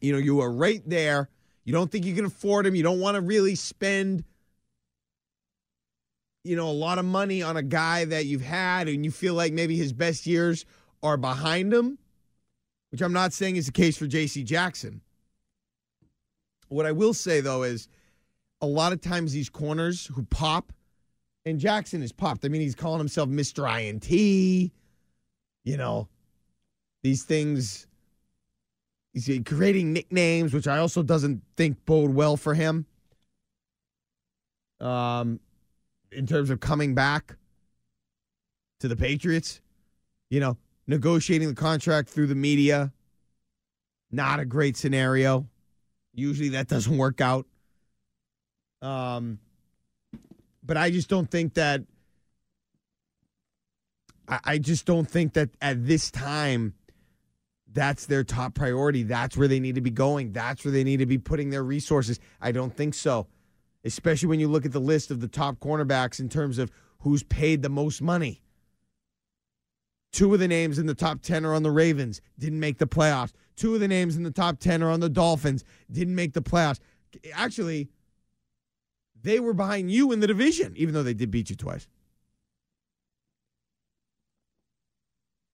You 0.00 0.12
know, 0.12 0.18
you 0.18 0.40
are 0.40 0.50
right 0.50 0.82
there. 0.86 1.28
You 1.64 1.72
don't 1.72 1.90
think 1.90 2.04
you 2.04 2.14
can 2.14 2.24
afford 2.24 2.66
him. 2.66 2.74
You 2.74 2.82
don't 2.82 3.00
want 3.00 3.16
to 3.16 3.20
really 3.20 3.54
spend, 3.54 4.24
you 6.42 6.56
know, 6.56 6.68
a 6.68 6.72
lot 6.72 6.98
of 6.98 7.04
money 7.04 7.42
on 7.42 7.56
a 7.56 7.62
guy 7.62 8.04
that 8.06 8.26
you've 8.26 8.42
had 8.42 8.88
and 8.88 9.04
you 9.04 9.10
feel 9.10 9.34
like 9.34 9.52
maybe 9.52 9.76
his 9.76 9.92
best 9.92 10.26
years 10.26 10.64
are 11.02 11.16
behind 11.16 11.72
him, 11.72 11.98
which 12.90 13.02
I'm 13.02 13.12
not 13.12 13.32
saying 13.32 13.56
is 13.56 13.66
the 13.66 13.72
case 13.72 13.96
for 13.96 14.06
JC 14.06 14.44
Jackson. 14.44 15.02
What 16.68 16.86
I 16.86 16.92
will 16.92 17.14
say, 17.14 17.40
though, 17.40 17.62
is 17.64 17.88
a 18.60 18.66
lot 18.66 18.92
of 18.92 19.00
times 19.00 19.32
these 19.32 19.50
corners 19.50 20.06
who 20.06 20.22
pop, 20.24 20.72
and 21.44 21.58
Jackson 21.58 22.00
has 22.00 22.12
popped. 22.12 22.44
I 22.44 22.48
mean, 22.48 22.60
he's 22.60 22.74
calling 22.74 22.98
himself 22.98 23.28
Mr. 23.28 23.66
INT. 23.68 24.10
You 25.64 25.76
know, 25.76 26.08
these 27.02 27.24
things. 27.24 27.86
He's 29.12 29.28
creating 29.44 29.92
nicknames, 29.92 30.54
which 30.54 30.68
I 30.68 30.78
also 30.78 31.02
doesn't 31.02 31.42
think 31.56 31.84
bode 31.84 32.14
well 32.14 32.36
for 32.36 32.54
him. 32.54 32.86
Um, 34.80 35.40
in 36.12 36.26
terms 36.26 36.50
of 36.50 36.60
coming 36.60 36.94
back 36.94 37.36
to 38.80 38.88
the 38.88 38.96
Patriots, 38.96 39.60
you 40.30 40.40
know, 40.40 40.56
negotiating 40.86 41.48
the 41.48 41.54
contract 41.54 42.08
through 42.08 42.28
the 42.28 42.34
media, 42.34 42.92
not 44.10 44.40
a 44.40 44.44
great 44.44 44.76
scenario. 44.76 45.46
Usually 46.14 46.50
that 46.50 46.68
doesn't 46.68 46.96
work 46.96 47.20
out. 47.20 47.46
Um, 48.82 49.38
but 50.62 50.76
I 50.76 50.90
just 50.90 51.08
don't 51.08 51.30
think 51.30 51.54
that. 51.54 51.82
I, 54.28 54.40
I 54.44 54.58
just 54.58 54.86
don't 54.86 55.08
think 55.08 55.34
that 55.34 55.50
at 55.60 55.86
this 55.86 56.10
time, 56.10 56.74
that's 57.72 58.06
their 58.06 58.24
top 58.24 58.54
priority. 58.54 59.02
That's 59.02 59.36
where 59.36 59.48
they 59.48 59.60
need 59.60 59.76
to 59.76 59.80
be 59.80 59.90
going. 59.90 60.32
That's 60.32 60.64
where 60.64 60.72
they 60.72 60.84
need 60.84 60.98
to 60.98 61.06
be 61.06 61.18
putting 61.18 61.50
their 61.50 61.62
resources. 61.62 62.18
I 62.40 62.52
don't 62.52 62.74
think 62.76 62.94
so, 62.94 63.28
especially 63.84 64.28
when 64.28 64.40
you 64.40 64.48
look 64.48 64.66
at 64.66 64.72
the 64.72 64.80
list 64.80 65.10
of 65.10 65.20
the 65.20 65.28
top 65.28 65.60
cornerbacks 65.60 66.20
in 66.20 66.28
terms 66.28 66.58
of 66.58 66.70
who's 67.00 67.22
paid 67.22 67.62
the 67.62 67.68
most 67.68 68.02
money. 68.02 68.42
Two 70.12 70.34
of 70.34 70.40
the 70.40 70.48
names 70.48 70.78
in 70.78 70.86
the 70.86 70.94
top 70.94 71.22
10 71.22 71.44
are 71.44 71.54
on 71.54 71.62
the 71.62 71.70
Ravens, 71.70 72.20
didn't 72.38 72.58
make 72.58 72.78
the 72.78 72.86
playoffs. 72.86 73.32
Two 73.54 73.74
of 73.74 73.80
the 73.80 73.88
names 73.88 74.16
in 74.16 74.24
the 74.24 74.30
top 74.32 74.58
10 74.58 74.82
are 74.82 74.90
on 74.90 75.00
the 75.00 75.08
Dolphins, 75.08 75.64
didn't 75.90 76.16
make 76.16 76.32
the 76.32 76.42
playoffs. 76.42 76.80
Actually, 77.32 77.88
they 79.22 79.38
were 79.38 79.54
behind 79.54 79.92
you 79.92 80.10
in 80.10 80.20
the 80.20 80.26
division, 80.26 80.74
even 80.76 80.94
though 80.94 81.02
they 81.02 81.14
did 81.14 81.30
beat 81.30 81.50
you 81.50 81.56
twice. 81.56 81.86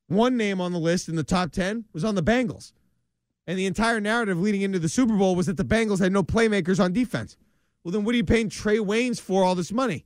One 0.09 0.37
name 0.37 0.61
on 0.61 0.73
the 0.73 0.79
list 0.79 1.09
in 1.09 1.17
the 1.17 1.25
top 1.25 1.51
10 1.53 1.87
was 1.93 2.05
on 2.05 2.15
the 2.15 2.23
Bengals. 2.23 2.73
And 3.47 3.59
the 3.59 3.67
entire 3.67 4.01
narrative 4.01 4.41
leading 4.41 4.63
into 4.63 4.79
the 4.79 4.89
Super 4.89 5.17
Bowl 5.17 5.37
was 5.37 5.47
that 5.47 5.57
the 5.57 5.65
Bengals 5.65 6.01
had 6.01 6.13
no 6.13 6.23
playmakers 6.23 6.83
on 6.83 6.93
defense. 6.93 7.37
Well, 7.83 7.93
then 7.93 8.05
what 8.05 8.15
are 8.15 8.19
you 8.19 8.25
paying 8.25 8.51
Trae 8.51 8.85
Waynes 8.85 9.21
for 9.21 9.45
all 9.45 9.55
this 9.55 9.73
money? 9.73 10.05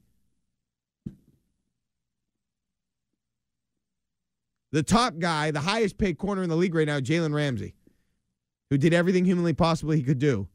The 4.73 4.83
top 4.83 5.19
guy, 5.19 5.51
the 5.51 5.61
highest 5.61 5.99
paid 5.99 6.19
corner 6.19 6.43
in 6.43 6.49
the 6.49 6.57
league 6.57 6.75
right 6.75 6.87
now, 6.87 7.01
Jalen 7.01 7.35
Ramsey. 7.35 7.75
who 8.71 8.79
did 8.79 8.95
everything 8.95 9.25
humanly 9.25 9.53
possible 9.53 9.93
he 9.93 10.03
could 10.03 10.21
do 10.21 10.49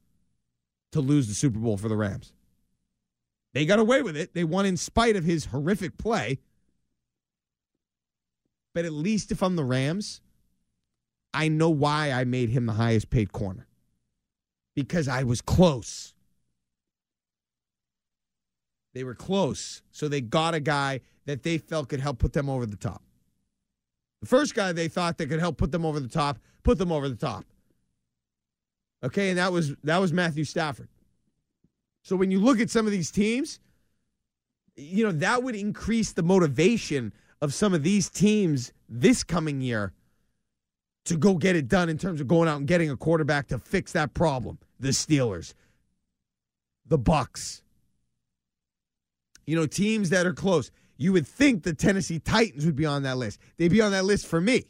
to 0.94 1.02
lose 1.02 1.28
the 1.28 1.34
Super 1.34 1.60
Bowl 1.60 1.76
for 1.76 1.90
the 1.90 1.98
Rams. 1.98 2.32
They 3.54 3.66
got 3.66 3.80
away 3.80 4.02
with 4.02 4.16
it. 4.16 4.34
They 4.34 4.46
won 4.46 4.66
in 4.66 4.78
spite 4.78 5.16
of 5.16 5.26
his 5.26 5.46
horrific 5.46 5.98
play. 5.98 6.40
But 8.76 8.84
at 8.84 8.92
least 8.92 9.32
if 9.32 9.42
I'm 9.42 9.56
the 9.56 9.64
Rams, 9.64 10.20
I 11.34 11.48
know 11.48 11.70
why 11.70 12.12
I 12.12 12.26
made 12.26 12.50
him 12.50 12.66
the 12.66 12.74
highest 12.74 13.10
paid 13.10 13.32
corner. 13.32 13.68
Because 14.76 15.08
I 15.08 15.24
was 15.24 15.40
close. 15.42 16.14
They 18.94 19.06
were 19.06 19.16
close. 19.16 19.82
So 19.92 20.10
they 20.10 20.20
got 20.20 20.54
a 20.54 20.60
guy 20.60 21.00
that 21.26 21.42
they 21.42 21.58
felt 21.58 21.88
could 21.88 22.02
help 22.02 22.20
put 22.20 22.34
them 22.34 22.50
over 22.50 22.66
the 22.66 22.76
top. 22.76 23.02
The 24.22 24.28
first 24.28 24.54
guy 24.54 24.74
they 24.74 24.90
thought 24.90 25.18
that 25.20 25.28
could 25.28 25.40
help 25.40 25.58
put 25.58 25.72
them 25.72 25.86
over 25.86 26.02
the 26.02 26.10
top, 26.10 26.38
put 26.64 26.78
them 26.78 26.92
over 26.92 27.08
the 27.08 27.16
top. 27.16 27.46
Okay, 29.04 29.30
and 29.30 29.38
that 29.38 29.54
was 29.54 29.74
that 29.84 30.00
was 30.00 30.12
Matthew 30.12 30.44
Stafford. 30.44 30.90
So 32.04 32.18
when 32.18 32.30
you 32.30 32.42
look 32.42 32.60
at 32.60 32.70
some 32.70 32.86
of 32.86 32.92
these 32.92 33.10
teams, 33.10 33.60
you 34.76 35.06
know, 35.06 35.14
that 35.14 35.44
would 35.44 35.56
increase 35.56 36.12
the 36.12 36.24
motivation 36.24 37.14
of 37.46 37.54
some 37.54 37.76
of 37.76 37.84
these 37.84 38.10
teams 38.10 38.74
this 38.90 39.24
coming 39.24 39.62
year 39.62 39.94
to 41.06 41.16
go 41.16 41.36
get 41.36 41.56
it 41.56 41.68
done 41.68 41.90
in 41.90 41.98
terms 41.98 42.20
of 42.20 42.28
going 42.28 42.50
out 42.50 42.58
and 42.58 42.68
getting 42.68 42.90
a 42.90 42.98
quarterback 42.98 43.48
to 43.48 43.60
fix 43.60 43.92
that 43.92 44.16
problem. 44.16 44.58
The 44.80 44.90
Steelers, 44.90 45.54
the 46.88 46.98
Bucks. 46.98 47.62
You 49.46 49.56
know, 49.56 49.68
teams 49.68 50.10
that 50.10 50.26
are 50.26 50.34
close. 50.34 50.72
You 50.98 51.14
would 51.14 51.28
think 51.28 51.62
the 51.62 51.76
Tennessee 51.76 52.18
Titans 52.18 52.66
would 52.66 52.76
be 52.76 52.88
on 52.88 53.04
that 53.04 53.18
list. 53.18 53.40
They'd 53.58 53.70
be 53.70 53.82
on 53.82 53.92
that 53.92 54.06
list 54.06 54.26
for 54.26 54.42
me. 54.42 54.66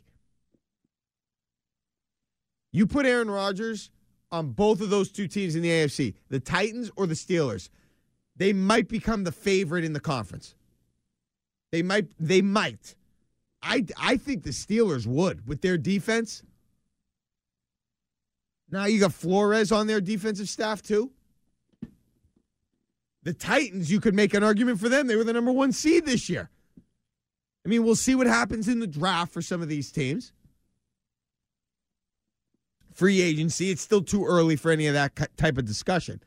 You 2.73 2.86
put 2.86 3.05
Aaron 3.05 3.32
Rodgers 3.32 3.89
on 4.34 4.51
both 4.51 4.82
of 4.82 4.89
those 4.89 5.13
two 5.13 5.30
teams 5.30 5.55
in 5.55 5.61
the 5.61 5.69
AFC, 5.69 6.13
the 6.28 6.41
Titans 6.41 6.91
or 6.97 7.07
the 7.07 7.13
Steelers, 7.13 7.69
they 8.36 8.51
might 8.51 8.89
become 8.89 9.23
the 9.23 9.32
favorite 9.32 9.86
in 9.86 9.93
the 9.93 10.01
conference. 10.01 10.55
They 11.76 11.82
might 11.82 12.07
they 12.17 12.41
might. 12.41 12.95
I 13.61 13.86
I 14.01 14.15
think 14.15 14.43
the 14.43 14.51
Steelers 14.51 15.05
would 15.05 15.45
with 15.45 15.59
their 15.59 15.78
defense. 15.78 16.41
Now 18.71 18.86
you 18.86 18.97
got 18.97 19.11
Flores 19.11 19.73
on 19.73 19.86
their 19.86 19.99
defensive 19.99 20.47
staff 20.47 20.82
too. 20.82 21.11
The 23.23 23.34
Titans, 23.34 23.91
you 23.91 23.99
could 23.99 24.15
make 24.15 24.34
an 24.34 24.41
argument 24.41 24.80
for 24.80 24.88
them. 24.88 25.07
They 25.07 25.17
were 25.17 25.26
the 25.26 25.34
number 25.34 25.51
one 25.51 25.73
seed 25.73 26.05
this 26.05 26.30
year. 26.30 26.49
I 27.65 27.67
mean, 27.67 27.84
we'll 27.84 27.97
see 27.97 28.15
what 28.15 28.28
happens 28.28 28.69
in 28.69 28.80
the 28.80 28.88
draft 28.88 29.34
for 29.34 29.41
some 29.41 29.61
of 29.61 29.67
these 29.67 29.91
teams. 29.91 30.32
Free 32.93 33.21
agency, 33.21 33.69
it's 33.69 33.82
still 33.82 34.01
too 34.01 34.26
early 34.26 34.55
for 34.55 34.71
any 34.71 34.88
of 34.88 34.93
that 34.93 35.36
type 35.36 35.57
of 35.57 35.65
discussion. 35.65 36.21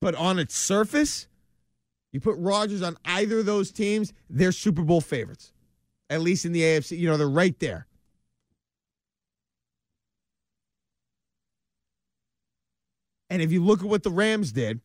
But 0.00 0.14
on 0.14 0.38
its 0.38 0.54
surface, 0.54 1.26
you 2.14 2.20
put 2.20 2.38
Rodgers 2.38 2.80
on 2.80 2.96
either 3.04 3.40
of 3.40 3.46
those 3.46 3.72
teams, 3.72 4.12
they're 4.30 4.52
Super 4.52 4.84
Bowl 4.84 5.00
favorites. 5.00 5.52
At 6.08 6.20
least 6.20 6.44
in 6.44 6.52
the 6.52 6.62
AFC, 6.62 6.96
you 6.96 7.08
know, 7.08 7.16
they're 7.16 7.28
right 7.28 7.58
there. 7.58 7.88
And 13.28 13.42
if 13.42 13.50
you 13.50 13.64
look 13.64 13.80
at 13.80 13.86
what 13.86 14.04
the 14.04 14.12
Rams 14.12 14.52
did, 14.52 14.80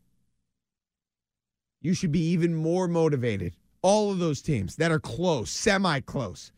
you 1.84 1.94
should 1.94 2.12
be 2.12 2.32
even 2.32 2.56
more 2.56 2.88
motivated. 2.88 3.56
All 3.84 4.12
of 4.12 4.18
those 4.18 4.42
teams 4.42 4.78
that 4.78 4.92
are 4.92 5.00
close, 5.00 5.52
semi 5.52 6.00
close. 6.00 6.52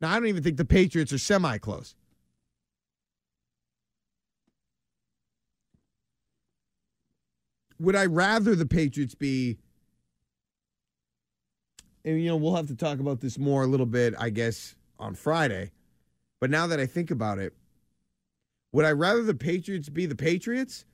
Now, 0.00 0.10
I 0.10 0.14
don't 0.14 0.26
even 0.26 0.42
think 0.42 0.56
the 0.56 0.64
Patriots 0.64 1.12
are 1.12 1.18
semi 1.18 1.58
close. 1.58 1.94
Would 7.78 7.94
I 7.94 8.06
rather 8.06 8.56
the 8.56 8.66
Patriots 8.66 9.14
be, 9.14 9.58
and 12.06 12.22
you 12.22 12.28
know, 12.28 12.36
we'll 12.36 12.54
have 12.54 12.68
to 12.68 12.76
talk 12.76 13.00
about 13.00 13.20
this 13.20 13.36
more 13.36 13.64
a 13.64 13.66
little 13.66 13.84
bit, 13.84 14.14
I 14.16 14.30
guess, 14.30 14.76
on 14.98 15.16
Friday. 15.16 15.72
But 16.40 16.50
now 16.50 16.68
that 16.68 16.78
I 16.78 16.86
think 16.86 17.10
about 17.10 17.38
it, 17.38 17.52
would 18.72 18.84
I 18.84 18.92
rather 18.92 19.22
the 19.22 19.34
Patriots 19.34 19.88
be 19.88 20.06
the 20.06 20.14
Patriots 20.14 20.84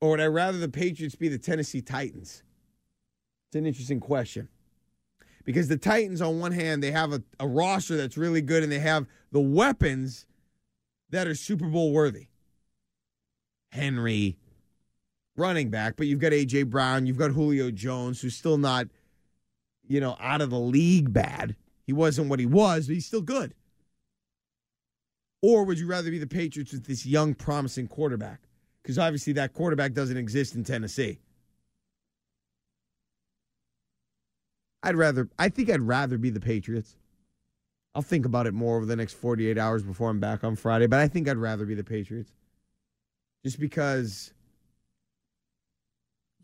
or 0.00 0.10
would 0.10 0.20
I 0.20 0.26
rather 0.26 0.58
the 0.58 0.68
Patriots 0.70 1.14
be 1.14 1.28
the 1.28 1.38
Tennessee 1.38 1.82
Titans? 1.82 2.42
It's 3.48 3.56
an 3.56 3.66
interesting 3.66 4.00
question. 4.00 4.48
Because 5.44 5.68
the 5.68 5.76
Titans, 5.76 6.22
on 6.22 6.40
one 6.40 6.52
hand, 6.52 6.82
they 6.82 6.92
have 6.92 7.12
a, 7.12 7.22
a 7.38 7.46
roster 7.46 7.96
that's 7.96 8.16
really 8.16 8.40
good 8.40 8.62
and 8.62 8.72
they 8.72 8.78
have 8.78 9.06
the 9.30 9.40
weapons 9.40 10.24
that 11.10 11.26
are 11.26 11.34
Super 11.34 11.66
Bowl 11.66 11.92
worthy. 11.92 12.28
Henry, 13.72 14.38
running 15.36 15.68
back, 15.68 15.96
but 15.96 16.06
you've 16.06 16.20
got 16.20 16.32
A.J. 16.32 16.62
Brown, 16.64 17.06
you've 17.06 17.18
got 17.18 17.32
Julio 17.32 17.70
Jones, 17.70 18.20
who's 18.20 18.36
still 18.36 18.58
not, 18.58 18.86
you 19.86 20.00
know, 20.00 20.16
out 20.20 20.40
of 20.40 20.50
the 20.50 20.58
league 20.58 21.12
bad. 21.12 21.56
He 21.86 21.92
wasn't 21.92 22.28
what 22.28 22.38
he 22.38 22.46
was, 22.46 22.86
but 22.86 22.94
he's 22.94 23.06
still 23.06 23.22
good. 23.22 23.54
Or 25.42 25.64
would 25.64 25.78
you 25.78 25.88
rather 25.88 26.10
be 26.10 26.18
the 26.18 26.26
Patriots 26.26 26.72
with 26.72 26.86
this 26.86 27.04
young, 27.04 27.34
promising 27.34 27.88
quarterback? 27.88 28.40
Because 28.82 28.98
obviously 28.98 29.32
that 29.34 29.52
quarterback 29.52 29.92
doesn't 29.92 30.16
exist 30.16 30.54
in 30.54 30.64
Tennessee. 30.64 31.18
I'd 34.84 34.96
rather, 34.96 35.28
I 35.38 35.48
think 35.48 35.70
I'd 35.70 35.80
rather 35.80 36.18
be 36.18 36.30
the 36.30 36.40
Patriots. 36.40 36.96
I'll 37.94 38.02
think 38.02 38.24
about 38.24 38.46
it 38.46 38.54
more 38.54 38.76
over 38.76 38.86
the 38.86 38.96
next 38.96 39.14
48 39.14 39.58
hours 39.58 39.82
before 39.82 40.08
I'm 40.08 40.18
back 40.18 40.44
on 40.44 40.56
Friday, 40.56 40.86
but 40.86 40.98
I 40.98 41.08
think 41.08 41.28
I'd 41.28 41.36
rather 41.36 41.66
be 41.66 41.74
the 41.74 41.84
Patriots. 41.84 42.32
Just 43.44 43.60
because 43.60 44.32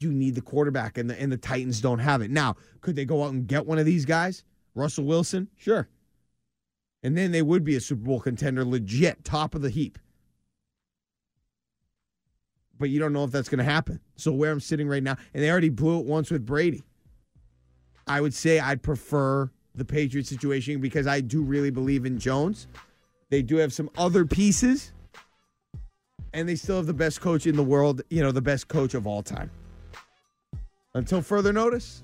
you 0.01 0.13
need 0.13 0.35
the 0.35 0.41
quarterback 0.41 0.99
and 0.99 1.09
the, 1.11 1.21
and 1.21 1.31
the 1.31 1.37
Titans 1.37 1.81
don't 1.81 1.99
have 1.99 2.23
it. 2.23 2.31
Now, 2.31 2.57
could 2.81 2.97
they 2.97 3.05
go 3.05 3.25
out 3.25 3.33
and 3.33 3.47
get 3.47 3.67
one 3.67 3.79
of 3.79 3.87
these 3.87 4.05
guys? 4.05 4.45
Russell 4.75 5.05
Wilson? 5.05 5.49
Sure. 5.57 5.89
And 7.03 7.17
then 7.17 7.33
they 7.33 7.43
would 7.43 7.65
be 7.65 7.77
a 7.77 7.81
Super 7.81 8.05
Bowl 8.05 8.21
contender, 8.21 8.65
legit, 8.65 9.25
top 9.25 9.55
of 9.55 9.63
the 9.63 9.71
heap. 9.71 9.99
But 12.79 12.91
you 12.91 12.99
don't 12.99 13.13
know 13.13 13.25
if 13.25 13.31
that's 13.31 13.49
going 13.49 13.59
to 13.59 13.65
happen. 13.65 14.01
So, 14.17 14.33
where 14.33 14.53
I'm 14.53 14.61
sitting 14.61 14.89
right 14.89 15.03
now, 15.03 15.17
and 15.35 15.43
they 15.43 15.51
already 15.51 15.69
blew 15.69 15.99
it 15.99 16.07
once 16.07 16.31
with 16.31 16.47
Brady. 16.47 16.85
I 18.07 18.21
would 18.21 18.35
say 18.35 18.61
I'd 18.61 18.83
prefer 18.83 19.51
the 19.75 19.85
Patriots 19.85 20.29
situation 20.29 20.81
because 20.81 21.07
I 21.07 21.21
do 21.21 21.43
really 21.43 21.71
believe 21.71 22.07
in 22.07 22.19
Jones. 22.19 22.69
They 23.31 23.43
do 23.43 23.57
have 23.57 23.73
some 23.73 23.91
other 23.99 24.25
pieces, 24.25 24.93
and 26.33 26.49
they 26.49 26.55
still 26.55 26.77
have 26.77 26.87
the 26.87 26.95
best 26.95 27.21
coach 27.21 27.47
in 27.47 27.57
the 27.57 27.63
world, 27.63 28.03
you 28.11 28.23
know, 28.23 28.33
the 28.33 28.43
best 28.43 28.69
coach 28.69 28.95
of 28.95 29.07
all 29.07 29.23
time. 29.23 29.51
Until 30.95 31.23
further 31.23 31.53
notice, 31.53 32.03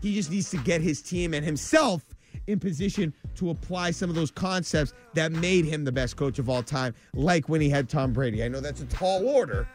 he 0.00 0.14
just 0.14 0.30
needs 0.30 0.50
to 0.50 0.56
get 0.58 0.80
his 0.80 1.02
team 1.02 1.34
and 1.34 1.44
himself 1.44 2.02
in 2.46 2.58
position 2.58 3.12
to 3.36 3.50
apply 3.50 3.90
some 3.90 4.08
of 4.08 4.16
those 4.16 4.30
concepts 4.30 4.92
that 5.14 5.32
made 5.32 5.64
him 5.64 5.84
the 5.84 5.92
best 5.92 6.16
coach 6.16 6.38
of 6.38 6.48
all 6.48 6.62
time, 6.62 6.94
like 7.14 7.48
when 7.48 7.60
he 7.60 7.68
had 7.68 7.88
Tom 7.88 8.12
Brady. 8.12 8.44
I 8.44 8.48
know 8.48 8.60
that's 8.60 8.80
a 8.80 8.86
tall 8.86 9.26
order, 9.28 9.68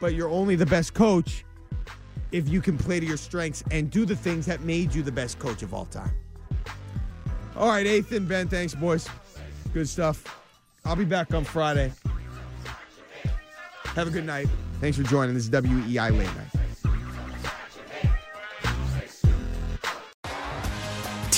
but 0.00 0.14
you're 0.14 0.28
only 0.28 0.56
the 0.56 0.66
best 0.66 0.94
coach 0.94 1.44
if 2.32 2.48
you 2.48 2.60
can 2.60 2.76
play 2.76 3.00
to 3.00 3.06
your 3.06 3.16
strengths 3.16 3.62
and 3.70 3.90
do 3.90 4.04
the 4.04 4.16
things 4.16 4.46
that 4.46 4.60
made 4.62 4.94
you 4.94 5.02
the 5.02 5.12
best 5.12 5.38
coach 5.38 5.62
of 5.62 5.72
all 5.72 5.86
time. 5.86 6.12
All 7.56 7.68
right, 7.68 7.86
Ethan, 7.86 8.26
Ben, 8.26 8.48
thanks, 8.48 8.74
boys. 8.74 9.08
Good 9.72 9.88
stuff. 9.88 10.24
I'll 10.84 10.96
be 10.96 11.04
back 11.04 11.32
on 11.32 11.44
Friday. 11.44 11.92
Have 13.84 14.08
a 14.08 14.10
good 14.10 14.26
night. 14.26 14.48
Thanks 14.80 14.96
for 14.96 15.04
joining. 15.04 15.34
This 15.34 15.44
is 15.44 15.50
WEEI 15.50 16.10
Late 16.10 16.26
Night. 16.36 16.63